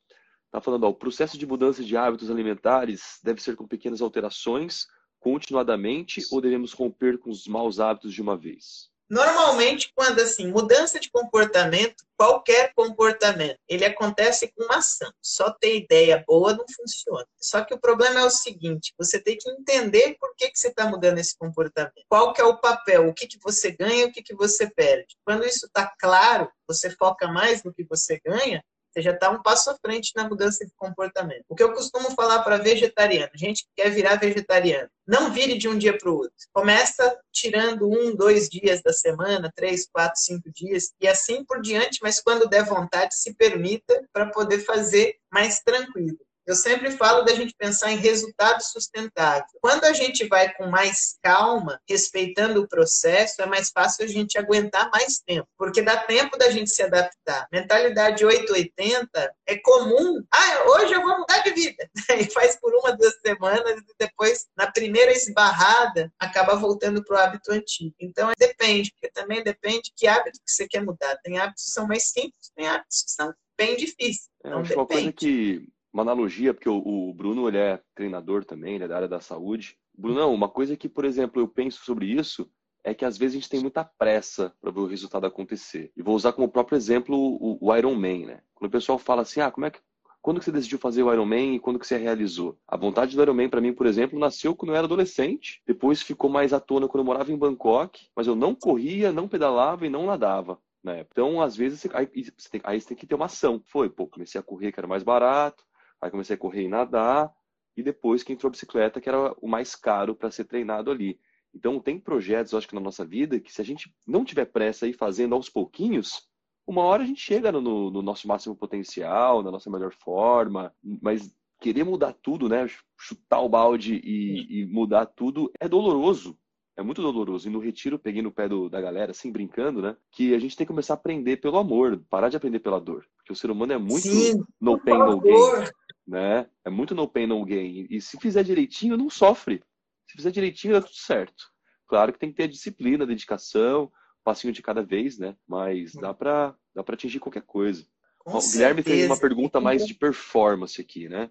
Está 0.57 0.65
falando, 0.65 0.85
ó, 0.85 0.89
o 0.89 0.95
processo 0.95 1.37
de 1.37 1.45
mudança 1.45 1.83
de 1.83 1.95
hábitos 1.95 2.31
alimentares 2.31 3.19
deve 3.23 3.39
ser 3.39 3.55
com 3.55 3.67
pequenas 3.67 4.01
alterações, 4.01 4.87
continuadamente, 5.19 6.25
ou 6.31 6.41
devemos 6.41 6.73
romper 6.73 7.19
com 7.19 7.29
os 7.29 7.45
maus 7.45 7.79
hábitos 7.79 8.11
de 8.11 8.23
uma 8.23 8.35
vez? 8.35 8.89
Normalmente, 9.07 9.91
quando 9.95 10.19
assim, 10.19 10.47
mudança 10.47 10.99
de 10.99 11.11
comportamento, 11.11 12.03
qualquer 12.17 12.73
comportamento, 12.75 13.59
ele 13.69 13.85
acontece 13.85 14.51
com 14.51 14.63
uma 14.63 14.77
ação. 14.77 15.11
Só 15.21 15.51
ter 15.51 15.77
ideia 15.77 16.23
boa 16.27 16.55
não 16.55 16.65
funciona. 16.75 17.27
Só 17.39 17.63
que 17.63 17.75
o 17.75 17.79
problema 17.79 18.21
é 18.21 18.25
o 18.25 18.29
seguinte: 18.31 18.95
você 18.97 19.19
tem 19.19 19.37
que 19.37 19.47
entender 19.51 20.17
por 20.19 20.33
que, 20.35 20.49
que 20.49 20.57
você 20.57 20.69
está 20.69 20.89
mudando 20.89 21.19
esse 21.19 21.37
comportamento. 21.37 22.03
Qual 22.09 22.33
que 22.33 22.41
é 22.41 22.45
o 22.45 22.59
papel, 22.59 23.07
o 23.07 23.13
que, 23.13 23.27
que 23.27 23.37
você 23.43 23.69
ganha, 23.69 24.07
o 24.07 24.11
que, 24.11 24.23
que 24.23 24.35
você 24.35 24.67
perde. 24.67 25.15
Quando 25.23 25.45
isso 25.45 25.67
está 25.67 25.93
claro, 25.99 26.51
você 26.67 26.89
foca 26.89 27.27
mais 27.27 27.63
no 27.63 27.71
que 27.71 27.83
você 27.83 28.19
ganha, 28.25 28.63
você 28.97 29.01
já 29.03 29.11
está 29.11 29.29
um 29.29 29.41
passo 29.41 29.69
à 29.69 29.75
frente 29.75 30.11
na 30.15 30.27
mudança 30.27 30.65
de 30.65 30.71
comportamento. 30.75 31.43
O 31.47 31.55
que 31.55 31.61
eu 31.61 31.71
costumo 31.71 32.09
falar 32.11 32.41
para 32.41 32.57
vegetariano, 32.57 33.31
gente 33.35 33.63
que 33.63 33.83
quer 33.83 33.91
virar 33.91 34.15
vegetariano, 34.15 34.89
não 35.05 35.31
vire 35.31 35.55
de 35.57 35.67
um 35.67 35.77
dia 35.77 35.95
para 35.95 36.09
o 36.09 36.15
outro. 36.15 36.33
Começa 36.51 37.17
tirando 37.31 37.87
um, 37.87 38.15
dois 38.15 38.49
dias 38.49 38.81
da 38.81 38.91
semana, 38.91 39.51
três, 39.55 39.87
quatro, 39.87 40.19
cinco 40.19 40.51
dias, 40.51 40.91
e 40.99 41.07
assim 41.07 41.45
por 41.45 41.61
diante, 41.61 41.99
mas 42.01 42.19
quando 42.19 42.49
der 42.49 42.65
vontade, 42.65 43.15
se 43.15 43.35
permita 43.35 44.03
para 44.11 44.31
poder 44.31 44.59
fazer 44.59 45.15
mais 45.31 45.59
tranquilo. 45.59 46.17
Eu 46.47 46.55
sempre 46.55 46.91
falo 46.91 47.23
da 47.23 47.35
gente 47.35 47.53
pensar 47.57 47.91
em 47.91 47.97
resultado 47.97 48.61
sustentável. 48.61 49.43
Quando 49.59 49.83
a 49.83 49.91
gente 49.91 50.25
vai 50.29 50.53
com 50.53 50.67
mais 50.67 51.17
calma, 51.21 51.77
respeitando 51.87 52.61
o 52.61 52.67
processo, 52.67 53.41
é 53.41 53.45
mais 53.45 53.69
fácil 53.69 54.05
a 54.05 54.07
gente 54.07 54.37
aguentar 54.37 54.89
mais 54.89 55.19
tempo, 55.19 55.45
porque 55.57 55.81
dá 55.81 55.97
tempo 55.97 56.37
da 56.37 56.49
gente 56.49 56.69
se 56.69 56.81
adaptar. 56.81 57.49
Mentalidade 57.51 58.25
880 58.25 59.35
é 59.45 59.57
comum. 59.57 60.23
Ah, 60.33 60.63
hoje 60.69 60.93
eu 60.93 61.01
vou 61.01 61.19
mudar 61.19 61.39
de 61.39 61.51
vida. 61.51 61.89
E 62.17 62.31
faz 62.31 62.57
por 62.59 62.73
uma, 62.73 62.95
duas 62.95 63.13
semanas 63.19 63.79
e 63.79 63.93
depois, 63.99 64.47
na 64.57 64.71
primeira 64.71 65.11
esbarrada, 65.11 66.11
acaba 66.17 66.55
voltando 66.55 67.03
para 67.03 67.15
o 67.15 67.19
hábito 67.19 67.51
antigo. 67.51 67.93
Então, 67.99 68.31
depende, 68.39 68.91
porque 68.93 69.11
também 69.11 69.43
depende 69.43 69.91
que 69.95 70.07
hábito 70.07 70.39
que 70.43 70.51
você 70.51 70.67
quer 70.67 70.83
mudar. 70.83 71.17
Tem 71.17 71.37
hábitos 71.37 71.65
que 71.65 71.69
são 71.71 71.85
mais 71.85 72.09
simples, 72.09 72.51
tem 72.55 72.67
hábitos 72.67 73.03
que 73.03 73.11
são 73.11 73.33
bem 73.57 73.75
difíceis. 73.75 74.29
É, 74.43 74.47
então, 74.47 74.63
é, 74.63 74.75
uma 74.75 74.87
coisa 74.87 75.11
que 75.11 75.67
uma 75.91 76.03
analogia, 76.03 76.53
porque 76.53 76.69
o, 76.69 76.77
o, 76.77 77.13
Bruno 77.13 77.47
ele 77.47 77.57
é 77.57 77.81
treinador 77.95 78.45
também, 78.45 78.75
ele 78.75 78.83
é 78.83 78.87
da 78.87 78.95
área 78.95 79.07
da 79.07 79.19
saúde. 79.19 79.77
Bruno, 79.97 80.31
uma 80.31 80.49
coisa 80.49 80.75
que, 80.77 80.87
por 80.89 81.05
exemplo, 81.05 81.41
eu 81.41 81.47
penso 81.47 81.83
sobre 81.83 82.05
isso 82.05 82.49
é 82.83 82.93
que 82.93 83.03
às 83.03 83.17
vezes 83.17 83.35
a 83.35 83.39
gente 83.39 83.49
tem 83.49 83.59
muita 83.59 83.83
pressa 83.83 84.53
para 84.61 84.71
ver 84.71 84.79
o 84.79 84.85
resultado 84.85 85.25
acontecer. 85.25 85.91
E 85.95 86.01
vou 86.01 86.15
usar 86.15 86.33
como 86.33 86.49
próprio 86.49 86.77
exemplo 86.77 87.17
o, 87.17 87.57
o 87.59 87.75
Iron 87.75 87.95
Man, 87.95 88.27
né? 88.27 88.41
Quando 88.55 88.69
o 88.69 88.71
pessoal 88.71 88.97
fala 88.97 89.23
assim, 89.23 89.41
ah, 89.41 89.51
como 89.51 89.65
é 89.65 89.71
que 89.71 89.79
quando 90.21 90.39
que 90.39 90.45
você 90.45 90.51
decidiu 90.51 90.77
fazer 90.77 91.03
o 91.03 91.13
Iron 91.13 91.25
Man 91.25 91.55
e 91.55 91.59
quando 91.59 91.79
que 91.79 91.87
você 91.87 91.97
realizou? 91.97 92.57
A 92.67 92.75
vontade 92.75 93.15
do 93.15 93.21
Iron 93.21 93.33
Man 93.33 93.47
para 93.47 93.61
mim, 93.61 93.71
por 93.71 93.85
exemplo, 93.85 94.19
nasceu 94.19 94.53
quando 94.53 94.71
eu 94.71 94.75
era 94.75 94.85
adolescente, 94.85 95.61
depois 95.65 96.01
ficou 96.01 96.29
mais 96.29 96.51
à 96.51 96.59
tona 96.59 96.85
quando 96.85 96.99
eu 96.99 97.05
morava 97.05 97.31
em 97.31 97.37
Bangkok, 97.37 98.07
mas 98.13 98.27
eu 98.27 98.35
não 98.35 98.53
corria, 98.53 99.11
não 99.11 99.27
pedalava 99.27 99.85
e 99.85 99.89
não 99.89 100.05
nadava. 100.05 100.59
Né? 100.83 101.05
Então, 101.09 101.41
às 101.41 101.55
vezes, 101.55 101.81
você, 101.81 101.89
aí, 101.93 102.07
você 102.37 102.49
tem, 102.49 102.61
aí 102.63 102.79
você 102.79 102.89
tem 102.89 102.97
que 102.97 103.05
ter 103.05 103.15
uma 103.15 103.25
ação. 103.25 103.61
Foi, 103.67 103.89
pô, 103.89 104.07
comecei 104.07 104.39
a 104.39 104.43
correr 104.43 104.71
que 104.71 104.79
era 104.79 104.87
mais 104.87 105.03
barato, 105.03 105.63
Aí 106.01 106.11
comecei 106.11 106.35
a 106.35 106.39
correr 106.39 106.63
e 106.63 106.67
nadar, 106.67 107.31
e 107.75 107.83
depois 107.83 108.23
que 108.23 108.33
entrou 108.33 108.49
a 108.49 108.51
bicicleta, 108.51 108.99
que 108.99 109.07
era 109.07 109.33
o 109.41 109.47
mais 109.47 109.75
caro 109.75 110.15
para 110.15 110.31
ser 110.31 110.45
treinado 110.45 110.89
ali. 110.89 111.19
Então, 111.53 111.79
tem 111.79 111.99
projetos, 111.99 112.53
acho 112.53 112.67
que 112.67 112.75
na 112.75 112.81
nossa 112.81 113.05
vida, 113.05 113.39
que 113.39 113.51
se 113.51 113.61
a 113.61 113.65
gente 113.65 113.93
não 114.05 114.25
tiver 114.25 114.45
pressa 114.45 114.87
e 114.87 114.93
fazendo 114.93 115.35
aos 115.35 115.49
pouquinhos, 115.49 116.27
uma 116.65 116.83
hora 116.83 117.03
a 117.03 117.05
gente 117.05 117.21
chega 117.21 117.51
no, 117.51 117.61
no, 117.61 118.01
nosso 118.01 118.27
máximo 118.27 118.55
potencial, 118.55 119.41
na 119.41 119.51
nossa 119.51 119.69
melhor 119.69 119.93
forma, 119.93 120.73
mas 121.01 121.33
querer 121.59 121.83
mudar 121.83 122.13
tudo, 122.13 122.49
né? 122.49 122.67
Chutar 122.97 123.41
o 123.41 123.49
balde 123.49 124.01
e, 124.03 124.61
e 124.61 124.65
mudar 124.65 125.05
tudo 125.05 125.51
é 125.59 125.67
doloroso. 125.67 126.37
É 126.75 126.83
muito 126.83 127.01
doloroso. 127.01 127.47
E 127.47 127.51
no 127.51 127.59
retiro, 127.59 127.97
peguei 127.97 128.21
no 128.21 128.31
pé 128.31 128.47
do, 128.47 128.69
da 128.69 128.79
galera, 128.79 129.11
assim, 129.11 129.31
brincando, 129.31 129.81
né? 129.81 129.95
Que 130.11 130.35
a 130.35 130.39
gente 130.39 130.55
tem 130.55 130.65
que 130.65 130.71
começar 130.71 130.93
a 130.93 130.97
aprender 130.97 131.37
pelo 131.37 131.57
amor, 131.57 132.03
parar 132.09 132.29
de 132.29 132.37
aprender 132.37 132.59
pela 132.59 132.79
dor. 132.79 133.03
Porque 133.17 133.33
o 133.33 133.35
ser 133.35 133.49
humano 133.49 133.73
é 133.73 133.77
muito 133.77 134.07
Sim, 134.07 134.43
no 134.61 134.79
pain, 134.79 134.99
no 134.99 135.19
gain 135.19 135.67
né? 136.07 136.47
É 136.63 136.69
muito 136.69 136.95
no 136.95 137.07
pain, 137.07 137.27
no 137.27 137.43
gain. 137.43 137.85
E 137.89 137.99
se 137.99 138.17
fizer 138.19 138.43
direitinho, 138.43 138.97
não 138.97 139.09
sofre. 139.09 139.61
Se 140.09 140.15
fizer 140.15 140.31
direitinho, 140.31 140.73
dá 140.73 140.81
tudo 140.81 140.95
certo. 140.95 141.51
Claro 141.87 142.13
que 142.13 142.19
tem 142.19 142.29
que 142.29 142.37
ter 142.37 142.47
disciplina, 142.47 143.05
dedicação, 143.05 143.83
um 143.85 144.23
passinho 144.23 144.53
de 144.53 144.61
cada 144.61 144.81
vez, 144.81 145.17
né? 145.17 145.35
Mas 145.47 145.93
dá 145.93 146.13
para 146.13 146.55
dá 146.73 146.83
atingir 146.87 147.19
qualquer 147.19 147.43
coisa. 147.43 147.85
o 148.25 148.39
Guilherme 148.39 148.83
fez 148.83 149.05
uma 149.05 149.19
pergunta 149.19 149.59
mais 149.59 149.85
de 149.85 149.93
performance 149.93 150.79
aqui, 150.79 151.09
né? 151.09 151.29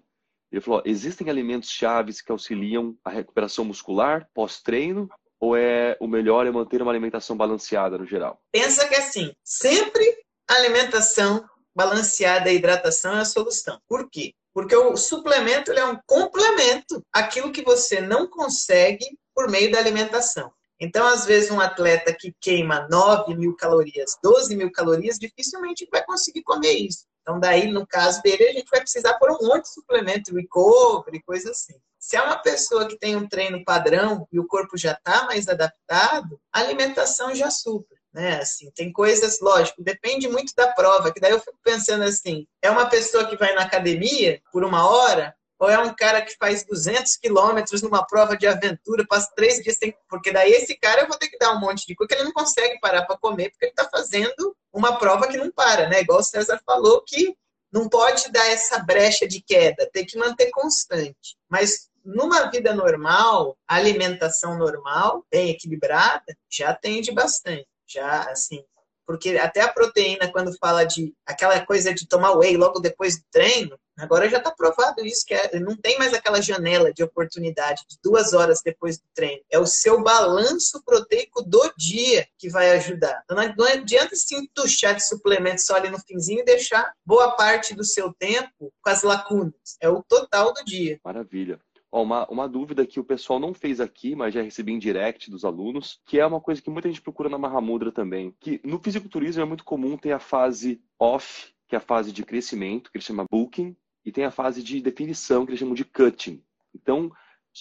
Ele 0.51 0.61
falou: 0.61 0.81
existem 0.85 1.29
alimentos 1.29 1.69
chaves 1.69 2.21
que 2.21 2.31
auxiliam 2.31 2.95
a 3.03 3.09
recuperação 3.09 3.65
muscular 3.65 4.29
pós-treino? 4.33 5.09
Ou 5.39 5.55
é 5.55 5.95
o 5.99 6.07
melhor 6.07 6.47
é 6.47 6.51
manter 6.51 6.81
uma 6.81 6.91
alimentação 6.91 7.37
balanceada 7.37 7.95
no 7.97 8.07
geral? 8.07 8.41
Pensa 8.51 8.87
que 8.87 8.95
assim, 8.95 9.31
sempre 9.43 10.03
alimentação 10.47 11.47
balanceada 11.75 12.51
e 12.51 12.55
hidratação 12.55 13.15
é 13.15 13.19
a 13.19 13.25
solução. 13.25 13.79
Por 13.87 14.09
quê? 14.09 14.33
Porque 14.57 14.75
o 14.75 14.97
suplemento 14.97 15.71
é 15.71 15.85
um 15.85 15.99
complemento 16.07 17.05
àquilo 17.13 17.51
que 17.51 17.61
você 17.61 18.01
não 18.01 18.27
consegue 18.27 19.05
por 19.35 19.47
meio 19.51 19.71
da 19.71 19.77
alimentação. 19.77 20.51
Então, 20.79 21.05
às 21.05 21.25
vezes, 21.25 21.51
um 21.51 21.61
atleta 21.61 22.11
que 22.11 22.33
queima 22.41 22.87
9 22.89 23.35
mil 23.35 23.55
calorias, 23.55 24.17
12 24.23 24.55
mil 24.55 24.71
calorias, 24.71 25.19
dificilmente 25.19 25.87
vai 25.91 26.03
conseguir 26.03 26.41
comer 26.41 26.71
isso. 26.71 27.05
Então, 27.21 27.39
daí, 27.39 27.71
no 27.71 27.85
caso 27.85 28.19
dele, 28.23 28.45
a 28.45 28.53
gente 28.53 28.67
vai 28.71 28.79
precisar 28.79 29.13
por 29.19 29.29
um 29.29 29.47
monte 29.47 29.65
de 29.65 29.73
suplemento, 29.75 30.33
recovery, 30.33 31.21
coisa 31.21 31.51
assim. 31.51 31.75
Se 31.99 32.17
é 32.17 32.21
uma 32.23 32.39
pessoa 32.39 32.87
que 32.87 32.97
tem 32.97 33.15
um 33.15 33.29
treino 33.29 33.63
padrão 33.63 34.27
e 34.31 34.39
o 34.39 34.47
corpo 34.47 34.75
já 34.75 34.93
está 34.93 35.25
mais 35.25 35.47
adaptado, 35.47 36.41
a 36.51 36.61
alimentação 36.61 37.35
já 37.35 37.51
supra 37.51 37.96
né? 38.13 38.39
Assim, 38.39 38.71
tem 38.71 38.91
coisas, 38.91 39.39
lógico, 39.39 39.83
depende 39.83 40.27
muito 40.27 40.53
da 40.55 40.67
prova, 40.73 41.11
que 41.11 41.19
daí 41.19 41.31
eu 41.31 41.39
fico 41.39 41.57
pensando 41.63 42.03
assim, 42.03 42.47
é 42.61 42.69
uma 42.69 42.89
pessoa 42.89 43.25
que 43.25 43.37
vai 43.37 43.53
na 43.53 43.61
academia 43.61 44.41
por 44.51 44.63
uma 44.63 44.89
hora, 44.89 45.35
ou 45.59 45.69
é 45.69 45.79
um 45.79 45.93
cara 45.95 46.21
que 46.21 46.35
faz 46.37 46.63
200 46.65 47.17
quilômetros 47.17 47.81
numa 47.81 48.05
prova 48.05 48.37
de 48.37 48.45
aventura, 48.45 49.05
passa 49.07 49.31
três 49.35 49.61
dias, 49.63 49.77
tem... 49.77 49.95
porque 50.09 50.31
daí 50.31 50.51
esse 50.51 50.77
cara 50.77 51.01
eu 51.01 51.07
vou 51.07 51.17
ter 51.17 51.27
que 51.27 51.37
dar 51.37 51.51
um 51.53 51.59
monte 51.59 51.85
de 51.85 51.95
coisa, 51.95 52.07
que 52.07 52.15
ele 52.15 52.25
não 52.25 52.33
consegue 52.33 52.79
parar 52.79 53.03
para 53.05 53.17
comer, 53.17 53.49
porque 53.49 53.65
ele 53.65 53.71
está 53.71 53.89
fazendo 53.89 54.55
uma 54.71 54.97
prova 54.97 55.27
que 55.27 55.37
não 55.37 55.51
para, 55.51 55.89
né? 55.89 56.01
Igual 56.01 56.19
o 56.19 56.23
César 56.23 56.61
falou, 56.65 57.03
que 57.05 57.35
não 57.71 57.89
pode 57.89 58.31
dar 58.31 58.45
essa 58.47 58.79
brecha 58.79 59.27
de 59.27 59.41
queda, 59.41 59.89
tem 59.91 60.05
que 60.05 60.17
manter 60.17 60.51
constante. 60.51 61.35
Mas 61.49 61.89
numa 62.05 62.49
vida 62.49 62.73
normal, 62.73 63.57
alimentação 63.67 64.57
normal, 64.57 65.25
bem 65.29 65.49
equilibrada, 65.49 66.23
já 66.49 66.69
atende 66.69 67.11
bastante 67.11 67.67
já 67.87 68.23
assim, 68.29 68.63
porque 69.07 69.37
até 69.37 69.61
a 69.61 69.71
proteína, 69.71 70.29
quando 70.29 70.57
fala 70.57 70.83
de 70.83 71.15
aquela 71.25 71.65
coisa 71.65 71.93
de 71.93 72.05
tomar 72.05 72.33
whey 72.33 72.57
logo 72.57 72.81
depois 72.81 73.17
do 73.17 73.23
treino, 73.31 73.79
agora 73.97 74.29
já 74.29 74.37
está 74.37 74.51
provado 74.51 75.05
isso, 75.05 75.25
que 75.25 75.33
é, 75.33 75.57
não 75.61 75.77
tem 75.77 75.97
mais 75.97 76.13
aquela 76.13 76.41
janela 76.41 76.93
de 76.93 77.01
oportunidade 77.01 77.83
de 77.89 77.97
duas 78.03 78.33
horas 78.33 78.61
depois 78.61 78.97
do 78.97 79.05
treino. 79.15 79.41
É 79.49 79.57
o 79.57 79.65
seu 79.65 80.03
balanço 80.03 80.83
proteico 80.83 81.41
do 81.41 81.73
dia 81.77 82.27
que 82.37 82.49
vai 82.49 82.71
ajudar. 82.71 83.23
Então, 83.23 83.37
não 83.57 83.65
adianta 83.65 84.13
se 84.13 84.35
entuchar 84.35 84.93
de 84.93 85.07
suplementos 85.07 85.65
só 85.65 85.77
ali 85.77 85.89
no 85.89 85.99
finzinho 85.99 86.41
e 86.41 86.45
deixar 86.45 86.91
boa 87.05 87.31
parte 87.31 87.73
do 87.73 87.85
seu 87.85 88.13
tempo 88.13 88.73
com 88.81 88.89
as 88.89 89.03
lacunas. 89.03 89.77
É 89.81 89.87
o 89.87 90.03
total 90.03 90.53
do 90.53 90.65
dia. 90.65 90.99
Maravilha. 91.01 91.61
Ó, 91.91 92.03
uma, 92.03 92.27
uma 92.27 92.49
dúvida 92.49 92.85
que 92.85 92.99
o 92.99 93.03
pessoal 93.03 93.39
não 93.39 93.53
fez 93.53 93.79
aqui, 93.79 94.15
mas 94.15 94.33
já 94.33 94.41
recebi 94.41 94.73
em 94.73 94.79
direct 94.79 95.31
dos 95.31 95.45
alunos, 95.45 96.01
que 96.05 96.19
é 96.19 96.25
uma 96.25 96.41
coisa 96.41 96.61
que 96.61 96.69
muita 96.69 96.89
gente 96.89 97.01
procura 97.01 97.29
na 97.29 97.37
Mahamudra 97.37 97.91
também, 97.91 98.35
que 98.39 98.59
no 98.63 98.79
fisiculturismo 98.79 99.41
é 99.41 99.45
muito 99.45 99.63
comum 99.63 99.97
ter 99.97 100.11
a 100.11 100.19
fase 100.19 100.81
off, 100.99 101.53
que 101.67 101.75
é 101.75 101.77
a 101.77 101.81
fase 101.81 102.11
de 102.11 102.23
crescimento, 102.23 102.91
que 102.91 102.97
eles 102.97 103.05
chamam 103.05 103.25
booking, 103.31 103.75
e 104.03 104.11
tem 104.11 104.25
a 104.25 104.31
fase 104.31 104.63
de 104.63 104.81
definição, 104.81 105.45
que 105.45 105.51
eles 105.51 105.59
chamam 105.59 105.75
de 105.75 105.85
cutting. 105.85 106.41
Então, 106.73 107.11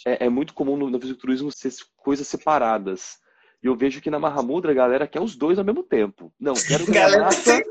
é, 0.05 0.27
é 0.27 0.29
muito 0.29 0.55
comum 0.55 0.77
no, 0.77 0.91
no 0.91 1.01
fisiculturismo 1.01 1.51
ser 1.51 1.73
coisas 1.97 2.27
separadas. 2.27 3.19
E 3.63 3.67
eu 3.67 3.75
vejo 3.75 4.01
que 4.01 4.11
na 4.11 4.19
Mahamudra 4.19 4.71
a 4.71 4.75
galera 4.75 5.07
quer 5.07 5.21
os 5.21 5.35
dois 5.35 5.59
ao 5.59 5.65
mesmo 5.65 5.83
tempo. 5.83 6.33
Não, 6.39 6.55
quero 6.55 6.85
massa, 6.93 7.63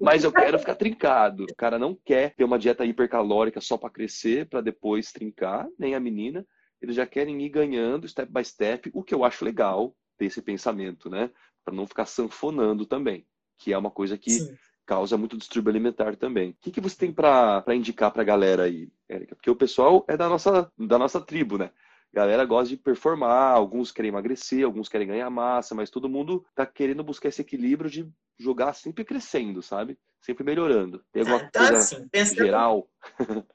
mas 0.00 0.24
eu 0.24 0.32
quero 0.32 0.58
ficar 0.58 0.74
trincado. 0.74 1.44
O 1.44 1.54
cara 1.54 1.78
não 1.78 1.94
quer 1.94 2.34
ter 2.34 2.44
uma 2.44 2.58
dieta 2.58 2.84
hipercalórica 2.84 3.60
só 3.60 3.76
para 3.76 3.90
crescer, 3.90 4.48
para 4.48 4.60
depois 4.60 5.12
trincar, 5.12 5.68
nem 5.78 5.94
a 5.94 6.00
menina. 6.00 6.46
Eles 6.80 6.96
já 6.96 7.06
querem 7.06 7.40
ir 7.42 7.48
ganhando 7.48 8.08
step 8.08 8.30
by 8.32 8.44
step, 8.44 8.90
o 8.92 9.02
que 9.02 9.14
eu 9.14 9.24
acho 9.24 9.44
legal 9.44 9.94
ter 10.18 10.26
esse 10.26 10.42
pensamento, 10.42 11.08
né? 11.08 11.30
Para 11.64 11.74
não 11.74 11.86
ficar 11.86 12.06
sanfonando 12.06 12.84
também, 12.84 13.26
que 13.58 13.72
é 13.72 13.78
uma 13.78 13.90
coisa 13.90 14.18
que 14.18 14.30
Sim. 14.30 14.54
causa 14.84 15.16
muito 15.16 15.36
distúrbio 15.36 15.70
alimentar 15.70 16.16
também. 16.16 16.50
O 16.50 16.56
que, 16.60 16.70
que 16.70 16.80
você 16.80 16.96
tem 16.96 17.12
para 17.12 17.64
indicar 17.74 18.10
para 18.10 18.22
a 18.22 18.26
galera 18.26 18.64
aí, 18.64 18.90
Érica? 19.08 19.34
Porque 19.34 19.50
o 19.50 19.56
pessoal 19.56 20.04
é 20.08 20.16
da 20.16 20.28
nossa, 20.28 20.70
da 20.78 20.98
nossa 20.98 21.20
tribo, 21.20 21.58
né? 21.58 21.70
Galera 22.14 22.44
gosta 22.44 22.68
de 22.68 22.76
performar, 22.76 23.52
alguns 23.52 23.90
querem 23.90 24.08
emagrecer, 24.08 24.64
alguns 24.64 24.88
querem 24.88 25.08
ganhar 25.08 25.28
massa, 25.28 25.74
mas 25.74 25.90
todo 25.90 26.08
mundo 26.08 26.46
tá 26.54 26.64
querendo 26.64 27.02
buscar 27.02 27.28
esse 27.28 27.42
equilíbrio 27.42 27.90
de 27.90 28.08
jogar 28.38 28.72
sempre 28.72 29.04
crescendo, 29.04 29.60
sabe? 29.60 29.98
Sempre 30.22 30.44
melhorando. 30.44 31.04
Tem 31.12 31.22
alguma 31.22 31.42
então, 31.42 31.66
coisa 31.66 31.78
assim, 31.78 32.08
pensando... 32.08 32.38
geral? 32.38 32.88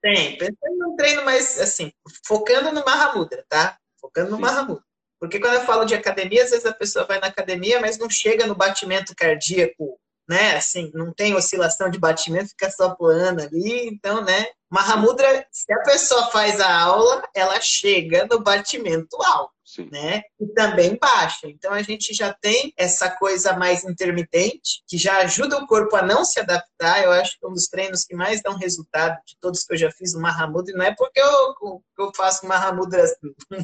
Tem, 0.00 0.36
pensando 0.38 0.76
num 0.78 0.96
treino 0.96 1.24
mais, 1.24 1.58
assim, 1.58 1.90
focando 2.26 2.70
no 2.72 2.84
Mahamudra, 2.84 3.44
tá? 3.48 3.76
Focando 4.00 4.30
no 4.30 4.36
Sim. 4.36 4.42
Mahamudra. 4.42 4.84
Porque 5.18 5.40
quando 5.40 5.54
eu 5.54 5.62
falo 5.62 5.84
de 5.84 5.94
academia, 5.94 6.44
às 6.44 6.50
vezes 6.50 6.66
a 6.66 6.74
pessoa 6.74 7.06
vai 7.06 7.18
na 7.18 7.28
academia, 7.28 7.80
mas 7.80 7.98
não 7.98 8.10
chega 8.10 8.46
no 8.46 8.54
batimento 8.54 9.14
cardíaco, 9.16 9.98
né? 10.28 10.56
Assim, 10.56 10.90
não 10.94 11.12
tem 11.12 11.34
oscilação 11.34 11.88
de 11.88 11.98
batimento, 11.98 12.50
fica 12.50 12.70
só 12.70 12.94
plana 12.94 13.44
ali. 13.44 13.88
Então, 13.88 14.22
né? 14.22 14.46
Mahamudra, 14.74 15.46
se 15.52 15.72
a 15.72 15.82
pessoa 15.84 16.32
faz 16.32 16.60
a 16.60 16.80
aula, 16.80 17.22
ela 17.32 17.60
chega 17.60 18.26
no 18.28 18.40
batimento 18.40 19.16
alto. 19.22 19.54
Sim. 19.74 19.88
né? 19.90 20.22
E 20.38 20.46
também 20.54 20.96
baixa. 20.96 21.48
Então 21.48 21.72
a 21.72 21.82
gente 21.82 22.14
já 22.14 22.32
tem 22.32 22.72
essa 22.76 23.10
coisa 23.10 23.54
mais 23.54 23.84
intermitente, 23.84 24.84
que 24.86 24.96
já 24.96 25.18
ajuda 25.18 25.58
o 25.58 25.66
corpo 25.66 25.96
a 25.96 26.02
não 26.02 26.24
se 26.24 26.38
adaptar. 26.38 27.02
Eu 27.02 27.10
acho 27.10 27.38
que 27.38 27.46
um 27.46 27.52
dos 27.52 27.66
treinos 27.66 28.04
que 28.04 28.14
mais 28.14 28.40
dão 28.40 28.56
resultado 28.56 29.18
de 29.26 29.36
todos 29.40 29.64
que 29.64 29.74
eu 29.74 29.78
já 29.78 29.90
fiz 29.90 30.14
no 30.14 30.20
Mahamudra, 30.20 30.74
não 30.76 30.84
é 30.84 30.94
porque 30.94 31.20
eu, 31.20 31.82
eu 31.98 32.12
faço 32.14 32.46
Mahamudra 32.46 33.04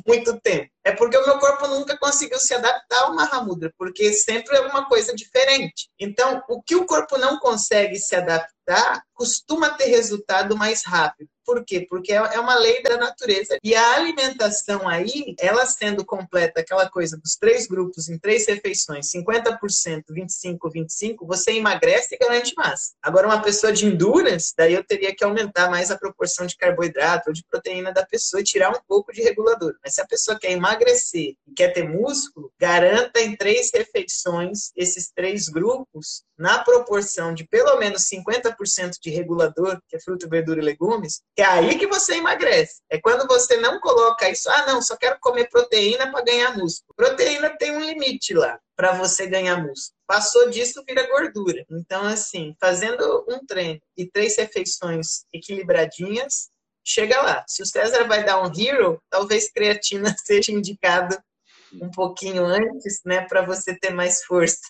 muito 0.07 0.41
tempo, 0.41 0.69
é 0.85 0.93
porque 0.93 1.17
o 1.17 1.27
meu 1.27 1.39
corpo 1.39 1.69
nunca 1.69 1.97
conseguiu 1.99 2.39
se 2.39 2.55
adaptar 2.55 3.05
ao 3.05 3.15
Mahamudra, 3.15 3.73
porque 3.79 4.13
sempre 4.13 4.57
é 4.57 4.61
uma 4.63 4.87
coisa 4.87 5.15
diferente. 5.15 5.89
Então, 5.99 6.43
o 6.49 6.61
que 6.63 6.75
o 6.75 6.87
corpo 6.87 7.19
não 7.19 7.39
consegue 7.39 7.97
se 7.99 8.17
adaptar, 8.17 9.03
costuma 9.15 9.71
ter 9.71 9.87
resultado 9.87 10.57
mais 10.57 10.85
rápido. 10.85 11.29
Por 11.45 11.65
quê? 11.65 11.87
Porque 11.89 12.13
é, 12.13 12.17
é 12.17 12.41
uma 12.41 12.55
lei 12.55 12.83
da 12.83 12.97
natureza. 12.97 13.59
E 13.63 13.75
a 13.75 13.95
alimentação 13.95 14.89
aí, 14.89 15.35
ela 15.39 15.67
sendo 15.67 16.05
completa, 16.05 16.61
aquela 16.61 16.89
coisa 16.89 17.17
dos 17.17 17.37
três 17.37 17.67
grupos 17.67 18.09
em 18.09 18.19
três 18.19 18.47
refeições, 18.47 19.11
50%, 19.11 20.05
25%, 20.11 20.59
25%, 20.61 21.17
você 21.23 21.53
emagrece 21.53 22.15
e 22.15 22.19
garante 22.19 22.53
massa. 22.57 22.93
Agora, 23.03 23.27
uma 23.27 23.43
pessoa 23.43 23.73
de 23.73 23.87
endurance, 23.87 24.53
daí 24.57 24.75
eu 24.75 24.85
teria 24.85 25.15
que 25.15 25.25
aumentar 25.25 25.71
mais 25.71 25.91
a 25.91 25.99
proporção 25.99 26.47
de 26.47 26.57
carboidrato 26.57 27.29
ou 27.29 27.33
de 27.33 27.45
proteína 27.45 27.93
da 27.93 28.05
pessoa 28.05 28.41
e 28.41 28.45
tirar 28.45 28.71
um 28.71 28.81
pouco 28.87 29.13
de 29.13 29.23
regulador. 29.23 29.75
Mas 29.83 29.95
se 29.95 30.01
a 30.01 30.07
pessoa 30.07 30.39
quer 30.39 30.53
emagrecer 30.53 31.35
e 31.47 31.53
quer 31.55 31.73
ter 31.73 31.89
músculo, 31.89 32.53
garanta 32.59 33.21
em 33.21 33.37
três 33.37 33.71
refeições 33.73 34.71
esses 34.77 35.11
três 35.11 35.49
grupos 35.49 36.25
na 36.39 36.59
proporção 36.65 37.35
de 37.35 37.45
pelo 37.45 37.79
menos 37.79 38.09
50% 38.09 38.93
de 39.01 39.11
regulador, 39.11 39.79
que 39.87 39.97
é 39.97 40.01
fruta, 40.01 40.27
verdura 40.27 40.61
e 40.61 40.65
legumes, 40.65 41.21
é 41.41 41.45
aí 41.45 41.79
que 41.79 41.87
você 41.87 42.17
emagrece. 42.17 42.83
É 42.91 43.01
quando 43.01 43.27
você 43.27 43.57
não 43.57 43.81
coloca 43.81 44.29
isso, 44.29 44.49
ah, 44.51 44.67
não, 44.67 44.83
só 44.83 44.97
quero 44.97 45.19
comer 45.21 45.49
proteína 45.49 46.11
para 46.11 46.25
ganhar 46.25 46.57
músculo. 46.57 46.95
Proteína 46.97 47.51
tem 47.57 47.73
um 47.73 47.81
limite 47.81 48.35
lá 48.35 48.59
para 48.77 48.93
você 48.93 49.27
ganhar 49.27 49.57
músculo. 49.57 49.97
Passou 50.07 50.51
disso, 50.51 50.83
vira 50.87 51.07
gordura. 51.09 51.65
Então, 51.71 52.05
assim, 52.05 52.55
fazendo 52.61 53.25
um 53.29 53.45
treino 53.45 53.81
e 53.97 54.07
três 54.11 54.37
refeições 54.37 55.25
equilibradinhas, 55.33 56.51
chega 56.85 57.21
lá. 57.21 57.45
Se 57.47 57.63
o 57.63 57.67
César 57.67 58.05
vai 58.05 58.25
dar 58.25 58.43
um 58.43 58.51
hero, 58.59 59.01
talvez 59.11 59.51
creatina 59.51 60.15
seja 60.25 60.53
indicado 60.53 61.17
um 61.81 61.91
pouquinho 61.91 62.45
antes, 62.45 63.01
né, 63.05 63.23
para 63.23 63.43
você 63.43 63.79
ter 63.79 63.93
mais 63.93 64.25
força, 64.25 64.61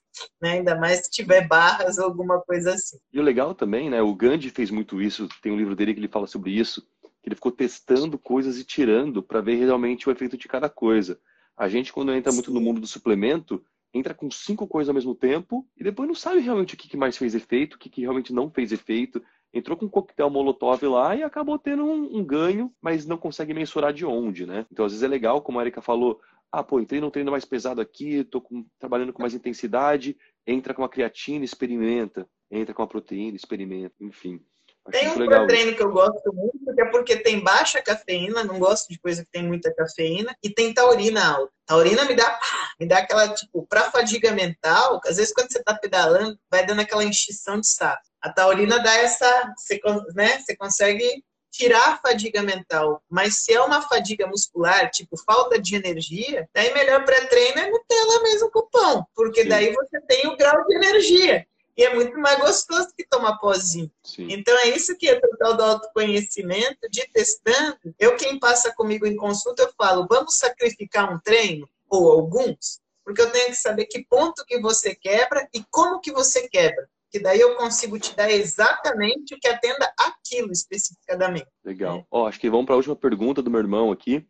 né, 0.41 0.53
ainda 0.53 0.77
mais 0.79 1.05
se 1.05 1.11
tiver 1.11 1.47
barras 1.47 1.99
ou 1.99 2.05
alguma 2.05 2.41
coisa 2.41 2.75
assim. 2.75 2.99
E 3.13 3.19
o 3.19 3.23
legal 3.23 3.55
também, 3.55 3.89
né, 3.89 4.03
o 4.03 4.15
Gandhi 4.15 4.51
fez 4.51 4.71
muito 4.71 5.01
isso, 5.01 5.29
tem 5.43 5.53
um 5.53 5.57
livro 5.57 5.77
dele 5.77 5.95
que 5.95 6.01
ele 6.01 6.09
fala 6.09 6.27
sobre 6.27 6.51
isso, 6.51 6.83
que 7.23 7.29
ele 7.29 7.35
ficou 7.35 7.53
testando 7.53 8.19
coisas 8.19 8.59
e 8.59 8.65
tirando 8.65 9.23
para 9.23 9.41
ver 9.41 9.57
realmente 9.57 10.09
o 10.09 10.13
efeito 10.13 10.37
de 10.37 10.49
cada 10.49 10.69
coisa. 10.69 11.19
A 11.57 11.69
gente, 11.69 11.93
quando 11.93 12.13
entra 12.13 12.33
muito 12.33 12.51
no 12.51 12.61
mundo 12.61 12.81
do 12.81 12.87
suplemento, 12.87 13.63
entra 13.93 14.15
com 14.15 14.31
cinco 14.31 14.67
coisas 14.67 14.89
ao 14.89 14.95
mesmo 14.95 15.15
tempo 15.15 15.67
e 15.77 15.85
depois 15.85 16.09
não 16.09 16.15
sabe 16.15 16.41
realmente 16.41 16.75
o 16.75 16.77
que 16.79 16.97
mais 16.97 17.17
fez 17.17 17.35
efeito, 17.35 17.75
o 17.75 17.79
que 17.79 18.01
realmente 18.01 18.33
não 18.33 18.51
fez 18.51 18.73
efeito. 18.73 19.23
Entrou 19.53 19.77
com 19.77 19.87
um 19.87 19.89
coquetel 19.89 20.31
molotov 20.31 20.83
lá 20.85 21.17
e 21.17 21.23
acabou 21.23 21.59
tendo 21.59 21.85
um, 21.85 22.19
um 22.19 22.25
ganho, 22.25 22.73
mas 22.81 23.05
não 23.05 23.19
consegue 23.19 23.53
mensurar 23.53 23.93
de 23.93 24.07
onde, 24.07 24.47
né? 24.47 24.65
Então, 24.71 24.85
às 24.85 24.93
vezes 24.93 25.03
é 25.03 25.09
legal, 25.09 25.43
como 25.43 25.59
a 25.59 25.63
Erika 25.63 25.83
falou, 25.83 26.21
ah, 26.53 26.63
pô, 26.63 26.81
entrei 26.81 27.01
num 27.01 27.11
treino 27.11 27.31
mais 27.31 27.45
pesado 27.45 27.81
aqui, 27.81 28.25
tô 28.25 28.41
com, 28.41 28.67
trabalhando 28.79 29.13
com 29.13 29.23
mais 29.23 29.35
intensidade, 29.35 30.17
entra 30.47 30.75
com 30.75 30.83
uma 30.83 30.89
creatina, 30.89 31.45
experimenta. 31.45 32.29
Entra 32.51 32.75
com 32.75 32.83
uma 32.83 32.89
proteína, 32.89 33.37
experimenta, 33.37 33.95
enfim. 34.01 34.45
Tem 34.91 35.09
um 35.09 35.47
treino 35.47 35.77
que 35.77 35.83
eu 35.83 35.93
gosto 35.93 36.33
muito, 36.33 36.75
que 36.75 36.81
é 36.81 36.87
porque 36.87 37.17
tem 37.17 37.39
baixa 37.39 37.81
cafeína, 37.81 38.43
não 38.43 38.59
gosto 38.59 38.89
de 38.89 38.99
coisa 38.99 39.25
que 39.25 39.31
tem 39.31 39.47
muita 39.47 39.73
cafeína, 39.73 40.35
e 40.43 40.51
tem 40.51 40.75
taurina 40.75 41.37
alta. 41.37 41.53
Taurina 41.67 42.05
me 42.07 42.15
dá, 42.15 42.41
me 42.81 42.87
dá 42.87 42.99
aquela, 42.99 43.29
tipo, 43.33 43.65
pra 43.69 43.91
fadiga 43.91 44.33
mental, 44.33 45.01
às 45.07 45.19
vezes 45.19 45.33
quando 45.33 45.53
você 45.53 45.63
tá 45.63 45.75
pedalando, 45.75 46.37
vai 46.51 46.67
dando 46.67 46.81
aquela 46.81 47.05
enchição 47.05 47.61
de 47.61 47.69
saco. 47.69 48.03
A 48.21 48.33
taurina 48.33 48.83
dá 48.83 48.95
essa, 48.97 49.55
você, 49.57 49.81
né, 50.15 50.39
você 50.41 50.57
consegue 50.57 51.23
tirar 51.51 51.95
a 51.95 51.97
fadiga 51.97 52.43
mental. 52.43 53.03
Mas 53.09 53.37
se 53.43 53.53
é 53.53 53.61
uma 53.61 53.83
fadiga 53.83 54.27
muscular, 54.27 54.91
tipo 54.91 55.17
falta 55.17 55.61
de 55.61 55.75
energia, 55.75 56.49
daí 56.55 56.73
melhor 56.73 57.05
pré-treino 57.05 57.59
é 57.59 57.71
Nutella 57.71 58.23
mesmo 58.23 58.51
com 58.51 58.69
pão, 58.69 59.07
porque 59.15 59.43
Sim. 59.43 59.49
daí 59.49 59.73
você 59.73 60.01
tem 60.03 60.27
o 60.29 60.37
grau 60.37 60.65
de 60.67 60.75
energia. 60.75 61.47
E 61.77 61.85
é 61.85 61.95
muito 61.95 62.19
mais 62.19 62.39
gostoso 62.39 62.89
que 62.97 63.07
tomar 63.09 63.39
pozinho. 63.39 63.91
Sim. 64.05 64.29
Então 64.31 64.55
é 64.59 64.69
isso 64.69 64.97
que 64.99 65.09
é 65.09 65.17
o 65.17 65.37
tal 65.39 65.57
do 65.57 65.63
autoconhecimento, 65.63 66.89
de 66.91 67.09
testando. 67.11 67.79
Eu, 67.99 68.17
quem 68.17 68.39
passa 68.39 68.73
comigo 68.75 69.07
em 69.07 69.17
consulta, 69.17 69.63
eu 69.63 69.73
falo, 69.79 70.07
vamos 70.09 70.37
sacrificar 70.37 71.11
um 71.11 71.19
treino? 71.19 71.67
Ou 71.89 72.11
alguns? 72.11 72.81
Porque 73.03 73.23
eu 73.23 73.31
tenho 73.31 73.47
que 73.47 73.55
saber 73.55 73.87
que 73.87 74.05
ponto 74.05 74.45
que 74.45 74.61
você 74.61 74.95
quebra 74.95 75.49
e 75.55 75.65
como 75.71 76.01
que 76.01 76.13
você 76.13 76.49
quebra 76.49 76.87
que 77.11 77.19
daí 77.19 77.41
eu 77.41 77.57
consigo 77.57 77.99
te 77.99 78.15
dar 78.15 78.31
exatamente 78.31 79.35
o 79.35 79.39
que 79.39 79.49
atenda 79.49 79.93
aquilo 79.99 80.53
especificadamente. 80.53 81.47
Legal. 81.65 82.07
Ó, 82.11 82.27
acho 82.27 82.39
que 82.39 82.49
vamos 82.49 82.67
para 82.67 82.75
a 82.75 82.77
última 82.77 82.97
pergunta 82.97 83.43
do 83.43 83.51
meu 83.51 83.61
irmão 83.61 83.91
aqui. 83.91 84.27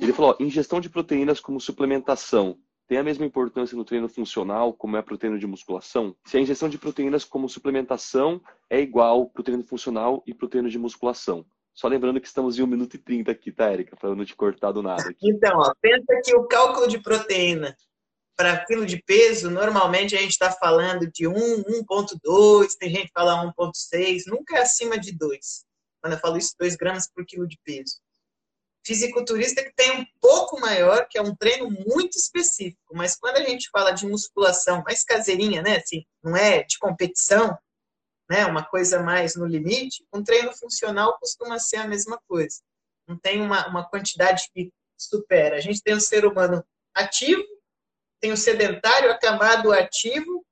Ele 0.00 0.12
falou: 0.12 0.36
ó, 0.38 0.42
ingestão 0.42 0.80
de 0.80 0.88
proteínas 0.88 1.40
como 1.40 1.60
suplementação 1.60 2.58
tem 2.86 2.98
a 2.98 3.02
mesma 3.02 3.24
importância 3.24 3.76
no 3.76 3.84
treino 3.84 4.08
funcional 4.08 4.72
como 4.72 4.96
é 4.96 5.00
o 5.00 5.18
treino 5.18 5.38
de 5.38 5.46
musculação? 5.46 6.14
Se 6.24 6.36
a 6.36 6.40
ingestão 6.40 6.68
de 6.68 6.78
proteínas 6.78 7.24
como 7.24 7.48
suplementação 7.48 8.40
é 8.68 8.78
igual 8.80 9.26
para 9.26 9.40
o 9.40 9.44
treino 9.44 9.64
funcional 9.64 10.22
e 10.26 10.34
para 10.34 10.46
o 10.46 10.48
treino 10.48 10.68
de 10.68 10.78
musculação? 10.78 11.46
Só 11.72 11.88
lembrando 11.88 12.20
que 12.20 12.26
estamos 12.26 12.58
em 12.58 12.62
1 12.62 12.66
minuto 12.66 12.94
e 12.94 12.98
30 12.98 13.32
aqui, 13.32 13.50
tá, 13.50 13.72
Erika? 13.72 13.96
Para 13.96 14.14
não 14.14 14.24
te 14.24 14.36
cortar 14.36 14.70
do 14.70 14.82
nada. 14.82 15.02
Aqui. 15.02 15.28
Então, 15.28 15.58
ó, 15.58 15.72
pensa 15.80 16.20
que 16.22 16.36
o 16.36 16.44
cálculo 16.44 16.86
de 16.86 16.98
proteína 16.98 17.74
para 18.36 18.64
quilo 18.64 18.84
de 18.84 19.02
peso, 19.02 19.50
normalmente 19.50 20.16
a 20.16 20.20
gente 20.20 20.32
está 20.32 20.50
falando 20.50 21.10
de 21.10 21.26
1, 21.26 21.32
1,2, 21.32 22.68
tem 22.78 22.90
gente 22.90 23.06
que 23.06 23.12
fala 23.12 23.44
1,6, 23.56 24.22
nunca 24.26 24.56
é 24.56 24.62
acima 24.62 24.98
de 24.98 25.16
2. 25.16 25.64
Quando 26.02 26.14
eu 26.14 26.18
falo 26.18 26.36
isso, 26.36 26.54
2 26.58 26.76
gramas 26.76 27.08
por 27.10 27.24
quilo 27.24 27.46
de 27.46 27.58
peso. 27.64 28.00
Fisiculturista 28.86 29.62
que 29.62 29.72
tem 29.74 30.00
um 30.00 30.06
pouco 30.20 30.60
maior, 30.60 31.06
que 31.08 31.16
é 31.16 31.22
um 31.22 31.34
treino 31.34 31.70
muito 31.70 32.18
específico, 32.18 32.94
mas 32.94 33.16
quando 33.16 33.36
a 33.36 33.44
gente 33.44 33.70
fala 33.70 33.92
de 33.92 34.06
musculação 34.06 34.82
mais 34.84 35.02
caseirinha, 35.02 35.62
né, 35.62 35.78
assim, 35.78 36.04
não 36.22 36.36
é 36.36 36.62
de 36.62 36.78
competição, 36.78 37.56
né, 38.28 38.44
uma 38.44 38.64
coisa 38.64 39.02
mais 39.02 39.36
no 39.36 39.46
limite, 39.46 40.04
um 40.12 40.22
treino 40.22 40.52
funcional 40.52 41.16
costuma 41.18 41.58
ser 41.58 41.76
a 41.76 41.88
mesma 41.88 42.20
coisa. 42.28 42.58
Não 43.06 43.18
tem 43.18 43.40
uma, 43.40 43.66
uma 43.68 43.88
quantidade 43.88 44.48
que 44.52 44.70
supera. 44.98 45.56
A 45.56 45.60
gente 45.60 45.82
tem 45.82 45.94
um 45.94 46.00
ser 46.00 46.24
humano 46.26 46.64
ativo, 46.94 47.44
tem 48.24 48.32
o 48.32 48.38
sedentário 48.38 49.10
acamado 49.10 49.70
ativo 49.70 50.42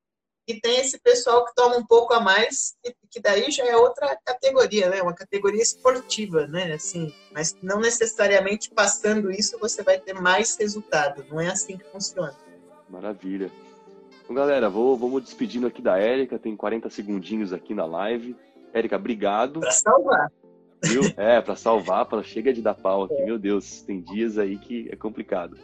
e 0.47 0.61
tem 0.61 0.79
esse 0.79 1.01
pessoal 1.01 1.43
que 1.47 1.55
toma 1.55 1.75
um 1.79 1.87
pouco 1.87 2.13
a 2.13 2.21
mais, 2.21 2.75
que 3.11 3.19
daí 3.19 3.51
já 3.51 3.65
é 3.65 3.75
outra 3.75 4.15
categoria, 4.27 4.91
né? 4.91 5.01
Uma 5.01 5.15
categoria 5.15 5.63
esportiva, 5.63 6.47
né? 6.47 6.75
Assim, 6.75 7.15
mas 7.33 7.57
não 7.63 7.81
necessariamente 7.81 8.71
passando 8.75 9.31
isso 9.31 9.59
você 9.59 9.83
vai 9.83 9.99
ter 9.99 10.13
mais 10.13 10.55
resultado. 10.59 11.25
Não 11.31 11.41
é 11.41 11.47
assim 11.47 11.79
que 11.79 11.85
funciona. 11.85 12.37
Maravilha. 12.91 13.51
Então, 14.23 14.37
galera, 14.37 14.69
vou, 14.69 14.95
vamos 14.95 15.23
despedindo 15.23 15.67
aqui 15.67 15.81
da 15.81 15.97
Érica. 15.97 16.39
Tem 16.39 16.55
40 16.55 16.91
segundinhos 16.91 17.55
aqui 17.55 17.75
na 17.75 17.87
live. 17.87 18.37
Érica, 18.75 18.97
obrigado. 18.97 19.61
Para 19.61 19.71
salvar. 19.73 20.31
Viu? 20.85 21.05
É, 21.17 21.41
para 21.41 21.57
salvar, 21.57 22.05
para 22.05 22.23
chega 22.23 22.53
de 22.53 22.61
dar 22.61 22.75
pau 22.75 23.05
aqui. 23.05 23.15
É. 23.15 23.25
Meu 23.25 23.39
Deus, 23.39 23.81
tem 23.81 24.03
dias 24.03 24.37
aí 24.37 24.59
que 24.59 24.91
é 24.93 24.97
complicado. 24.97 25.57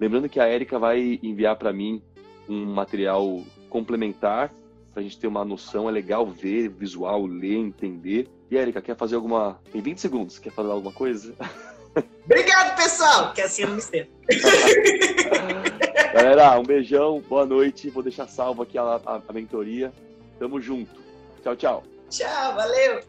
Lembrando 0.00 0.28
que 0.28 0.38
a 0.38 0.46
Érica 0.46 0.78
vai 0.78 1.18
enviar 1.22 1.56
para 1.56 1.72
mim 1.72 2.02
um 2.48 2.64
material 2.64 3.42
complementar 3.68 4.52
para 4.92 5.00
a 5.00 5.02
gente 5.02 5.18
ter 5.18 5.26
uma 5.26 5.44
noção. 5.44 5.88
É 5.88 5.92
legal 5.92 6.26
ver, 6.26 6.68
visual, 6.68 7.26
ler, 7.26 7.56
entender. 7.56 8.28
E 8.50 8.56
Érica, 8.56 8.80
quer 8.80 8.96
fazer 8.96 9.16
alguma. 9.16 9.60
Tem 9.70 9.80
20 9.80 10.00
segundos, 10.00 10.38
quer 10.38 10.52
fazer 10.52 10.70
alguma 10.70 10.92
coisa? 10.92 11.34
Obrigado, 12.24 12.76
pessoal! 12.76 13.32
Que 13.32 13.42
assim 13.42 13.62
eu 13.62 13.68
não 13.68 13.74
me 13.74 13.80
estendo. 13.80 14.08
Galera, 16.14 16.58
um 16.58 16.62
beijão, 16.62 17.20
boa 17.28 17.44
noite. 17.44 17.90
Vou 17.90 18.02
deixar 18.02 18.28
salvo 18.28 18.62
aqui 18.62 18.78
a, 18.78 18.82
a, 18.82 19.22
a 19.28 19.32
mentoria. 19.32 19.92
Tamo 20.38 20.60
junto. 20.60 21.00
Tchau, 21.42 21.56
tchau. 21.56 21.84
Tchau, 22.08 22.54
valeu! 22.54 23.00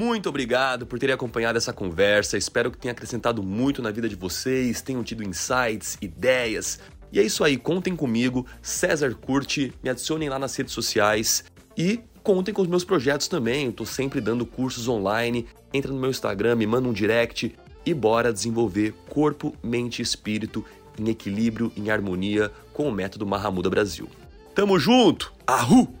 Muito 0.00 0.30
obrigado 0.30 0.86
por 0.86 0.98
terem 0.98 1.14
acompanhado 1.14 1.58
essa 1.58 1.74
conversa. 1.74 2.38
Espero 2.38 2.70
que 2.70 2.78
tenha 2.78 2.92
acrescentado 2.92 3.42
muito 3.42 3.82
na 3.82 3.90
vida 3.90 4.08
de 4.08 4.16
vocês, 4.16 4.80
tenham 4.80 5.04
tido 5.04 5.22
insights, 5.22 5.98
ideias. 6.00 6.80
E 7.12 7.20
é 7.20 7.22
isso 7.22 7.44
aí, 7.44 7.58
contem 7.58 7.94
comigo, 7.94 8.46
César 8.62 9.14
Curte, 9.14 9.74
me 9.82 9.90
adicionem 9.90 10.30
lá 10.30 10.38
nas 10.38 10.56
redes 10.56 10.72
sociais 10.72 11.44
e 11.76 12.00
contem 12.22 12.54
com 12.54 12.62
os 12.62 12.68
meus 12.68 12.82
projetos 12.82 13.28
também. 13.28 13.66
Eu 13.66 13.74
tô 13.74 13.84
sempre 13.84 14.22
dando 14.22 14.46
cursos 14.46 14.88
online. 14.88 15.46
Entra 15.70 15.92
no 15.92 16.00
meu 16.00 16.08
Instagram, 16.08 16.56
me 16.56 16.66
manda 16.66 16.88
um 16.88 16.94
direct, 16.94 17.54
e 17.84 17.92
bora 17.92 18.32
desenvolver 18.32 18.94
corpo, 19.10 19.54
mente 19.62 19.98
e 19.98 20.02
espírito 20.02 20.64
em 20.98 21.10
equilíbrio, 21.10 21.70
em 21.76 21.90
harmonia 21.90 22.50
com 22.72 22.88
o 22.88 22.92
método 22.92 23.26
Mahamuda 23.26 23.68
Brasil. 23.68 24.08
Tamo 24.54 24.78
junto! 24.78 25.30
Ahu! 25.46 26.00